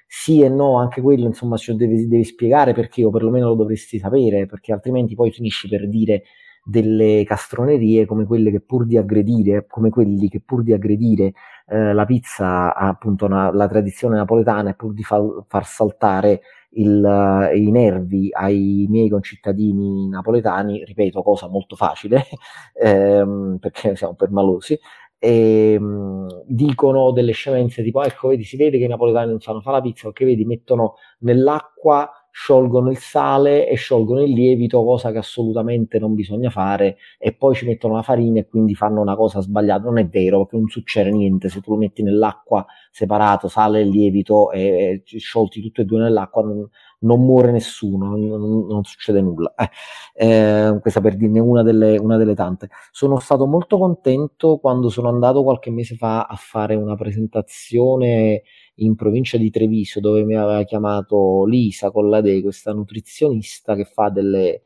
Sì 0.08 0.42
e 0.42 0.50
no, 0.50 0.78
anche 0.78 1.02
quello, 1.02 1.26
insomma, 1.26 1.58
cioè 1.58 1.76
devi, 1.76 2.08
devi 2.08 2.24
spiegare 2.24 2.74
perché, 2.74 3.04
o 3.04 3.10
perlomeno 3.10 3.48
lo 3.48 3.56
dovresti 3.56 3.98
sapere, 3.98 4.46
perché 4.46 4.74
altrimenti 4.74 5.16
poi 5.16 5.32
finisci 5.32 5.68
per 5.70 5.88
dire 5.88 6.24
delle 6.72 7.24
castronerie 7.26 8.06
come 8.06 8.26
quelle 8.26 8.50
che 8.52 8.62
pur 8.62 8.86
di 8.86 8.98
aggredire, 8.98 9.66
come 9.68 9.90
quelli 9.90 10.30
che 10.30 10.42
pur 10.44 10.64
di 10.64 10.74
aggredire 10.74 11.34
eh, 11.68 11.94
la 11.94 12.06
pizza, 12.06 12.74
appunto 12.76 13.26
una- 13.26 13.52
la 13.52 13.68
tradizione 13.68 14.16
napoletana, 14.18 14.72
e 14.72 14.74
pur 14.76 14.94
di 14.94 15.04
far, 15.04 15.22
far 15.48 15.66
saltare 15.66 16.42
il, 16.72 17.04
eh, 17.52 17.58
i 17.58 17.72
nervi 17.72 18.30
ai 18.32 18.88
miei 18.90 19.10
concittadini 19.10 20.08
napoletani, 20.10 20.84
ripeto, 20.86 21.22
cosa 21.22 21.48
molto 21.48 21.76
facile, 21.76 22.24
ehm, 22.74 23.58
perché 23.60 23.96
siamo 23.96 24.16
permalosi, 24.16 24.78
e, 25.24 25.78
mh, 25.80 26.44
dicono 26.48 27.12
delle 27.12 27.32
scemenze 27.34 27.84
tipo 27.84 28.02
ecco 28.04 28.30
vedi 28.30 28.44
si 28.44 28.58
vede 28.58 28.78
che 28.80 28.86
i 28.86 28.88
napoletani 28.88 29.30
non 29.30 29.40
sanno 29.40 29.62
fare 29.62 29.76
la 29.78 29.82
pizza 29.84 30.06
perché 30.06 30.26
vedi 30.26 30.46
mettono 30.46 30.96
nell'acqua 31.20 32.10
sciolgono 32.32 32.90
il 32.90 32.98
sale 32.98 33.68
e 33.68 33.76
sciolgono 33.76 34.22
il 34.24 34.32
lievito, 34.32 34.84
cosa 34.84 35.12
che 35.12 35.18
assolutamente 35.18 36.00
non 36.00 36.16
bisogna 36.16 36.50
fare, 36.50 36.98
e 37.20 37.34
poi 37.34 37.54
ci 37.56 37.66
mettono 37.66 37.96
la 37.96 38.02
farina 38.02 38.40
e 38.40 38.48
quindi 38.48 38.74
fanno 38.74 39.02
una 39.02 39.16
cosa 39.16 39.42
sbagliata. 39.42 39.84
Non 39.84 39.98
è 40.00 40.08
vero, 40.08 40.40
perché 40.40 40.58
non 40.58 40.68
succede 40.70 41.12
niente 41.12 41.50
se 41.50 41.62
tu 41.62 41.72
lo 41.72 41.78
metti 41.78 42.02
nell'acqua 42.04 42.66
separato, 42.90 43.48
sale 43.48 43.82
e 43.82 43.84
lievito, 43.84 44.52
e, 44.52 45.04
e 45.06 45.20
sciolti 45.20 45.62
tutti 45.62 45.82
e 45.82 45.86
due 45.86 46.00
nell'acqua, 46.00 46.42
non, 46.44 46.68
non 47.02 47.22
muore 47.24 47.52
nessuno, 47.52 48.16
non, 48.16 48.66
non 48.68 48.84
succede 48.84 49.22
nulla. 49.22 49.54
Eh, 49.56 49.70
eh, 50.14 50.80
questa 50.82 51.02
per 51.02 51.16
dirne 51.16 51.40
una 51.40 51.64
delle, 51.64 51.98
una 51.98 52.18
delle 52.18 52.36
tante. 52.36 52.70
Sono 52.92 53.20
stato 53.20 53.46
molto 53.48 53.78
contento 53.78 54.58
quando 54.58 54.90
sono 54.90 55.10
andato 55.10 55.44
qualche 55.44 55.72
mese 55.72 55.96
fa 55.96 56.24
a 56.24 56.36
fare 56.36 56.76
una 56.76 56.96
presentazione 56.96 58.44
in 58.76 58.96
provincia 58.96 59.38
di 59.38 59.50
Treviso 59.50 60.00
dove 60.00 60.24
mi 60.24 60.36
aveva 60.36 60.64
chiamato 60.64 61.46
Lisa 61.46 61.92
Colladei, 61.92 62.42
questa 62.42 62.74
nutrizionista 62.74 63.76
che 63.76 63.86
fa 63.86 64.10
delle, 64.10 64.62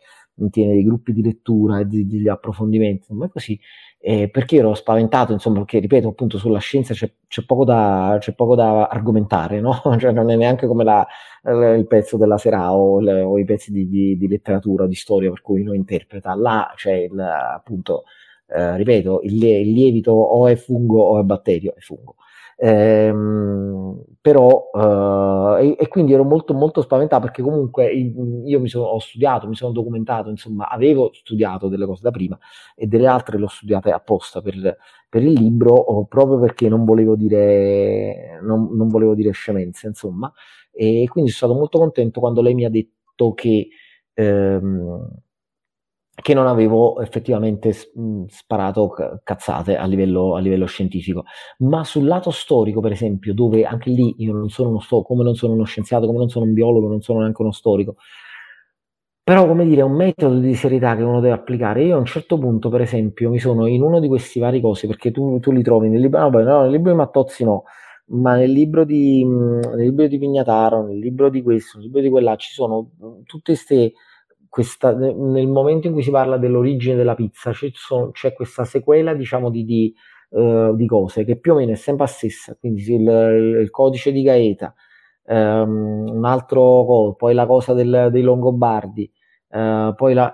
tiene 0.49 0.73
dei 0.73 0.83
gruppi 0.83 1.13
di 1.13 1.21
lettura 1.21 1.79
e 1.79 1.85
degli 1.85 2.27
approfondimenti, 2.27 2.97
insomma 3.09 3.29
così, 3.29 3.59
eh, 4.07 4.29
perché 4.29 4.57
ero 4.57 4.75
spaventato, 4.75 5.33
insomma, 5.33 5.57
perché 5.57 5.79
ripeto, 5.79 6.09
appunto 6.09 6.37
sulla 6.37 6.59
scienza 6.59 6.93
c'è, 6.93 7.11
c'è, 7.27 7.43
poco, 7.43 7.65
da, 7.65 8.17
c'è 8.19 8.35
poco, 8.35 8.53
da, 8.53 8.85
argomentare, 8.85 9.59
no? 9.59 9.81
cioè 9.97 10.11
non 10.11 10.29
è 10.29 10.35
neanche 10.35 10.67
come 10.67 10.83
la, 10.83 11.07
il 11.41 11.87
pezzo 11.87 12.15
della 12.15 12.37
Sera 12.37 12.71
o, 12.75 12.99
le, 12.99 13.21
o 13.21 13.39
i 13.39 13.45
pezzi 13.45 13.71
di, 13.71 13.89
di, 13.89 14.15
di, 14.15 14.27
letteratura, 14.27 14.85
di 14.85 14.93
storia 14.93 15.31
per 15.31 15.41
cui 15.41 15.61
uno 15.61 15.73
interpreta, 15.73 16.35
là 16.35 16.71
c'è 16.75 16.93
il, 16.93 17.19
appunto, 17.19 18.03
eh, 18.47 18.77
ripeto, 18.77 19.21
il, 19.23 19.43
il 19.43 19.71
lievito 19.71 20.11
o 20.11 20.47
è 20.47 20.55
fungo 20.55 21.01
o 21.01 21.19
è 21.19 21.23
batterio, 21.23 21.73
è 21.75 21.79
fungo. 21.79 22.15
Ehm, 22.57 24.01
però 24.21 24.69
uh, 24.71 25.57
e, 25.57 25.75
e, 25.77 25.87
quindi 25.87 26.13
ero 26.13 26.23
molto 26.23 26.53
molto 26.53 26.81
spaventato 26.81 27.21
perché 27.23 27.41
comunque 27.41 27.91
io 27.91 28.59
mi 28.59 28.67
sono, 28.67 28.85
ho 28.85 28.99
studiato, 28.99 29.47
mi 29.47 29.55
sono 29.55 29.71
documentato, 29.71 30.29
insomma 30.29 30.67
avevo 30.69 31.11
studiato 31.13 31.67
delle 31.67 31.85
cose 31.85 32.01
da 32.01 32.11
prima 32.11 32.37
e 32.75 32.87
delle 32.87 33.07
altre 33.07 33.37
le 33.37 33.43
ho 33.43 33.47
studiate 33.47 33.91
apposta 33.91 34.41
per, 34.41 34.77
per 35.09 35.21
il 35.21 35.33
libro 35.33 36.05
proprio 36.09 36.39
perché 36.39 36.69
non 36.69 36.85
volevo 36.85 37.15
dire, 37.15 38.39
non, 38.41 38.69
non 38.71 38.87
volevo 38.87 39.13
dire 39.15 39.31
scemenze 39.31 39.87
insomma. 39.87 40.31
E 40.71 41.05
quindi 41.09 41.31
sono 41.31 41.51
stato 41.51 41.53
molto 41.53 41.77
contento 41.79 42.19
quando 42.19 42.41
lei 42.41 42.53
mi 42.53 42.65
ha 42.65 42.69
detto 42.69 43.33
che 43.33 43.69
ehm, 44.13 45.07
che 46.15 46.33
non 46.33 46.47
avevo 46.47 47.01
effettivamente 47.01 47.73
sparato 48.27 48.93
cazzate 49.23 49.75
a 49.77 49.85
livello, 49.85 50.35
a 50.35 50.39
livello, 50.39 50.65
scientifico. 50.65 51.25
Ma 51.59 51.83
sul 51.83 52.05
lato 52.05 52.31
storico, 52.31 52.79
per 52.79 52.93
esempio, 52.93 53.33
dove 53.33 53.65
anche 53.65 53.89
lì 53.89 54.15
io 54.19 54.33
non 54.33 54.49
sono 54.49 54.69
uno 54.69 54.79
storico, 54.79 55.07
come 55.09 55.23
non 55.23 55.35
sono 55.35 55.53
uno 55.53 55.65
scienziato, 55.65 56.05
come 56.05 56.19
non 56.19 56.29
sono 56.29 56.45
un 56.45 56.53
biologo, 56.53 56.87
non 56.87 57.01
sono 57.01 57.19
neanche 57.19 57.41
uno 57.41 57.51
storico, 57.51 57.95
però 59.25 59.47
come 59.47 59.65
dire, 59.65 59.81
è 59.81 59.83
un 59.83 59.95
metodo 59.95 60.37
di 60.37 60.53
serietà 60.53 60.95
che 60.95 61.01
uno 61.01 61.19
deve 61.19 61.33
applicare. 61.33 61.83
Io 61.83 61.95
a 61.95 61.99
un 61.99 62.05
certo 62.05 62.37
punto, 62.37 62.69
per 62.69 62.81
esempio, 62.81 63.29
mi 63.29 63.39
sono 63.39 63.65
in 63.65 63.81
uno 63.81 63.99
di 63.99 64.07
questi 64.07 64.39
vari 64.39 64.61
cose, 64.61 64.87
perché 64.87 65.11
tu, 65.11 65.39
tu 65.39 65.51
li 65.51 65.63
trovi 65.63 65.89
nel 65.89 65.99
libro, 65.99 66.29
no, 66.29 66.43
no, 66.43 66.61
nel 66.61 66.71
libro 66.71 66.91
di 66.91 66.97
Mattozzi 66.97 67.43
no, 67.43 67.63
ma 68.07 68.35
nel 68.35 68.51
libro 68.51 68.85
di, 68.85 69.25
nel 69.25 69.77
libro 69.77 70.07
di 70.07 70.19
Pignataro, 70.19 70.85
nel 70.85 70.99
libro 70.99 71.29
di 71.29 71.41
questo, 71.41 71.77
nel 71.77 71.87
libro 71.87 72.01
di 72.01 72.09
quella, 72.09 72.35
ci 72.35 72.53
sono 72.53 72.91
tutte 73.25 73.53
queste 73.53 73.93
questa, 74.55 74.93
nel 74.93 75.49
momento 75.49 75.87
in 75.87 75.91
cui 75.91 76.01
si 76.01 76.11
parla 76.11 76.37
dell'origine 76.37 76.95
della 76.95 77.13
pizza 77.13 77.51
c'è, 77.51 77.69
c'è 78.13 78.31
questa 78.31 78.63
sequela 78.63 79.13
diciamo 79.13 79.49
di, 79.49 79.65
di, 79.65 79.93
uh, 80.29 80.73
di, 80.73 80.87
cose 80.87 81.25
che 81.25 81.37
più 81.37 81.51
o 81.51 81.55
meno 81.55 81.73
è 81.73 81.75
sempre 81.75 82.05
la 82.05 82.11
stessa 82.11 82.55
quindi 82.57 82.81
il, 82.89 83.05
il 83.63 83.69
codice 83.69 84.13
di 84.13 84.21
Gaeta 84.21 84.73
um, 85.23 86.05
un 86.07 86.23
altro 86.23 87.15
poi 87.17 87.33
la 87.33 87.45
cosa 87.45 87.73
del, 87.73 88.07
dei 88.13 88.21
Longobardi 88.21 89.11
uh, 89.49 89.93
poi 89.93 90.13
la 90.13 90.33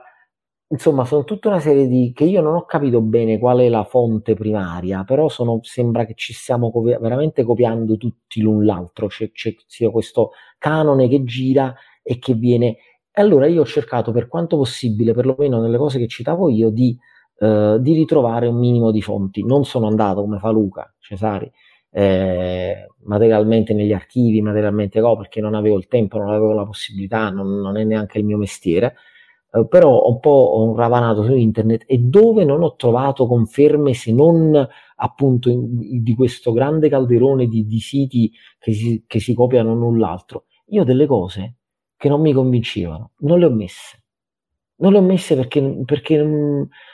insomma 0.67 1.03
sono 1.03 1.23
tutta 1.23 1.47
una 1.47 1.59
serie 1.59 1.87
di 1.87 2.11
che 2.13 2.25
io 2.25 2.41
non 2.41 2.53
ho 2.53 2.65
capito 2.65 3.01
bene 3.01 3.39
qual 3.39 3.57
è 3.57 3.69
la 3.69 3.85
fonte 3.85 4.35
primaria 4.35 5.03
però 5.03 5.29
sono, 5.29 5.61
sembra 5.63 6.05
che 6.05 6.13
ci 6.13 6.31
stiamo 6.33 6.69
copi- 6.69 6.95
veramente 7.01 7.43
copiando 7.43 7.97
tutti 7.97 8.39
l'un 8.39 8.65
l'altro 8.65 9.07
c'è, 9.07 9.31
c'è 9.31 9.55
sia 9.65 9.89
questo 9.89 10.33
canone 10.59 11.07
che 11.07 11.23
gira 11.23 11.73
e 12.03 12.19
che 12.19 12.35
viene 12.35 12.77
e 13.13 13.21
allora 13.21 13.45
io 13.47 13.61
ho 13.61 13.65
cercato 13.65 14.11
per 14.11 14.27
quanto 14.27 14.57
possibile, 14.57 15.13
perlomeno 15.13 15.61
nelle 15.61 15.77
cose 15.77 15.99
che 15.99 16.07
citavo 16.07 16.49
io, 16.49 16.69
di, 16.69 16.97
eh, 17.39 17.77
di 17.79 17.93
ritrovare 17.93 18.47
un 18.47 18.57
minimo 18.57 18.91
di 18.91 19.01
fonti. 19.01 19.43
Non 19.43 19.65
sono 19.65 19.87
andato 19.87 20.21
come 20.21 20.39
fa 20.39 20.49
Luca 20.49 20.93
Cesari 20.99 21.51
eh, 21.91 22.87
materialmente 23.03 23.73
negli 23.73 23.91
archivi, 23.93 24.41
materialmente 24.41 24.99
no, 24.99 25.17
perché 25.17 25.41
non 25.41 25.55
avevo 25.55 25.77
il 25.77 25.87
tempo, 25.87 26.17
non 26.17 26.29
avevo 26.29 26.53
la 26.53 26.65
possibilità, 26.65 27.29
non, 27.29 27.59
non 27.59 27.77
è 27.77 27.83
neanche 27.83 28.17
il 28.17 28.25
mio 28.25 28.37
mestiere. 28.37 28.95
Eh, 29.53 29.67
però 29.67 29.89
ho 29.89 30.09
un 30.09 30.19
po' 30.19 30.73
ravanato 30.77 31.23
su 31.23 31.35
internet 31.35 31.83
e 31.85 31.97
dove 31.97 32.45
non 32.45 32.63
ho 32.63 32.75
trovato 32.75 33.27
conferme 33.27 33.93
se 33.93 34.13
non 34.13 34.67
appunto 34.95 35.49
in, 35.49 36.01
di 36.01 36.15
questo 36.15 36.53
grande 36.53 36.87
calderone 36.87 37.47
di, 37.47 37.65
di 37.65 37.79
siti 37.79 38.31
che 38.57 38.71
si, 38.73 39.03
che 39.05 39.19
si 39.19 39.33
copiano 39.33 39.73
null'altro. 39.75 40.45
Io 40.67 40.85
delle 40.85 41.05
cose 41.05 41.55
che 42.01 42.09
non 42.09 42.19
mi 42.19 42.33
convincevano, 42.33 43.11
non 43.19 43.37
le 43.37 43.45
ho 43.45 43.51
messe. 43.51 44.01
Non 44.77 44.91
le 44.91 44.97
ho 44.97 45.01
messe 45.03 45.35
perché, 45.35 45.61
perché, 45.85 46.17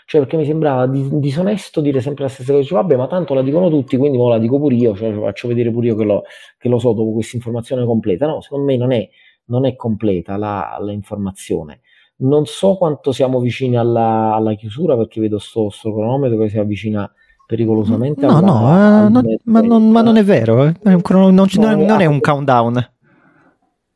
cioè 0.05 0.19
perché 0.19 0.35
mi 0.35 0.43
sembrava 0.43 0.85
disonesto 0.85 1.79
dire 1.79 2.01
sempre 2.01 2.23
la 2.23 2.29
stessa 2.29 2.51
cosa. 2.51 2.61
Dice, 2.61 2.75
vabbè, 2.75 2.97
ma 2.97 3.07
tanto 3.07 3.33
la 3.33 3.41
dicono 3.41 3.69
tutti, 3.69 3.95
quindi 3.95 4.17
la 4.17 4.37
dico 4.37 4.59
pure 4.59 4.75
io, 4.75 4.97
cioè 4.97 5.13
faccio 5.13 5.47
vedere 5.47 5.71
pure 5.71 5.87
io 5.87 5.95
che 5.95 6.03
lo, 6.03 6.23
che 6.57 6.67
lo 6.67 6.77
so 6.77 6.91
dopo 6.91 7.13
questa 7.13 7.37
informazione 7.37 7.85
completa. 7.85 8.27
No, 8.27 8.41
secondo 8.41 8.65
me 8.65 8.75
non 8.75 8.91
è, 8.91 9.07
non 9.45 9.65
è 9.65 9.77
completa 9.77 10.35
la, 10.35 10.77
la, 10.81 10.91
informazione. 10.91 11.79
Non 12.17 12.45
so 12.45 12.75
quanto 12.75 13.13
siamo 13.13 13.39
vicini 13.39 13.77
alla, 13.77 14.33
alla 14.35 14.55
chiusura 14.55 14.97
perché 14.97 15.21
vedo 15.21 15.39
sto, 15.39 15.69
sto, 15.69 15.93
cronometro 15.93 16.37
che 16.39 16.49
si 16.49 16.59
avvicina 16.59 17.09
pericolosamente. 17.45 18.25
No, 18.25 18.39
alla, 18.39 18.45
no, 18.45 19.05
uh, 19.05 19.09
non, 19.09 19.37
ma, 19.45 19.61
non, 19.61 19.89
ma, 19.89 20.01
non, 20.01 20.17
è 20.17 20.23
vero, 20.25 20.65
eh. 20.65 20.73
non, 20.83 21.01
no, 21.33 21.47
non, 21.55 22.01
è 22.01 22.05
un 22.05 22.19
countdown. 22.19 22.95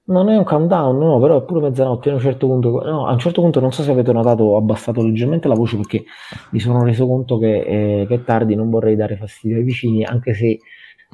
Non 0.04 0.30
è 0.30 0.36
un 0.36 0.44
countdown, 0.44 0.98
no, 0.98 1.20
però 1.20 1.38
è 1.42 1.46
pure 1.46 1.62
mezzanotte. 1.62 2.10
A 2.10 2.14
un 2.16 2.20
certo 2.20 2.48
punto, 2.48 2.82
no, 2.84 3.06
a 3.08 3.12
un 3.14 3.20
certo 3.20 3.42
punto 3.42 3.60
non 3.60 3.72
so 3.72 3.84
se 3.84 3.92
avete 3.92 4.12
notato, 4.12 4.44
ho 4.44 4.58
abbassato 4.58 5.02
leggermente 5.04 5.48
la 5.48 5.54
voce 5.54 5.78
perché 5.78 6.04
mi 6.52 6.60
sono 6.60 6.84
reso 6.84 7.06
conto 7.08 7.38
che, 7.38 8.02
eh, 8.02 8.06
che 8.08 8.16
è 8.16 8.24
tardi, 8.24 8.56
non 8.56 8.70
vorrei 8.70 8.96
dare 8.96 9.16
fastidio 9.16 9.58
ai 9.58 9.64
vicini, 9.64 10.04
anche 10.04 10.34
se 10.34 10.58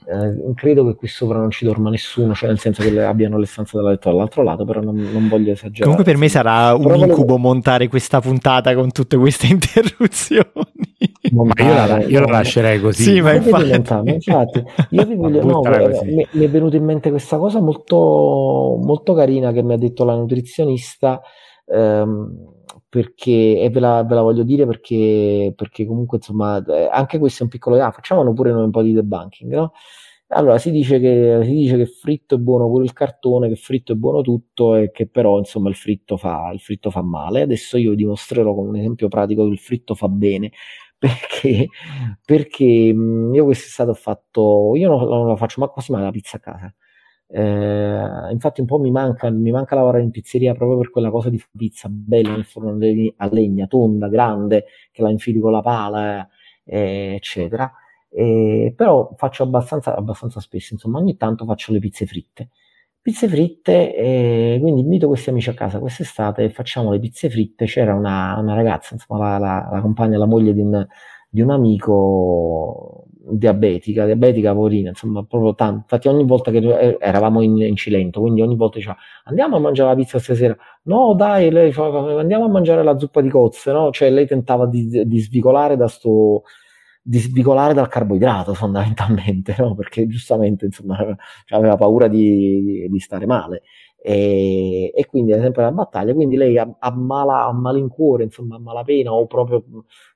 eh, 0.06 0.54
credo 0.54 0.86
che 0.86 0.96
qui 0.96 1.08
sopra 1.08 1.38
non 1.38 1.52
ci 1.52 1.66
dorma 1.66 1.90
nessuno, 1.90 2.34
cioè 2.34 2.50
nel 2.50 2.60
senso 2.60 2.82
che 2.82 3.02
abbiano 3.02 3.38
le 3.38 3.46
stanze 3.46 3.78
da 3.78 3.90
letto 3.90 4.10
dall'altro 4.10 4.44
lato, 4.44 4.64
però 4.64 4.80
non, 4.80 4.96
non 4.96 5.28
voglio 5.28 5.52
esagerare. 5.52 5.82
Comunque 5.82 6.06
per 6.06 6.18
me 6.18 6.30
sarà 6.30 6.74
un 6.74 6.84
però 6.84 6.96
incubo 6.96 7.16
volevo... 7.16 7.38
montare 7.38 7.88
questa 7.90 8.22
puntata 8.22 8.74
con 8.74 8.92
tutte 8.92 9.18
queste 9.18 9.48
interruzioni. 9.52 10.46
Ma 11.32 11.54
io 11.58 11.74
la, 11.74 12.04
io 12.06 12.20
la 12.22 12.28
lascerei 12.28 12.80
così. 12.80 13.04
Sì, 13.04 13.22
ma 13.22 13.34
infatti. 13.34 13.70
infatti 14.10 14.64
io 14.92 15.06
vi 15.06 15.16
voglio, 15.20 15.44
no, 15.44 15.62
mi, 16.04 16.26
mi, 16.32 16.46
è 16.46 16.50
venuta 16.50 16.78
in 16.78 16.86
mente 16.86 17.10
questa 17.10 17.38
cosa 17.38 17.60
molto, 17.60 18.78
molto 18.82 19.14
carina 19.14 19.52
che 19.52 19.62
mi 19.62 19.74
ha 19.74 19.78
detto 19.78 20.06
la 20.06 20.16
nutrizionista. 20.16 21.22
Ehm, 21.66 22.56
perché 22.90 23.60
e 23.60 23.70
ve 23.70 23.80
la, 23.80 24.04
ve 24.04 24.16
la, 24.16 24.22
voglio 24.22 24.44
dire 24.44 24.66
perché, 24.66 25.54
perché 25.56 25.86
comunque 25.86 26.18
insomma 26.18 26.64
eh, 26.66 26.88
anche 26.92 27.20
questo 27.20 27.42
è 27.42 27.44
un 27.44 27.50
piccolo 27.50 27.82
ah, 27.84 27.92
facciamolo 27.92 28.34
pure 28.34 28.52
noi 28.52 28.64
un 28.64 28.72
po' 28.72 28.82
di 28.82 28.94
debunking 28.94 29.54
no? 29.54 29.74
allora 30.30 30.58
si 30.58 30.72
dice, 30.72 31.00
che, 31.00 31.40
si 31.44 31.52
dice 31.52 31.78
che 31.78 31.86
fritto 31.86 32.36
è 32.36 32.38
buono 32.38 32.68
pure 32.68 32.84
il 32.86 32.94
cartone 32.94 33.50
che 33.50 33.56
fritto 33.56 33.94
è 33.94 33.96
buono 33.96 34.22
tutto 34.22 34.76
e 34.76 34.92
che 34.92 35.08
però 35.08 35.38
insomma 35.38 35.70
il 35.70 35.76
fritto 35.76 36.18
fa, 36.18 36.50
il 36.54 36.60
fritto 36.60 36.90
fa 36.90 37.02
male 37.02 37.42
adesso 37.42 37.78
io 37.78 37.94
dimostrerò 37.94 38.54
con 38.54 38.68
un 38.68 38.78
esempio 38.78 39.08
pratico 39.10 39.46
che 39.46 39.52
il 39.52 39.60
fritto 39.60 39.96
fa 39.96 40.08
bene 40.08 40.52
perché, 40.98 41.68
perché 42.26 42.64
io 42.64 43.44
quest'estate 43.44 43.92
ho 43.92 43.94
fatto 43.94 44.74
io 44.76 44.90
non, 44.90 45.08
non 45.08 45.28
la 45.28 45.36
faccio 45.36 45.62
ma 45.62 45.68
quasi 45.68 45.92
mai 45.92 46.02
la 46.04 46.12
pizza 46.12 46.38
a 46.38 46.40
casa 46.40 46.74
eh, 47.28 48.32
infatti 48.32 48.62
un 48.62 48.68
po' 48.68 48.80
mi 48.80 48.92
manca, 48.92 49.30
mi 49.30 49.52
manca 49.52 49.76
lavorare 49.76 50.04
in 50.04 50.12
pizzeria 50.12 50.54
proprio 50.54 50.78
per 50.78 50.90
quella 50.92 51.10
cosa 51.10 51.30
di 51.30 51.42
pizza 51.56 51.88
bella 51.90 52.32
nel 52.32 52.46
forno 52.46 52.78
a 53.18 53.30
legna, 53.32 53.68
tonda, 53.68 54.08
grande, 54.08 54.66
che 54.92 55.02
la 55.02 55.10
infili 55.10 55.40
con 55.40 55.52
la 55.52 55.62
pala, 55.62 56.28
eh, 56.66 57.14
eccetera. 57.16 57.72
Eh, 58.10 58.74
però 58.76 59.14
faccio 59.18 59.44
abbastanza, 59.44 59.96
abbastanza 59.96 60.40
spesso, 60.40 60.74
insomma, 60.74 61.00
ogni 61.00 61.18
tanto 61.18 61.46
faccio 61.46 61.72
le 61.74 61.80
pizze 61.80 62.06
fritte. 62.06 62.50
Pizze 63.02 63.28
fritte, 63.30 63.96
eh, 63.96 64.58
quindi 64.60 64.82
invito 64.82 65.08
questi 65.08 65.30
amici 65.30 65.50
a 65.50 65.54
casa 65.54 65.80
quest'estate 65.80 66.44
e 66.44 66.50
facciamo 66.50 66.92
le 66.92 67.00
pizze 67.00 67.30
fritte. 67.30 67.66
C'era 67.66 67.94
una, 67.94 68.38
una 68.40 68.54
ragazza, 68.54 68.94
insomma, 68.96 69.20
la, 69.20 69.38
la, 69.38 69.70
la 69.72 69.82
compagna, 69.82 70.18
la 70.18 70.26
moglie 70.26 70.54
di 70.54 70.62
un, 70.62 70.86
di 71.30 71.42
un 71.42 71.52
amico 71.52 73.07
diabetica, 73.30 74.06
diabetica 74.06 74.54
poverina, 74.54 74.90
insomma, 74.90 75.24
proprio 75.24 75.56
tanto. 75.56 75.80
Infatti, 75.82 76.08
ogni 76.08 76.26
volta 76.26 76.52
che 76.52 76.58
eh, 76.58 76.98
eravamo 77.00 77.42
in, 77.42 77.58
in 77.58 77.76
Cilento, 77.76 78.22
quindi 78.22 78.42
ogni 78.42 78.56
volta 78.56 78.78
diceva 78.78 78.98
andiamo 79.26 79.58
a 79.58 79.60
mangiare 79.60 79.90
la 79.90 79.96
pizza 79.96 80.20
stasera. 80.20 80.56
No, 80.84 81.14
dai, 81.16 81.52
lei 81.52 81.72
fa, 81.72 81.86
andiamo 82.20 82.46
a 82.46 82.50
mangiare 82.50 82.84
la 82.84 82.98
zuppa 82.98 83.22
di 83.22 83.30
cozze, 83.30 83.72
no? 83.72 83.92
Cioè, 83.92 84.10
lei 84.10 84.26
tentava 84.28 84.66
di, 84.68 85.06
di 85.06 85.20
svicolare 85.20 85.76
da 85.76 85.88
sto, 85.88 86.44
di 87.08 87.20
svicolare 87.20 87.74
dal 87.74 87.88
carboidrato 87.88 88.54
fondamentalmente, 88.54 89.56
no? 89.58 89.76
perché 89.76 90.08
giustamente 90.08 90.66
insomma, 90.66 90.98
aveva 91.50 91.78
paura 91.78 92.10
di, 92.10 92.86
di 92.90 93.00
stare 93.00 93.26
male. 93.26 93.62
E, 94.00 94.92
e, 94.96 95.06
quindi 95.08 95.32
è 95.32 95.40
sempre 95.40 95.64
la 95.64 95.72
battaglia. 95.72 96.14
Quindi 96.14 96.38
lei 96.38 96.58
a, 96.58 96.68
mala, 96.96 97.46
a 97.46 97.52
malincuore, 97.54 98.24
insomma, 98.24 98.56
a 98.56 98.60
malapena 98.60 99.12
o 99.14 99.26
proprio 99.28 99.64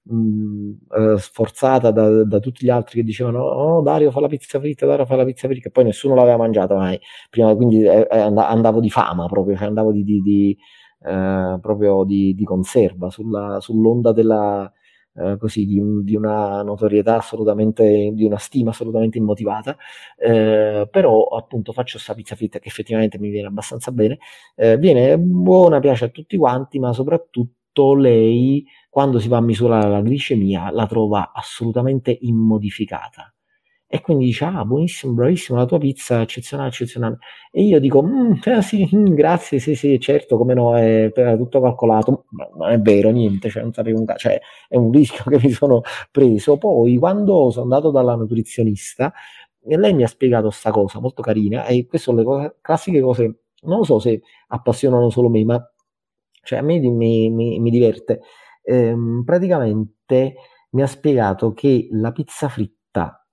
mh, 0.04 0.16
mm, 0.16 0.72
eh, 1.14 1.18
sforzata 1.18 1.92
da, 1.92 2.24
da, 2.24 2.40
tutti 2.40 2.66
gli 2.66 2.70
altri 2.70 3.00
che 3.00 3.04
dicevano: 3.04 3.42
Oh, 3.44 3.82
Dario 3.82 4.12
fa 4.12 4.20
la 4.22 4.28
pizza 4.28 4.60
fritta, 4.60 4.86
Dario 4.86 5.06
fa 5.06 5.16
la 5.16 5.26
pizza 5.26 5.48
fritta, 5.48 5.68
e 5.68 5.72
poi 5.72 5.84
nessuno 5.86 6.16
l'aveva 6.16 6.38
mangiata 6.38 6.76
mai. 6.76 7.00
Prima, 7.30 7.56
quindi 7.56 7.84
eh, 7.84 8.08
eh 8.10 8.20
andavo 8.20 8.80
di 8.80 8.90
fama 8.90 9.26
proprio, 9.28 9.56
cioè 9.58 9.68
andavo 9.68 9.92
di, 9.92 10.04
di, 10.04 10.22
di 10.22 10.58
eh, 11.04 11.58
proprio 11.62 12.04
di, 12.06 12.36
conserva 12.44 13.10
sulla, 13.10 13.60
sull'onda 13.60 14.12
della 14.14 14.72
eh, 15.16 15.38
così, 15.38 15.66
di, 15.66 15.80
un, 15.80 16.04
di, 16.04 16.16
una 16.16 16.62
notorietà 16.64 17.18
assolutamente, 17.18 18.12
di 18.14 18.24
una 18.26 18.38
stima 18.38 18.72
assolutamente 18.72 19.18
immotivata, 19.18 19.76
eh, 20.18 20.88
però 20.90 21.24
appunto 21.26 21.74
faccio 21.74 21.94
questa 21.94 22.14
pizza 22.14 22.36
fritta 22.36 22.60
che 22.60 22.68
effettivamente 22.68 23.20
mi 23.20 23.30
viene 23.30 23.48
abbastanza 23.48 23.92
bene, 23.92 24.20
eh, 24.56 24.78
viene 24.78 25.18
buona, 25.18 25.80
piace 25.80 26.06
a 26.06 26.10
tutti 26.10 26.38
quanti, 26.38 26.80
ma 26.80 26.94
soprattutto 26.94 27.96
lei 27.96 28.66
quando 28.90 29.20
si 29.20 29.28
va 29.30 29.38
a 29.38 29.42
misurare 29.42 29.90
la 29.90 30.02
glicemia 30.02 30.70
la 30.72 30.86
trova 30.86 31.32
assolutamente 31.34 32.18
immodificata 32.22 33.31
e 33.94 34.00
quindi 34.00 34.24
dice, 34.26 34.46
ah, 34.46 34.64
buonissimo, 34.64 35.12
bravissimo, 35.12 35.58
la 35.58 35.66
tua 35.66 35.78
pizza 35.78 36.22
eccezionale, 36.22 36.70
eccezionale. 36.70 37.18
E 37.52 37.64
io 37.64 37.78
dico, 37.78 38.02
eh, 38.46 38.62
sì, 38.62 38.88
grazie, 39.14 39.60
sì, 39.60 39.76
sì, 39.76 40.00
certo, 40.00 40.38
come 40.38 40.54
no, 40.54 40.78
è, 40.78 41.12
tutto 41.38 41.60
calcolato. 41.60 42.24
Ma 42.30 42.48
non 42.56 42.70
è 42.70 42.80
vero, 42.80 43.10
niente, 43.10 43.50
cioè, 43.50 43.64
non 43.64 43.74
sapevo 43.74 44.00
un 44.00 44.06
cazzo, 44.06 44.30
cioè, 44.30 44.40
è 44.70 44.78
un 44.78 44.92
rischio 44.92 45.26
che 45.30 45.46
mi 45.46 45.52
sono 45.52 45.82
preso. 46.10 46.58
Poi, 46.58 46.96
quando 46.98 47.50
sono 47.52 47.64
andato 47.64 47.92
dalla 47.92 48.16
nutrizionista, 48.16 49.12
lei 49.64 49.94
mi 49.94 50.04
ha 50.04 50.08
spiegato 50.08 50.48
questa 50.48 50.72
cosa 50.72 51.00
molto 51.02 51.22
carina, 51.22 51.66
e 51.66 51.86
queste 51.86 52.10
sono 52.10 52.20
le 52.20 52.24
cose, 52.24 52.56
classiche 52.62 53.02
cose, 53.02 53.42
non 53.64 53.84
so 53.84 54.00
se 54.00 54.22
appassionano 54.48 55.10
solo 55.10 55.28
me, 55.28 55.44
ma 55.44 55.72
cioè, 56.44 56.60
a 56.60 56.62
me 56.62 56.80
mi, 56.80 57.30
mi, 57.30 57.60
mi 57.60 57.70
diverte. 57.70 58.22
Ehm, 58.64 59.24
praticamente 59.26 60.36
mi 60.72 60.82
ha 60.82 60.88
spiegato 60.88 61.52
che 61.54 61.90
la 61.92 62.12
pizza 62.14 62.48
fritta 62.48 62.80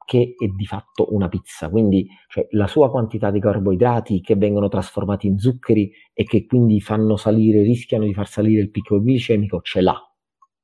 che 0.09 0.35
è 0.39 0.47
di 0.47 0.65
fatto 0.65 1.13
una 1.13 1.29
pizza, 1.29 1.69
quindi 1.69 2.09
cioè, 2.29 2.47
la 2.53 2.67
sua 2.67 2.91
quantità 2.91 3.31
di 3.31 3.41
carboidrati 3.41 4.23
che 4.23 4.37
vengono 4.37 4.69
trasformati 4.69 5.27
in 5.27 5.39
zuccheri 5.39 5.93
e 6.15 6.25
che 6.25 6.47
quindi 6.47 6.81
fanno 6.81 7.17
salire, 7.19 7.61
rischiano 7.61 8.07
di 8.07 8.15
far 8.15 8.27
salire 8.27 8.63
il 8.63 8.71
picco 8.71 9.03
glicemico, 9.03 9.61
ce 9.61 9.83
l'ha. 9.83 10.03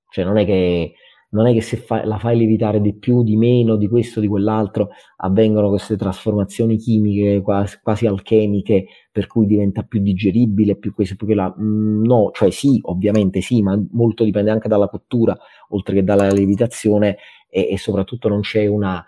Cioè 0.09 0.25
non 0.25 0.39
è 0.39 0.47
che, 0.47 0.95
non 1.33 1.47
è 1.47 1.53
che 1.53 1.61
se 1.61 1.77
fa, 1.77 2.07
la 2.07 2.17
fai 2.17 2.39
lievitare 2.39 2.81
di 2.81 2.97
più, 2.97 3.23
di 3.23 3.37
meno, 3.37 3.77
di 3.77 3.87
questo, 3.87 4.19
di 4.21 4.29
quell'altro, 4.29 4.89
avvengono 5.17 5.69
queste 5.69 5.99
trasformazioni 5.99 6.79
chimiche 6.79 7.43
quasi, 7.43 7.79
quasi 7.83 8.07
alchemiche 8.07 8.87
per 9.13 9.27
cui 9.27 9.45
diventa 9.45 9.83
più 9.83 10.01
digeribile, 10.01 10.79
più 10.79 10.95
questo, 10.95 11.17
più 11.17 11.27
quella. 11.27 11.55
Mm, 11.61 12.03
no, 12.03 12.31
cioè 12.33 12.51
sì, 12.51 12.79
ovviamente 12.85 13.43
sì, 13.43 13.61
ma 13.61 13.79
molto 13.91 14.25
dipende 14.25 14.51
anche 14.51 14.69
dalla 14.69 14.89
cottura, 14.89 15.37
oltre 15.69 15.97
che 15.97 16.03
dalla 16.03 16.31
lievitazione 16.33 17.19
e, 17.51 17.69
e 17.73 17.77
soprattutto 17.77 18.29
non 18.29 18.41
c'è 18.41 18.65
una 18.65 19.05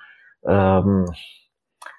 um, 0.47 1.05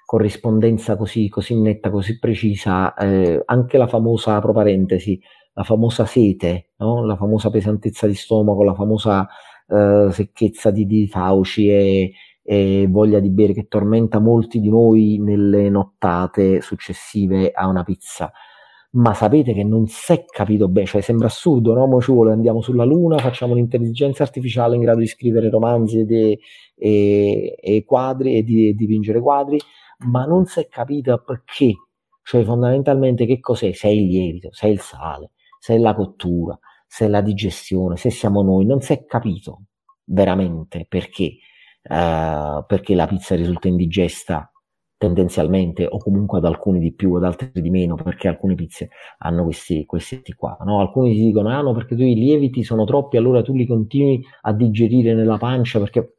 corrispondenza 0.04 0.96
così, 0.96 1.28
così, 1.28 1.54
netta, 1.60 1.90
così 1.90 2.18
precisa, 2.18 2.94
eh, 2.94 3.42
anche 3.44 3.76
la 3.76 3.86
famosa, 3.86 4.36
apro 4.36 4.52
parentesi, 4.52 5.20
la 5.52 5.64
famosa 5.64 6.06
sete, 6.06 6.70
no? 6.78 7.04
la 7.04 7.16
famosa 7.16 7.50
pesantezza 7.50 8.06
di 8.06 8.14
stomaco, 8.14 8.62
la 8.64 8.74
famosa 8.74 9.28
eh, 9.66 10.08
secchezza 10.10 10.70
di, 10.70 10.86
di 10.86 11.06
fauci 11.08 11.68
e, 11.68 12.12
e, 12.42 12.86
voglia 12.88 13.20
di 13.20 13.30
bere 13.30 13.52
che 13.52 13.66
tormenta 13.68 14.18
molti 14.18 14.60
di 14.60 14.70
noi 14.70 15.18
nelle 15.18 15.68
nottate 15.68 16.62
successive 16.62 17.50
a 17.50 17.66
una 17.66 17.84
pizza. 17.84 18.32
Ma 18.90 19.12
sapete 19.12 19.52
che 19.52 19.64
non 19.64 19.86
si 19.86 20.12
è 20.14 20.24
capito 20.24 20.66
bene, 20.66 20.86
cioè 20.86 21.02
sembra 21.02 21.26
assurdo, 21.26 21.74
no? 21.74 21.86
Mo 21.86 22.00
ci 22.00 22.10
vuole, 22.10 22.32
andiamo 22.32 22.62
sulla 22.62 22.84
Luna, 22.84 23.18
facciamo 23.18 23.52
un'intelligenza 23.52 24.22
artificiale 24.22 24.76
in 24.76 24.80
grado 24.80 25.00
di 25.00 25.06
scrivere 25.06 25.50
romanzi 25.50 26.06
e, 26.08 26.38
e, 26.74 27.56
e 27.60 27.84
quadri 27.84 28.36
e 28.36 28.42
di, 28.42 28.74
dipingere 28.74 29.20
quadri, 29.20 29.58
ma 30.06 30.24
non 30.24 30.46
si 30.46 30.60
è 30.60 30.68
capito 30.68 31.22
perché, 31.22 31.74
cioè 32.22 32.42
fondamentalmente 32.44 33.26
che 33.26 33.40
cos'è, 33.40 33.72
se 33.72 33.88
è 33.88 33.90
il 33.90 34.06
lievito, 34.06 34.48
se 34.52 34.68
è 34.68 34.70
il 34.70 34.80
sale, 34.80 35.32
se 35.58 35.74
è 35.74 35.78
la 35.78 35.94
cottura, 35.94 36.58
se 36.86 37.04
è 37.04 37.08
la 37.08 37.20
digestione, 37.20 37.96
se 37.98 38.10
siamo 38.10 38.42
noi, 38.42 38.64
non 38.64 38.80
si 38.80 38.94
è 38.94 39.04
capito 39.04 39.64
veramente 40.04 40.86
perché, 40.88 41.36
uh, 41.82 42.64
perché 42.66 42.94
la 42.94 43.06
pizza 43.06 43.34
risulta 43.34 43.68
indigesta 43.68 44.50
tendenzialmente 44.98 45.86
o 45.88 45.98
comunque 45.98 46.38
ad 46.38 46.44
alcuni 46.44 46.80
di 46.80 46.92
più, 46.92 47.14
ad 47.14 47.24
altri 47.24 47.50
di 47.52 47.70
meno, 47.70 47.94
perché 47.94 48.28
alcune 48.28 48.54
pizze 48.54 48.90
hanno 49.18 49.44
questi, 49.44 49.86
questi 49.86 50.34
qua. 50.34 50.58
No? 50.64 50.80
Alcuni 50.80 51.14
ti 51.14 51.24
dicono, 51.24 51.48
ah 51.48 51.62
no, 51.62 51.72
perché 51.72 51.94
tu 51.94 52.02
i 52.02 52.14
lieviti 52.14 52.64
sono 52.64 52.84
troppi, 52.84 53.16
allora 53.16 53.40
tu 53.40 53.54
li 53.54 53.64
continui 53.64 54.22
a 54.42 54.52
digerire 54.52 55.14
nella 55.14 55.38
pancia 55.38 55.78
perché 55.78 56.14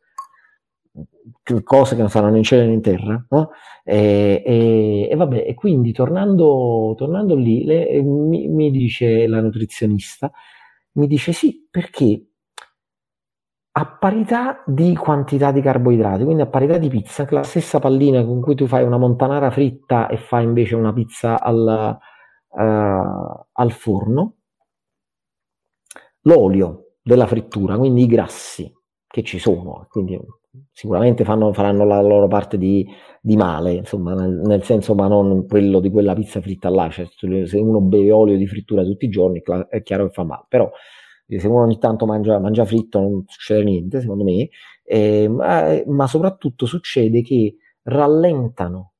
cose 1.63 1.95
che 1.95 2.01
non 2.01 2.09
saranno 2.09 2.38
in 2.38 2.43
cielo 2.43 2.65
né 2.65 2.73
in 2.73 2.82
terra, 2.82 3.25
no? 3.30 3.51
e, 3.84 4.41
e, 4.45 5.07
e, 5.11 5.15
vabbè, 5.15 5.43
e 5.45 5.53
quindi 5.53 5.91
tornando, 5.91 6.95
tornando 6.97 7.36
lì, 7.36 7.65
le, 7.65 8.01
mi, 8.01 8.47
mi, 8.47 8.71
dice 8.71 9.27
la 9.27 9.41
nutrizionista, 9.41 10.32
mi 10.93 11.07
dice 11.07 11.34
sì, 11.34 11.67
perché 11.69 12.28
a 13.72 13.86
parità 13.86 14.63
di 14.65 14.95
quantità 14.95 15.51
di 15.51 15.61
carboidrati, 15.61 16.24
quindi 16.24 16.41
a 16.41 16.47
parità 16.47 16.78
di 16.78 16.89
pizza, 16.89 17.26
la 17.30 17.43
stessa 17.43 17.80
pallina 17.80 18.26
con 18.26 18.41
cui 18.41 18.55
tu 18.55 18.67
fai 18.67 18.84
una 18.84 18.97
montanara 18.97 19.51
fritta 19.51 20.07
e 20.07 20.17
fai 20.17 20.43
invece 20.43 20.76
una 20.76 20.91
pizza 20.91 21.39
al, 21.39 21.97
uh, 22.47 23.45
al 23.51 23.72
forno, 23.72 24.36
l'olio 26.22 26.95
della 27.01 27.28
frittura, 27.28 27.78
quindi 27.78 28.03
i 28.03 28.07
grassi 28.07 28.72
che 29.07 29.24
ci 29.24 29.39
sono, 29.39 29.88
quindi 29.89 30.20
sicuramente 30.72 31.24
fanno, 31.24 31.53
faranno 31.53 31.86
la 31.86 32.01
loro 32.01 32.28
parte 32.28 32.57
di, 32.57 32.86
di 33.22 33.36
male, 33.36 33.74
insomma, 33.74 34.13
nel, 34.13 34.41
nel, 34.45 34.63
senso, 34.63 34.95
ma 34.95 35.07
non 35.07 35.45
quello 35.47 35.80
di 35.80 35.89
quella 35.89 36.13
pizza 36.13 36.41
fritta 36.41 36.70
là. 36.70 36.89
Cioè, 36.89 37.07
se 37.45 37.59
uno 37.59 37.82
beve 37.82 38.11
olio 38.11 38.38
di 38.38 38.47
frittura 38.47 38.84
tutti 38.84 39.05
i 39.05 39.09
giorni, 39.09 39.41
è 39.70 39.82
chiaro 39.84 40.07
che 40.07 40.13
fa 40.13 40.24
male. 40.24 40.45
Però, 40.47 40.70
se 41.38 41.47
uno 41.47 41.61
ogni 41.63 41.77
tanto 41.77 42.05
mangia, 42.05 42.39
mangia 42.39 42.65
fritto, 42.65 42.99
non 42.99 43.23
succede 43.27 43.63
niente, 43.63 44.01
secondo 44.01 44.23
me. 44.23 44.49
Eh, 44.84 45.27
ma, 45.30 45.82
ma 45.86 46.07
soprattutto 46.07 46.65
succede 46.65 47.21
che 47.21 47.57
rallentano 47.84 48.93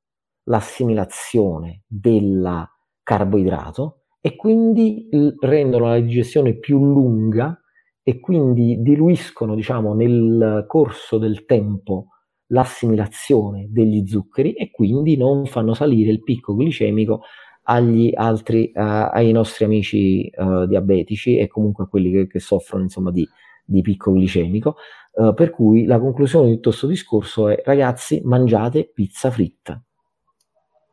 l'assimilazione 0.43 1.84
del 1.88 2.67
carboidrato 3.03 4.03
e 4.21 4.36
quindi 4.36 5.07
rendono 5.39 5.88
la 5.88 5.99
digestione 5.99 6.57
più 6.57 6.77
lunga 6.84 7.59
e 8.03 8.19
quindi 8.19 8.82
diluiscono, 8.82 9.55
diciamo, 9.55 9.93
nel 9.93 10.65
corso 10.67 11.17
del 11.17 11.45
tempo 11.45 12.07
l'assimilazione 12.47 13.67
degli 13.69 14.07
zuccheri 14.07 14.53
e 14.53 14.71
quindi 14.71 15.15
non 15.17 15.45
fanno 15.45 15.73
salire 15.73 16.11
il 16.11 16.23
picco 16.23 16.55
glicemico 16.55 17.21
agli 17.70 18.11
altri, 18.15 18.72
uh, 18.74 18.80
ai 19.11 19.32
nostri 19.32 19.63
amici 19.63 20.30
uh, 20.36 20.65
diabetici 20.65 21.38
e 21.38 21.47
comunque 21.47 21.84
a 21.84 21.88
quelli 21.88 22.11
che, 22.11 22.28
che 22.28 22.39
soffrono 22.39 22.84
insomma 22.84 23.11
di, 23.11 23.28
di 23.63 23.82
picco 23.82 24.11
glicemico. 24.11 24.76
Uh, 25.11 25.34
per 25.34 25.51
cui 25.51 25.86
la 25.86 25.99
conclusione 25.99 26.47
di 26.47 26.55
tutto 26.55 26.70
questo 26.70 26.88
discorso 26.88 27.47
è 27.47 27.61
ragazzi 27.63 28.22
mangiate 28.24 28.89
pizza 28.91 29.30
fritta. 29.30 29.82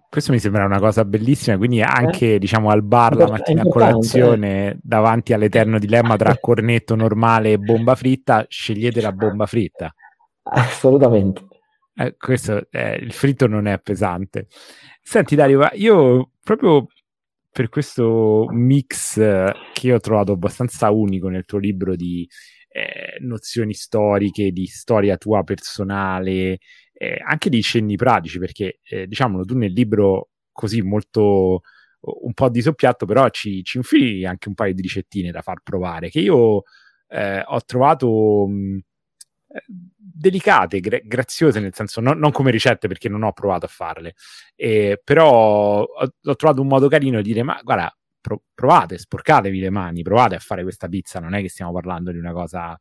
Questo 0.09 0.33
mi 0.33 0.39
sembra 0.39 0.65
una 0.65 0.79
cosa 0.79 1.05
bellissima, 1.05 1.57
quindi 1.57 1.83
anche 1.83 2.35
eh? 2.35 2.39
diciamo 2.39 2.71
al 2.71 2.83
bar 2.83 3.17
la 3.17 3.29
mattina 3.29 3.63
a 3.63 3.69
colazione 3.69 4.71
eh. 4.71 4.79
davanti 4.81 5.33
all'eterno 5.33 5.79
dilemma 5.79 6.17
tra 6.17 6.37
cornetto 6.41 6.95
normale 6.95 7.53
e 7.53 7.59
bomba 7.59 7.95
fritta, 7.95 8.45
scegliete 8.49 9.01
la 9.01 9.13
bomba 9.13 9.47
fritta. 9.47 9.93
Assolutamente. 10.43 11.47
Eh, 11.95 12.17
questo, 12.19 12.67
eh, 12.71 12.97
il 12.97 13.13
fritto 13.13 13.47
non 13.47 13.67
è 13.67 13.79
pesante. 13.79 14.47
Senti 15.03 15.35
Dario, 15.35 15.69
io 15.75 16.31
proprio 16.47 16.87
per 17.51 17.69
questo 17.69 18.47
mix 18.51 19.17
che 19.73 19.93
ho 19.93 19.99
trovato 19.99 20.33
abbastanza 20.33 20.91
unico 20.91 21.29
nel 21.29 21.45
tuo 21.45 21.59
libro 21.59 21.97
di 21.97 22.29
eh, 22.69 23.17
nozioni 23.21 23.75
storiche, 23.75 24.53
di 24.53 24.67
storia 24.67 25.17
tua 25.17 25.43
personale, 25.43 26.59
eh, 26.93 27.19
anche 27.27 27.51
di 27.51 27.61
cenni 27.63 27.97
pratici, 27.97 28.39
perché 28.39 28.79
eh, 28.85 29.09
diciamolo, 29.09 29.45
tu 29.45 29.57
nel 29.57 29.73
libro 29.73 30.29
così 30.53 30.83
molto 30.83 31.63
un 32.01 32.33
po' 32.33 32.49
di 32.49 32.63
soppiatto, 32.63 33.07
però 33.07 33.29
ci, 33.31 33.65
ci 33.65 33.79
infili 33.79 34.25
anche 34.25 34.49
un 34.49 34.55
paio 34.55 34.73
di 34.73 34.83
ricettine 34.83 35.33
da 35.33 35.43
far 35.43 35.63
provare, 35.65 36.11
che 36.11 36.21
io 36.21 36.63
eh, 37.09 37.43
ho 37.45 37.61
trovato 37.65 38.47
mh, 38.47 38.77
eh, 38.77 38.85
delicate, 39.67 40.81
gra- 40.81 41.01
graziose, 41.03 41.61
nel 41.61 41.75
senso 41.75 42.01
no, 42.01 42.13
non 42.13 42.33
come 42.33 42.51
ricette 42.51 42.89
perché 42.89 43.09
non 43.09 43.23
ho 43.23 43.33
provato 43.33 43.67
a 43.67 43.69
farle, 43.69 44.15
eh, 44.55 45.01
però 45.03 45.31
ho, 45.31 46.11
ho, 46.23 46.37
trovato 46.37 46.61
un 46.61 46.69
modo 46.69 46.89
carino 46.89 47.21
di 47.21 47.33
dire, 47.33 47.43
ma 47.43 47.61
guarda, 47.63 47.95
pro- 48.21 48.43
provate, 48.55 48.99
sporcatevi 48.99 49.61
le 49.61 49.71
mani, 49.71 50.03
provate 50.03 50.35
a 50.35 50.39
fare 50.39 50.63
questa 50.63 50.89
pizza, 50.89 51.21
non 51.21 51.35
è 51.35 51.41
che 51.41 51.49
stiamo 51.49 51.73
parlando 51.73 52.11
di 52.13 52.19
una 52.19 52.33
cosa 52.33 52.79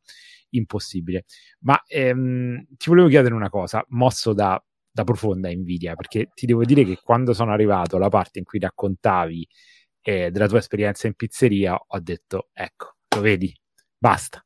impossibile. 0.50 1.24
Ma 1.60 1.80
ehm, 1.86 2.66
ti 2.76 2.88
volevo 2.88 3.08
chiedere 3.08 3.34
una 3.34 3.48
cosa, 3.50 3.84
mosso 3.90 4.32
da, 4.32 4.62
da, 4.90 5.04
profonda 5.04 5.48
invidia, 5.50 5.94
perché 5.94 6.30
ti 6.34 6.46
devo 6.46 6.64
dire 6.64 6.84
che 6.84 6.98
quando 7.02 7.32
sono 7.32 7.52
arrivato 7.52 7.96
alla 7.96 8.08
parte 8.08 8.38
in 8.38 8.44
cui 8.44 8.58
raccontavi 8.58 9.48
eh, 10.02 10.30
della 10.30 10.48
tua 10.48 10.58
esperienza 10.58 11.06
in 11.06 11.14
pizzeria, 11.14 11.74
ho 11.74 12.00
detto, 12.00 12.48
ecco, 12.52 12.96
lo 13.14 13.20
vedi, 13.20 13.54
basta. 13.98 14.44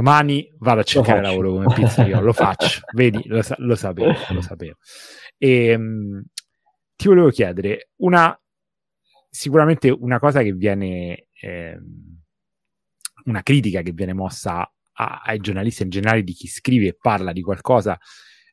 Domani 0.00 0.50
vado 0.60 0.80
a 0.80 0.82
cercare 0.82 1.20
lavoro 1.20 1.52
come 1.52 1.66
pizzaiolo, 1.74 2.24
lo 2.24 2.32
faccio, 2.32 2.80
vedi, 2.96 3.20
lo, 3.26 3.42
lo, 3.58 3.74
sapevo, 3.74 4.14
lo 4.30 4.40
sapevo. 4.40 4.78
E, 5.36 5.66
ehm, 5.66 6.24
ti 6.96 7.06
volevo 7.06 7.28
chiedere 7.28 7.90
una 7.96 8.34
sicuramente 9.28 9.90
una 9.90 10.18
cosa 10.18 10.40
che 10.40 10.54
viene 10.54 11.26
eh, 11.38 11.78
una 13.26 13.42
critica 13.42 13.82
che 13.82 13.92
viene 13.92 14.14
mossa 14.14 14.60
a, 14.60 15.20
ai 15.22 15.38
giornalisti 15.38 15.82
in 15.82 15.90
generale 15.90 16.22
di 16.22 16.32
chi 16.32 16.48
scrive 16.48 16.86
e 16.86 16.96
parla 16.98 17.32
di 17.32 17.42
qualcosa 17.42 17.98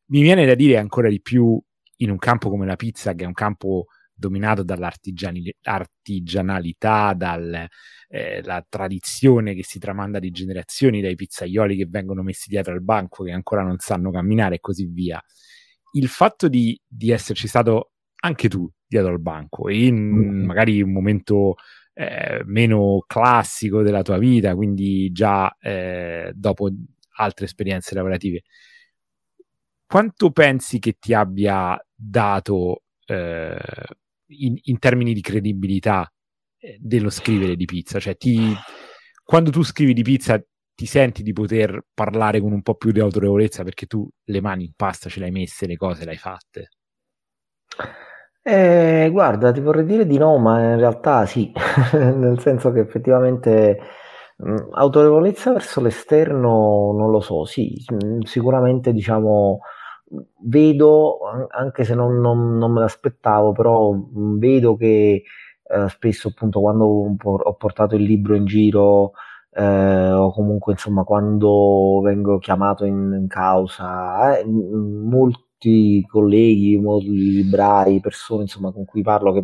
mi 0.08 0.24
viene 0.24 0.46
da 0.46 0.54
dire 0.54 0.76
ancora 0.78 1.08
di 1.08 1.22
più 1.22 1.58
in 2.00 2.12
un 2.12 2.18
campo 2.18 2.50
come 2.50 2.66
la 2.66 2.76
pizza 2.76 3.14
che 3.14 3.24
è 3.24 3.28
un 3.28 3.32
campo 3.32 3.86
dominato 4.14 4.64
dall'artigianalità, 4.64 7.14
dalla 7.14 7.66
eh, 8.08 8.44
tradizione 8.70 9.54
che 9.54 9.64
si 9.64 9.80
tramanda 9.80 10.20
di 10.20 10.32
generazioni, 10.32 11.02
dai 11.02 11.16
pizzaioli 11.16 11.76
che 11.76 11.88
vengono 11.88 12.24
messi 12.24 12.50
dietro 12.50 12.74
al 12.74 12.82
banco, 12.82 13.24
che 13.24 13.32
ancora 13.32 13.64
non 13.64 13.78
sanno 13.80 14.12
camminare 14.12 14.56
e 14.56 14.60
così 14.60 14.86
via. 14.86 15.22
Il 15.94 16.08
fatto 16.08 16.48
di, 16.48 16.80
di 16.86 17.12
esserci 17.12 17.48
stato 17.48 17.92
anche 18.20 18.48
tu 18.50 18.70
dietro 18.86 19.12
al 19.12 19.22
banco 19.22 19.70
in 19.70 19.96
mm-hmm. 19.96 20.46
magari 20.46 20.82
un 20.82 20.92
momento 20.92 21.56
eh, 21.94 22.42
meno 22.46 23.04
classico 23.08 23.82
della 23.82 24.02
tua 24.04 24.18
vita, 24.18 24.56
quindi 24.56 25.12
già 25.12 25.56
eh, 25.60 26.32
dopo 26.34 26.70
altre 27.18 27.46
esperienze 27.46 27.96
lavorative, 27.96 28.44
quanto 29.86 30.32
pensi 30.32 30.80
che 30.80 30.98
ti 31.00 31.14
abbia 31.14 31.80
dato 31.94 32.84
eh, 33.06 33.58
in, 34.28 34.56
in, 34.62 34.80
termini 34.80 35.14
di 35.14 35.22
credibilità 35.22 36.12
dello 36.80 37.10
scrivere 37.10 37.56
di 37.56 37.66
pizza? 37.66 38.00
Cioè, 38.00 38.16
ti, 38.18 38.54
quando 39.24 39.52
tu 39.52 39.64
scrivi 39.64 39.94
di 39.94 40.04
pizza 40.04 40.42
ti 40.76 40.86
senti 40.86 41.24
di 41.24 41.34
poter 41.34 41.86
parlare 41.94 42.40
con 42.40 42.52
un 42.52 42.62
po' 42.62 42.76
più 42.76 42.92
di 42.92 43.00
autorevolezza 43.00 43.64
perché 43.64 43.86
tu 43.88 44.08
le 44.26 44.42
mani 44.42 44.66
in 44.66 44.74
pasta 44.76 45.10
ce 45.10 45.20
le 45.20 45.26
hai 45.26 45.32
messe, 45.32 45.66
le 45.68 45.76
cose 45.76 46.06
le 46.06 46.12
hai 46.12 46.18
fatte? 46.18 46.70
Eh, 48.42 49.10
guarda, 49.12 49.52
ti 49.52 49.60
vorrei 49.60 49.84
dire 49.86 50.06
di 50.06 50.18
no, 50.18 50.38
ma 50.38 50.62
in 50.72 50.78
realtà 50.78 51.26
sì, 51.26 51.52
nel 51.94 52.40
senso 52.40 52.72
che 52.72 52.80
effettivamente 52.80 53.78
mh, 54.38 54.70
autorevolezza 54.72 55.52
verso 55.52 55.82
l'esterno 55.82 56.94
non 56.98 57.12
lo 57.12 57.20
so, 57.20 57.44
sì, 57.44 57.74
mh, 57.92 58.20
sicuramente 58.22 58.94
diciamo 58.94 59.60
vedo, 60.44 61.20
anche 61.50 61.84
se 61.84 61.94
non, 61.94 62.22
non, 62.22 62.58
non 62.58 62.72
me 62.72 62.80
l'aspettavo, 62.80 63.52
però 63.52 63.92
mh, 63.92 64.38
vedo 64.40 64.78
che 64.78 65.24
eh, 65.70 65.90
spesso 65.90 66.30
appunto 66.30 66.60
quando 66.60 66.86
ho 66.86 67.54
portato 67.56 67.96
il 67.96 68.04
libro 68.04 68.36
in 68.36 68.46
giro 68.46 69.14
eh, 69.58 70.12
o 70.12 70.32
comunque 70.32 70.74
insomma 70.74 71.04
quando 71.04 72.00
vengo 72.04 72.38
chiamato 72.38 72.86
in, 72.86 73.18
in 73.22 73.28
causa, 73.28 74.38
eh, 74.38 74.46
molti 74.46 76.06
colleghi, 76.08 76.78
molti 76.78 77.10
librai, 77.10 78.00
persone 78.00 78.44
insomma, 78.44 78.72
con 78.72 78.86
cui 78.86 79.02
parlo 79.02 79.32
che, 79.34 79.44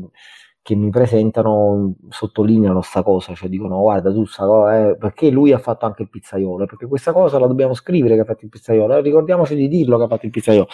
che 0.62 0.76
mi 0.76 0.90
presentano 0.92 1.96
sottolineano 2.10 2.80
questa 2.80 3.02
cosa, 3.04 3.34
cioè 3.34 3.50
dicono 3.50 3.80
guarda 3.80 4.12
tu 4.14 4.24
sta 4.26 4.46
cosa, 4.46 4.90
eh, 4.90 4.98
perché 4.98 5.30
lui 5.32 5.52
ha 5.52 5.58
fatto 5.58 5.86
anche 5.86 6.04
il 6.04 6.10
pizzaiolo, 6.10 6.66
perché 6.66 6.86
questa 6.88 7.12
cosa 7.12 7.40
la 7.40 7.48
dobbiamo 7.48 7.74
scrivere 7.74 8.16
che 8.16 8.22
ha 8.22 8.26
fatto 8.26 8.46
il 8.46 8.52
pizzaiolo, 8.52 8.96
eh, 8.96 9.02
ricordiamoci 9.02 9.56
di 9.56 9.68
dirlo 9.68 9.98
che 9.98 10.04
ha 10.04 10.08
fatto 10.08 10.26
il 10.26 10.32
pizzaiolo. 10.32 10.68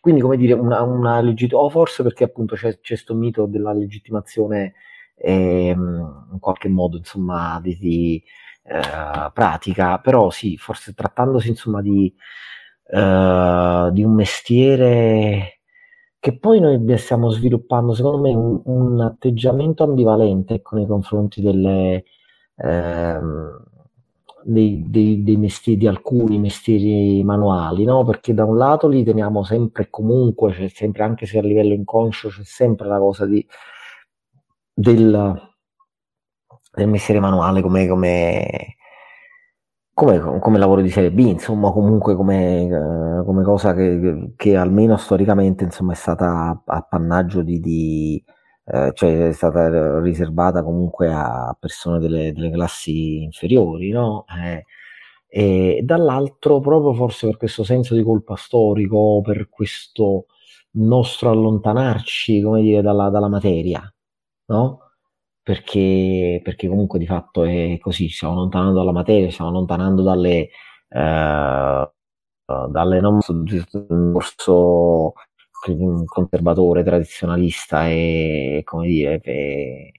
Quindi 0.00 0.20
come 0.20 0.36
dire, 0.36 0.52
una, 0.54 0.82
una 0.82 1.20
legittimazione, 1.20 1.64
o 1.66 1.70
forse 1.70 2.02
perché 2.02 2.24
appunto 2.24 2.54
c'è 2.54 2.78
questo 2.80 3.14
mito 3.14 3.46
della 3.46 3.72
legittimazione 3.72 4.74
eh, 5.16 5.70
in 5.70 6.38
qualche 6.40 6.68
modo 6.68 6.96
insomma 6.96 7.58
di, 7.60 7.76
di 7.76 8.22
eh, 8.64 9.30
pratica, 9.32 9.98
però 9.98 10.30
sì, 10.30 10.56
forse 10.56 10.94
trattandosi 10.94 11.48
insomma 11.48 11.80
di 11.82 12.14
uh, 12.88 13.90
di 13.90 14.02
un 14.02 14.14
mestiere 14.14 15.60
che 16.20 16.36
poi 16.38 16.60
noi 16.60 16.98
stiamo 16.98 17.30
sviluppando, 17.30 17.94
secondo 17.94 18.18
me, 18.20 18.34
un, 18.34 18.60
un 18.64 19.00
atteggiamento 19.00 19.84
ambivalente 19.84 20.54
ecco, 20.54 20.76
nei 20.76 20.86
confronti 20.86 21.40
delle, 21.40 22.04
ehm, 22.56 23.64
dei, 24.44 24.84
dei, 24.86 25.22
dei, 25.22 25.36
mestieri, 25.36 25.78
di 25.80 25.86
alcuni 25.86 26.38
mestieri 26.38 27.22
manuali, 27.24 27.84
no? 27.84 28.04
perché 28.04 28.34
da 28.34 28.44
un 28.44 28.56
lato 28.56 28.88
li 28.88 29.04
teniamo 29.04 29.42
sempre 29.44 29.84
e 29.84 29.90
comunque, 29.90 30.52
c'è 30.52 30.68
sempre, 30.68 31.02
anche 31.02 31.26
se 31.26 31.38
a 31.38 31.42
livello 31.42 31.74
inconscio, 31.74 32.28
c'è 32.28 32.44
sempre 32.44 32.88
la 32.88 32.98
cosa 32.98 33.26
di, 33.26 33.46
del, 34.72 35.52
del 36.72 36.88
mestiere 36.88 37.20
manuale 37.20 37.60
come, 37.62 37.86
come 37.88 38.76
come, 39.98 40.38
come, 40.38 40.58
lavoro 40.58 40.80
di 40.80 40.90
Serie 40.90 41.10
B, 41.10 41.18
insomma, 41.18 41.72
comunque 41.72 42.14
come, 42.14 42.68
eh, 42.68 43.24
come 43.24 43.42
cosa 43.42 43.74
che, 43.74 44.32
che, 44.36 44.56
almeno 44.56 44.96
storicamente 44.96 45.64
insomma, 45.64 45.90
è 45.92 45.96
stata 45.96 46.62
appannaggio 46.64 47.42
di, 47.42 47.58
di 47.58 48.24
eh, 48.72 48.92
cioè 48.94 49.28
è 49.28 49.32
stata 49.32 50.00
riservata 50.00 50.62
comunque 50.62 51.12
a 51.12 51.56
persone 51.58 51.98
delle, 51.98 52.32
delle 52.32 52.50
classi 52.50 53.22
inferiori, 53.22 53.90
no? 53.90 54.24
Eh, 54.42 54.64
e 55.30 55.80
dall'altro, 55.84 56.60
proprio 56.60 56.94
forse 56.94 57.26
per 57.26 57.36
questo 57.36 57.64
senso 57.64 57.94
di 57.94 58.02
colpa 58.02 58.36
storico, 58.36 59.20
per 59.22 59.48
questo 59.50 60.26
nostro 60.72 61.30
allontanarci, 61.30 62.40
come 62.42 62.62
dire, 62.62 62.82
dalla, 62.82 63.10
dalla 63.10 63.28
materia, 63.28 63.82
no? 64.46 64.88
perché, 65.48 66.40
perché 66.44 66.68
comunque 66.68 66.98
di 66.98 67.06
fatto 67.06 67.44
è 67.44 67.78
così, 67.80 68.10
stiamo 68.10 68.34
allontanando 68.34 68.74
dalla 68.80 68.92
materia, 68.92 69.30
stiamo 69.30 69.50
allontanando 69.50 70.02
dalle, 70.02 70.48
eh, 70.90 71.90
dalle 72.44 73.00
non 73.00 73.20
corso 74.12 75.14
conservatore, 76.04 76.82
tradizionalista 76.84 77.88
e, 77.88 78.62
come 78.64 78.86
dire, 78.86 79.20
e, 79.22 79.92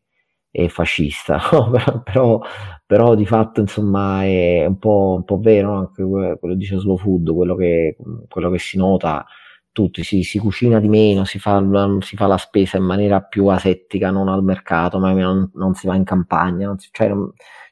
e 0.51 0.70
fascista, 0.70 1.39
però, 2.03 2.41
però, 2.86 3.16
di 3.16 3.26
fatto 3.26 3.62
insomma 3.62 4.24
è 4.24 4.66
un 4.66 4.78
po', 4.78 5.16
un 5.18 5.24
po 5.24 5.39
vero 5.39 5.74
anche 5.74 6.03
quello 6.03 6.38
che 6.39 6.55
dice 6.55 6.78
Slow 6.78 6.97
Food, 6.97 7.34
quello 7.34 7.55
che, 7.55 7.97
quello 8.28 8.49
che 8.49 8.60
si 8.60 8.78
nota 8.78 9.26
tutti, 9.72 10.03
si, 10.03 10.24
si, 10.24 10.39
cucina 10.39 10.80
di 10.80 10.89
meno, 10.89 11.24
si 11.24 11.39
fa, 11.39 11.64
si 12.01 12.16
fa, 12.16 12.28
la 12.28 12.38
spesa 12.38 12.78
in 12.78 12.84
maniera 12.84 13.22
più 13.22 13.47
asettica, 13.47 14.12
non 14.12 14.28
al 14.28 14.43
mercato, 14.43 14.99
ma 14.99 15.12
non, 15.14 15.51
non 15.53 15.74
si 15.74 15.88
va 15.88 15.95
in 15.95 16.03
campagna, 16.03 16.74
si, 16.78 16.89
cioè, 16.91 17.07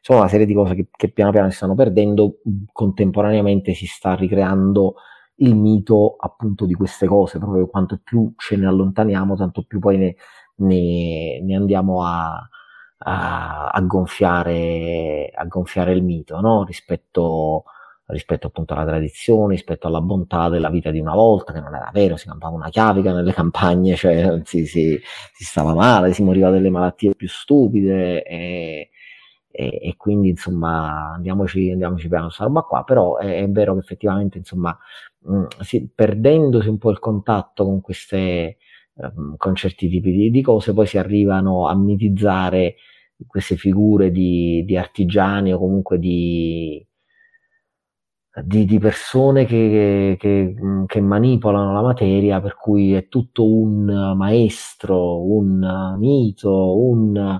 sono 0.01 0.19
una 0.19 0.27
serie 0.27 0.45
di 0.45 0.53
cose 0.53 0.75
che, 0.75 0.87
che, 0.91 1.11
piano 1.11 1.31
piano 1.31 1.49
si 1.49 1.57
stanno 1.57 1.75
perdendo, 1.75 2.39
contemporaneamente 2.71 3.73
si 3.73 3.85
sta 3.87 4.15
ricreando 4.15 4.95
il 5.37 5.55
mito 5.55 6.15
appunto 6.19 6.65
di 6.65 6.73
queste 6.73 7.07
cose, 7.07 7.39
proprio 7.39 7.67
quanto 7.67 7.99
più 8.03 8.33
ce 8.37 8.55
ne 8.57 8.67
allontaniamo, 8.67 9.35
tanto 9.35 9.63
più 9.63 9.79
poi 9.79 9.97
ne, 9.97 10.15
ne, 10.57 11.41
ne 11.41 11.55
andiamo 11.55 12.03
a, 12.03 12.47
a, 12.99 13.67
a, 13.69 13.81
gonfiare, 13.81 15.29
a 15.33 15.45
gonfiare 15.45 15.93
il 15.93 16.03
mito, 16.03 16.39
no? 16.39 16.63
rispetto 16.63 17.63
rispetto 18.07 18.47
appunto 18.47 18.73
alla 18.73 18.85
tradizione, 18.85 19.55
rispetto 19.55 19.87
alla 19.87 20.01
bontà 20.01 20.49
della 20.49 20.69
vita 20.69 20.91
di 20.91 20.99
una 20.99 21.13
volta, 21.13 21.51
che 21.53 21.59
non 21.59 21.75
era 21.75 21.89
vero, 21.93 22.15
si 22.15 22.27
campava 22.27 22.55
una 22.55 22.69
chiavica 22.69 23.11
nelle 23.13 23.33
campagne, 23.33 23.95
cioè 23.95 24.41
si, 24.45 24.65
si, 24.65 24.99
si 25.33 25.43
stava 25.43 25.73
male, 25.73 26.13
si 26.13 26.23
moriva 26.23 26.49
delle 26.49 26.69
malattie 26.69 27.15
più 27.15 27.27
stupide 27.27 28.23
e, 28.23 28.89
e, 29.57 29.79
e 29.81 29.95
quindi 29.97 30.29
insomma 30.29 31.13
andiamoci, 31.15 31.71
andiamoci 31.71 32.07
piano 32.07 32.25
questa 32.25 32.43
roba 32.43 32.61
qua, 32.61 32.83
però 32.83 33.17
è, 33.17 33.41
è, 33.41 33.49
vero 33.49 33.73
che 33.73 33.79
effettivamente 33.79 34.37
insomma 34.37 34.77
mh, 35.19 35.45
si, 35.61 35.89
perdendosi 35.93 36.69
un 36.69 36.77
po' 36.77 36.91
il 36.91 36.99
contatto 36.99 37.65
con 37.65 37.81
queste 37.81 38.57
con 39.37 39.53
certi 39.53 39.87
tipi 39.89 40.11
di, 40.11 40.31
di, 40.31 40.41
cose, 40.41 40.73
poi 40.73 40.87
si 40.87 40.97
arrivano 40.97 41.67
a 41.67 41.75
mitizzare 41.75 42.77
queste 43.27 43.55
figure 43.55 44.09
di, 44.11 44.63
di 44.65 44.75
artigiani 44.75 45.53
o 45.53 45.59
comunque 45.59 45.99
di, 45.99 46.83
di, 48.43 48.65
di 48.65 48.79
persone 48.79 49.45
che, 49.45 50.15
che, 50.19 50.55
che, 50.87 51.01
manipolano 51.01 51.73
la 51.73 51.81
materia, 51.81 52.41
per 52.41 52.55
cui 52.55 52.93
è 52.93 53.07
tutto 53.07 53.47
un 53.47 54.15
maestro, 54.15 55.23
un 55.23 55.95
mito, 55.99 56.75
un 56.79 57.39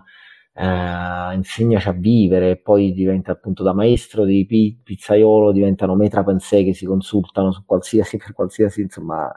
eh, 0.60 1.34
insegnaci 1.36 1.88
a 1.88 1.92
vivere, 1.92 2.58
poi 2.58 2.92
diventa 2.92 3.32
appunto 3.32 3.62
da 3.62 3.74
maestro 3.74 4.26
di 4.26 4.80
pizzaiolo, 4.84 5.52
diventano 5.52 5.96
metra 5.96 6.24
pensée 6.24 6.64
che 6.64 6.74
si 6.74 6.86
consultano 6.86 7.52
su 7.52 7.64
qualsiasi, 7.64 8.18
per 8.18 8.34
qualsiasi 8.34 8.82
insomma, 8.82 9.32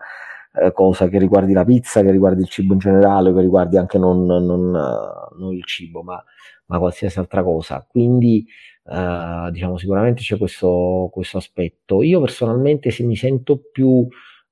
eh, 0.54 0.72
cosa 0.72 1.08
che 1.08 1.18
riguardi 1.18 1.52
la 1.52 1.64
pizza, 1.64 2.00
che 2.02 2.10
riguardi 2.10 2.40
il 2.40 2.48
cibo 2.48 2.72
in 2.72 2.78
generale, 2.78 3.34
che 3.34 3.40
riguardi 3.40 3.76
anche 3.76 3.98
non, 3.98 4.24
non, 4.24 4.70
non 4.70 5.52
il 5.52 5.64
cibo, 5.64 6.02
ma, 6.02 6.22
ma, 6.66 6.78
qualsiasi 6.78 7.18
altra 7.18 7.42
cosa. 7.42 7.86
Quindi 7.86 8.46
eh, 8.90 9.48
diciamo 9.52 9.76
sicuramente 9.76 10.22
c'è 10.22 10.38
questo, 10.38 11.10
questo 11.12 11.36
aspetto. 11.36 12.02
Io 12.02 12.20
personalmente 12.20 12.90
se 12.90 13.04
mi 13.04 13.16
sento 13.16 13.60
più 13.70 14.06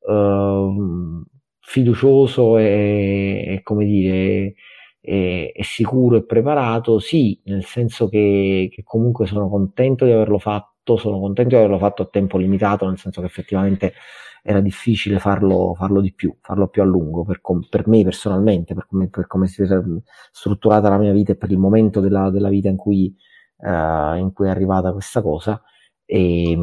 eh, 0.07 0.73
fiducioso 1.61 2.59
e, 2.59 3.45
e, 3.49 3.63
come 3.63 3.85
dire 3.87 4.55
e, 5.09 5.53
e, 5.55 5.65
sicuro 5.65 6.17
e 6.17 6.25
preparato, 6.25 6.99
sì, 6.99 7.41
nel 7.45 7.65
senso 7.65 8.11
che, 8.11 8.69
che 8.71 8.83
comunque 8.85 9.27
sono 9.27 9.49
contento 9.49 10.05
di 10.05 10.13
averlo 10.13 10.39
fatto, 10.39 10.99
sono 10.99 11.19
contento 11.19 11.55
di 11.55 11.57
averlo 11.57 11.79
fatto 11.79 12.03
a 12.03 12.07
tempo 12.07 12.37
limitato, 12.37 12.87
nel 12.87 12.99
senso 12.99 13.23
che 13.23 13.27
effettivamente 13.27 13.95
era 14.43 14.61
difficile 14.61 15.19
farlo, 15.19 15.75
farlo 15.75 16.03
di 16.03 16.13
più, 16.13 16.37
farlo 16.43 16.69
più 16.69 16.83
a 16.83 16.85
lungo 16.85 17.25
per, 17.25 17.41
com- 17.41 17.67
per 17.71 17.89
me 17.89 18.03
personalmente, 18.05 18.75
per 18.75 18.87
come, 18.87 19.09
per 19.09 19.27
come, 19.27 19.47
si 19.47 19.63
è 19.63 19.67
strutturata 20.31 20.91
la 20.91 20.99
mia 20.99 21.13
vita 21.13 21.33
e 21.33 21.37
per 21.37 21.51
il 21.53 21.59
momento 21.59 22.01
della, 22.01 22.29
della 22.29 22.51
vita 22.51 22.69
in 22.69 22.77
cui, 22.77 23.15
uh, 23.61 24.15
in 24.15 24.31
cui, 24.35 24.47
è 24.47 24.51
arrivata 24.51 24.93
questa 24.93 25.23
cosa. 25.23 25.63
E, 26.05 26.59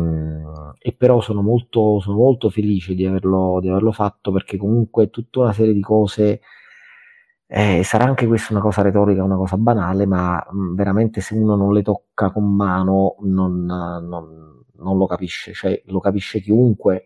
e 0.80 0.93
però 0.93 1.20
sono 1.20 1.41
molto, 1.41 2.00
sono 2.00 2.18
molto 2.18 2.52
felice 2.52 2.93
di 2.93 3.06
averlo, 3.08 3.60
di 3.60 3.70
averlo 3.70 3.91
fatto 3.91 4.32
perché 4.32 4.58
comunque 4.58 5.10
tutta 5.10 5.39
una 5.39 5.54
serie 5.54 5.74
di 5.74 5.82
cose 5.82 6.41
eh, 7.58 7.84
sarà 7.86 8.03
anche 8.03 8.28
questa 8.28 8.51
una 8.51 8.62
cosa 8.62 8.82
retorica, 8.82 9.24
una 9.24 9.38
cosa 9.38 9.56
banale, 9.56 10.06
ma 10.06 10.45
mh, 10.51 10.76
veramente 10.76 11.22
se 11.22 11.36
uno 11.36 11.56
non 11.56 11.72
le 11.72 11.84
tocca 11.84 12.30
con 12.30 12.53
mano 12.53 13.16
non, 13.22 13.64
non, 13.64 14.66
non 14.74 14.97
lo 14.97 15.06
capisce, 15.06 15.53
cioè 15.53 15.82
lo 15.86 16.01
capisce 16.01 16.41
chiunque 16.41 17.06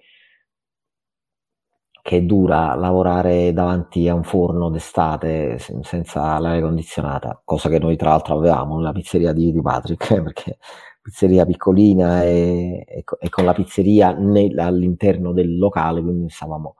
che 2.01 2.17
è 2.17 2.21
dura 2.23 2.73
lavorare 2.73 3.53
davanti 3.53 4.07
a 4.07 4.15
un 4.15 4.23
forno 4.23 4.69
d'estate 4.71 5.59
senza 5.59 6.39
l'aria 6.39 6.61
condizionata, 6.61 7.39
cosa 7.45 7.69
che 7.69 7.77
noi 7.77 7.95
tra 7.95 8.09
l'altro 8.09 8.35
avevamo 8.35 8.77
nella 8.77 8.91
pizzeria 8.91 9.33
di, 9.33 9.53
Patrick, 9.61 10.07
perché 10.23 10.57
pizzeria 10.99 11.45
piccolina 11.45 12.23
e, 12.23 12.83
e, 12.87 13.03
e 13.19 13.29
con 13.29 13.45
la 13.45 13.53
pizzeria 13.53 14.13
nel, 14.13 14.57
all'interno 14.57 15.31
del 15.31 15.59
locale, 15.59 16.01
quindi 16.01 16.27
stavamo 16.29 16.75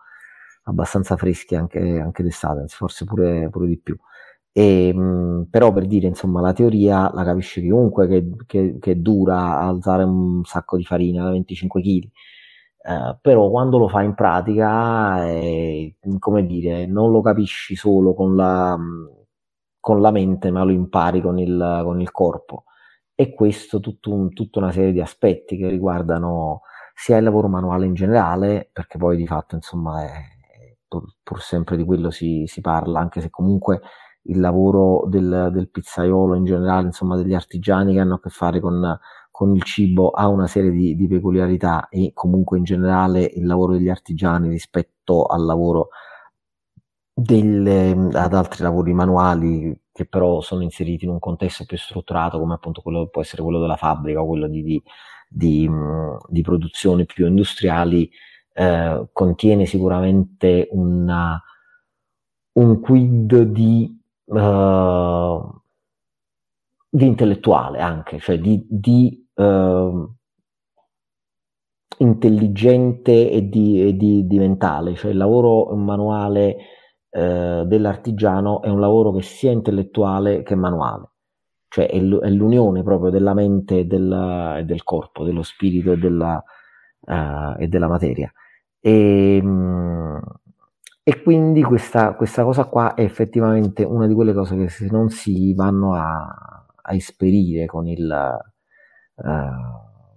abbastanza 0.70 1.18
freschi 1.18 1.56
anche, 1.56 1.80
anche 2.00 2.24
d'estate, 2.24 2.66
forse 2.68 3.06
pure, 3.06 3.50
pure 3.50 3.68
di 3.68 3.80
più. 3.80 3.98
E, 4.52 4.94
mh, 4.94 5.48
però 5.50 5.72
per 5.74 5.86
dire, 5.88 6.08
insomma, 6.08 6.42
la 6.42 6.54
teoria 6.54 7.12
la 7.14 7.24
capisce 7.24 7.62
chiunque 7.62 8.08
che, 8.08 8.30
che, 8.46 8.78
che 8.80 9.02
dura 9.02 9.60
alzare 9.60 10.04
un 10.04 10.44
sacco 10.46 10.78
di 10.78 10.84
farina 10.84 11.24
da 11.24 11.32
25 11.32 11.82
kg 11.82 12.10
eh, 12.82 13.18
però 13.22 13.50
quando 13.50 13.78
lo 13.78 13.88
fai 13.88 14.06
in 14.06 14.16
pratica, 14.16 15.28
eh, 15.28 15.98
come 16.18 16.46
dire, 16.46 16.86
non 16.86 17.12
lo 17.12 17.22
capisci 17.22 17.76
solo 17.76 18.14
con 18.14 18.36
la, 18.36 18.78
con 19.80 20.02
la 20.02 20.12
mente, 20.12 20.52
ma 20.52 20.64
lo 20.64 20.72
impari 20.72 21.22
con 21.22 21.38
il, 21.40 21.82
con 21.84 22.00
il 22.02 22.12
corpo. 22.12 22.66
E 23.16 23.34
questo 23.34 23.82
un, 24.06 24.34
tutta 24.34 24.60
una 24.60 24.72
serie 24.72 24.92
di 24.94 25.02
aspetti 25.02 25.58
che 25.58 25.68
riguardano 25.70 26.62
sia 26.94 27.18
il 27.18 27.24
lavoro 27.24 27.48
manuale 27.48 27.86
in 27.86 27.94
generale, 27.94 28.70
perché 28.72 28.98
poi 28.98 29.18
di 29.18 29.28
fatto, 29.28 29.56
insomma, 29.56 30.04
è, 30.06 30.10
pur, 30.90 31.06
pur 31.24 31.42
sempre 31.42 31.78
di 31.78 31.86
quello 31.86 32.10
si, 32.10 32.44
si, 32.48 32.60
parla, 32.60 33.00
anche 33.00 33.22
se 33.22 33.30
comunque 33.30 33.80
il 34.24 34.42
lavoro 34.42 35.06
del, 35.08 35.50
del 35.54 35.70
pizzaiolo 35.70 36.36
in 36.36 36.44
generale, 36.44 36.88
insomma, 36.88 37.16
degli 37.16 37.34
artigiani 37.34 37.94
che 37.94 38.00
hanno 38.02 38.16
a 38.16 38.20
che 38.20 38.30
fare 38.30 38.60
con 38.60 39.00
con 39.40 39.56
il 39.56 39.64
cibo 39.64 40.10
ha 40.10 40.28
una 40.28 40.48
serie 40.48 40.70
di, 40.70 40.98
di, 40.98 41.08
peculiarità 41.08 41.88
e 41.88 42.12
comunque 42.14 42.58
in 42.58 42.66
generale 42.66 43.24
il 43.24 43.46
lavoro 43.46 43.72
degli 43.72 43.88
artigiani 43.88 44.50
rispetto 44.50 45.28
al 45.28 45.46
lavoro 45.46 45.92
delle, 47.14 47.92
ad 48.12 48.34
altri 48.34 48.64
lavori 48.64 48.92
manuali 48.92 49.74
che 49.94 50.06
però 50.06 50.42
sono 50.42 50.62
inseriti 50.62 51.06
in 51.06 51.12
un 51.12 51.20
contesto 51.20 51.64
più 51.64 51.78
strutturato 51.78 52.38
come 52.38 52.56
appunto 52.56 52.82
quello 52.82 53.08
può 53.08 53.22
essere 53.22 53.42
quello 53.42 53.62
della 53.62 53.78
fabbrica 53.78 54.22
o 54.22 54.28
quello 54.28 54.50
di, 54.50 54.62
di, 54.62 54.84
di, 55.30 55.70
di 56.28 56.42
produzioni 56.42 57.06
più 57.06 57.26
industriali 57.26 58.12
eh, 58.54 59.08
contiene 59.12 59.66
sicuramente 59.66 60.68
una, 60.72 61.42
un 62.54 62.80
quid 62.80 63.42
di, 63.44 64.02
uh, 64.26 65.62
di 66.90 67.06
intellettuale 67.06 67.80
anche, 67.80 68.20
cioè 68.20 68.40
di, 68.40 68.66
di 68.68 69.30
eh, 69.36 70.08
intelligente 72.00 73.30
e 73.30 73.48
di, 73.48 73.82
e, 73.82 73.96
di, 73.96 74.26
di, 74.26 74.40
mentale, 74.40 74.96
cioè 74.96 75.12
il 75.12 75.18
lavoro 75.18 75.76
manuale 75.76 76.58
eh, 77.10 77.64
dell'artigiano 77.66 78.62
è 78.62 78.70
un 78.70 78.80
lavoro 78.80 79.12
che 79.14 79.22
sia 79.22 79.52
intellettuale 79.52 80.44
che 80.44 80.56
manuale, 80.56 81.12
cioè 81.68 81.90
è, 81.90 82.00
l'unione 82.00 82.84
proprio 82.84 83.10
della 83.10 83.34
mente 83.34 83.80
e, 83.80 83.86
della, 83.86 84.58
e, 84.60 84.66
del 84.66 84.84
corpo, 84.84 85.24
dello 85.24 85.44
spirito 85.44 85.92
e 85.92 85.98
della, 85.98 86.44
uh, 87.02 87.56
e 87.58 87.68
della 87.68 87.88
materia. 87.88 88.32
E, 88.80 89.42
mh, 89.42 90.22
e 91.04 91.24
quindi 91.24 91.64
questa, 91.64 92.14
questa, 92.14 92.44
cosa 92.44 92.66
qua 92.66 92.94
è 92.94 93.02
effettivamente 93.02 93.84
una 93.84 94.06
di 94.06 94.14
quelle 94.14 94.34
cose 94.34 94.56
che 94.56 94.70
se 94.70 94.88
non 94.92 95.10
si 95.10 95.54
vanno 95.56 95.96
a, 95.96 96.66
a 96.82 96.94
esperire 96.94 97.66
con 97.66 97.88
il, 97.88 98.12
eh, 99.16 99.50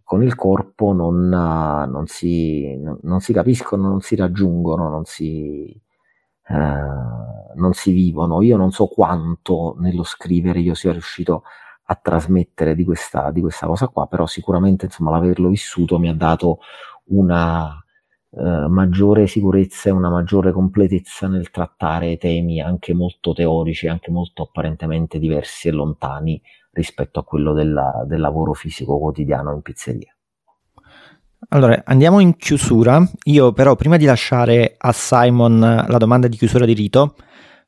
con 0.04 0.22
il 0.22 0.34
corpo 0.34 0.92
non, 0.92 1.28
non, 1.28 2.06
si, 2.06 2.76
non, 2.76 3.20
si, 3.20 3.32
capiscono, 3.32 3.88
non 3.88 4.00
si 4.02 4.16
raggiungono, 4.16 4.90
non 4.90 5.04
si, 5.06 5.80
uh, 6.48 6.54
non 7.54 7.72
si 7.72 7.92
vivono. 7.92 8.42
Io 8.42 8.58
non 8.58 8.70
so 8.70 8.86
quanto 8.88 9.76
nello 9.78 10.02
scrivere 10.02 10.60
io 10.60 10.74
sia 10.74 10.92
riuscito 10.92 11.36
a 11.36 11.42
trasmettere 11.94 12.74
di 12.74 12.84
questa, 12.84 13.30
di 13.30 13.40
questa 13.40 13.66
cosa 13.66 13.88
qua, 13.88 14.06
però 14.06 14.26
sicuramente 14.26 14.86
insomma, 14.86 15.10
l'averlo 15.10 15.48
vissuto 15.48 15.98
mi 15.98 16.08
ha 16.08 16.14
dato 16.14 16.58
una 17.06 17.74
uh, 18.30 18.66
maggiore 18.68 19.26
sicurezza 19.26 19.88
e 19.88 19.92
una 19.92 20.08
maggiore 20.08 20.52
completezza 20.52 21.28
nel 21.28 21.50
trattare 21.50 22.16
temi 22.16 22.60
anche 22.60 22.94
molto 22.94 23.32
teorici, 23.32 23.88
anche 23.88 24.10
molto 24.10 24.42
apparentemente 24.44 25.18
diversi 25.18 25.68
e 25.68 25.72
lontani 25.72 26.40
rispetto 26.72 27.20
a 27.20 27.24
quello 27.24 27.52
della, 27.52 28.04
del 28.06 28.20
lavoro 28.20 28.54
fisico 28.54 28.98
quotidiano 28.98 29.52
in 29.52 29.60
pizzeria. 29.60 30.16
Allora, 31.48 31.82
andiamo 31.84 32.20
in 32.20 32.36
chiusura. 32.36 33.04
Io 33.24 33.52
però 33.52 33.74
prima 33.74 33.96
di 33.96 34.04
lasciare 34.04 34.74
a 34.78 34.92
Simon 34.92 35.58
la 35.60 35.98
domanda 35.98 36.28
di 36.28 36.36
chiusura 36.36 36.64
di 36.64 36.72
rito, 36.72 37.16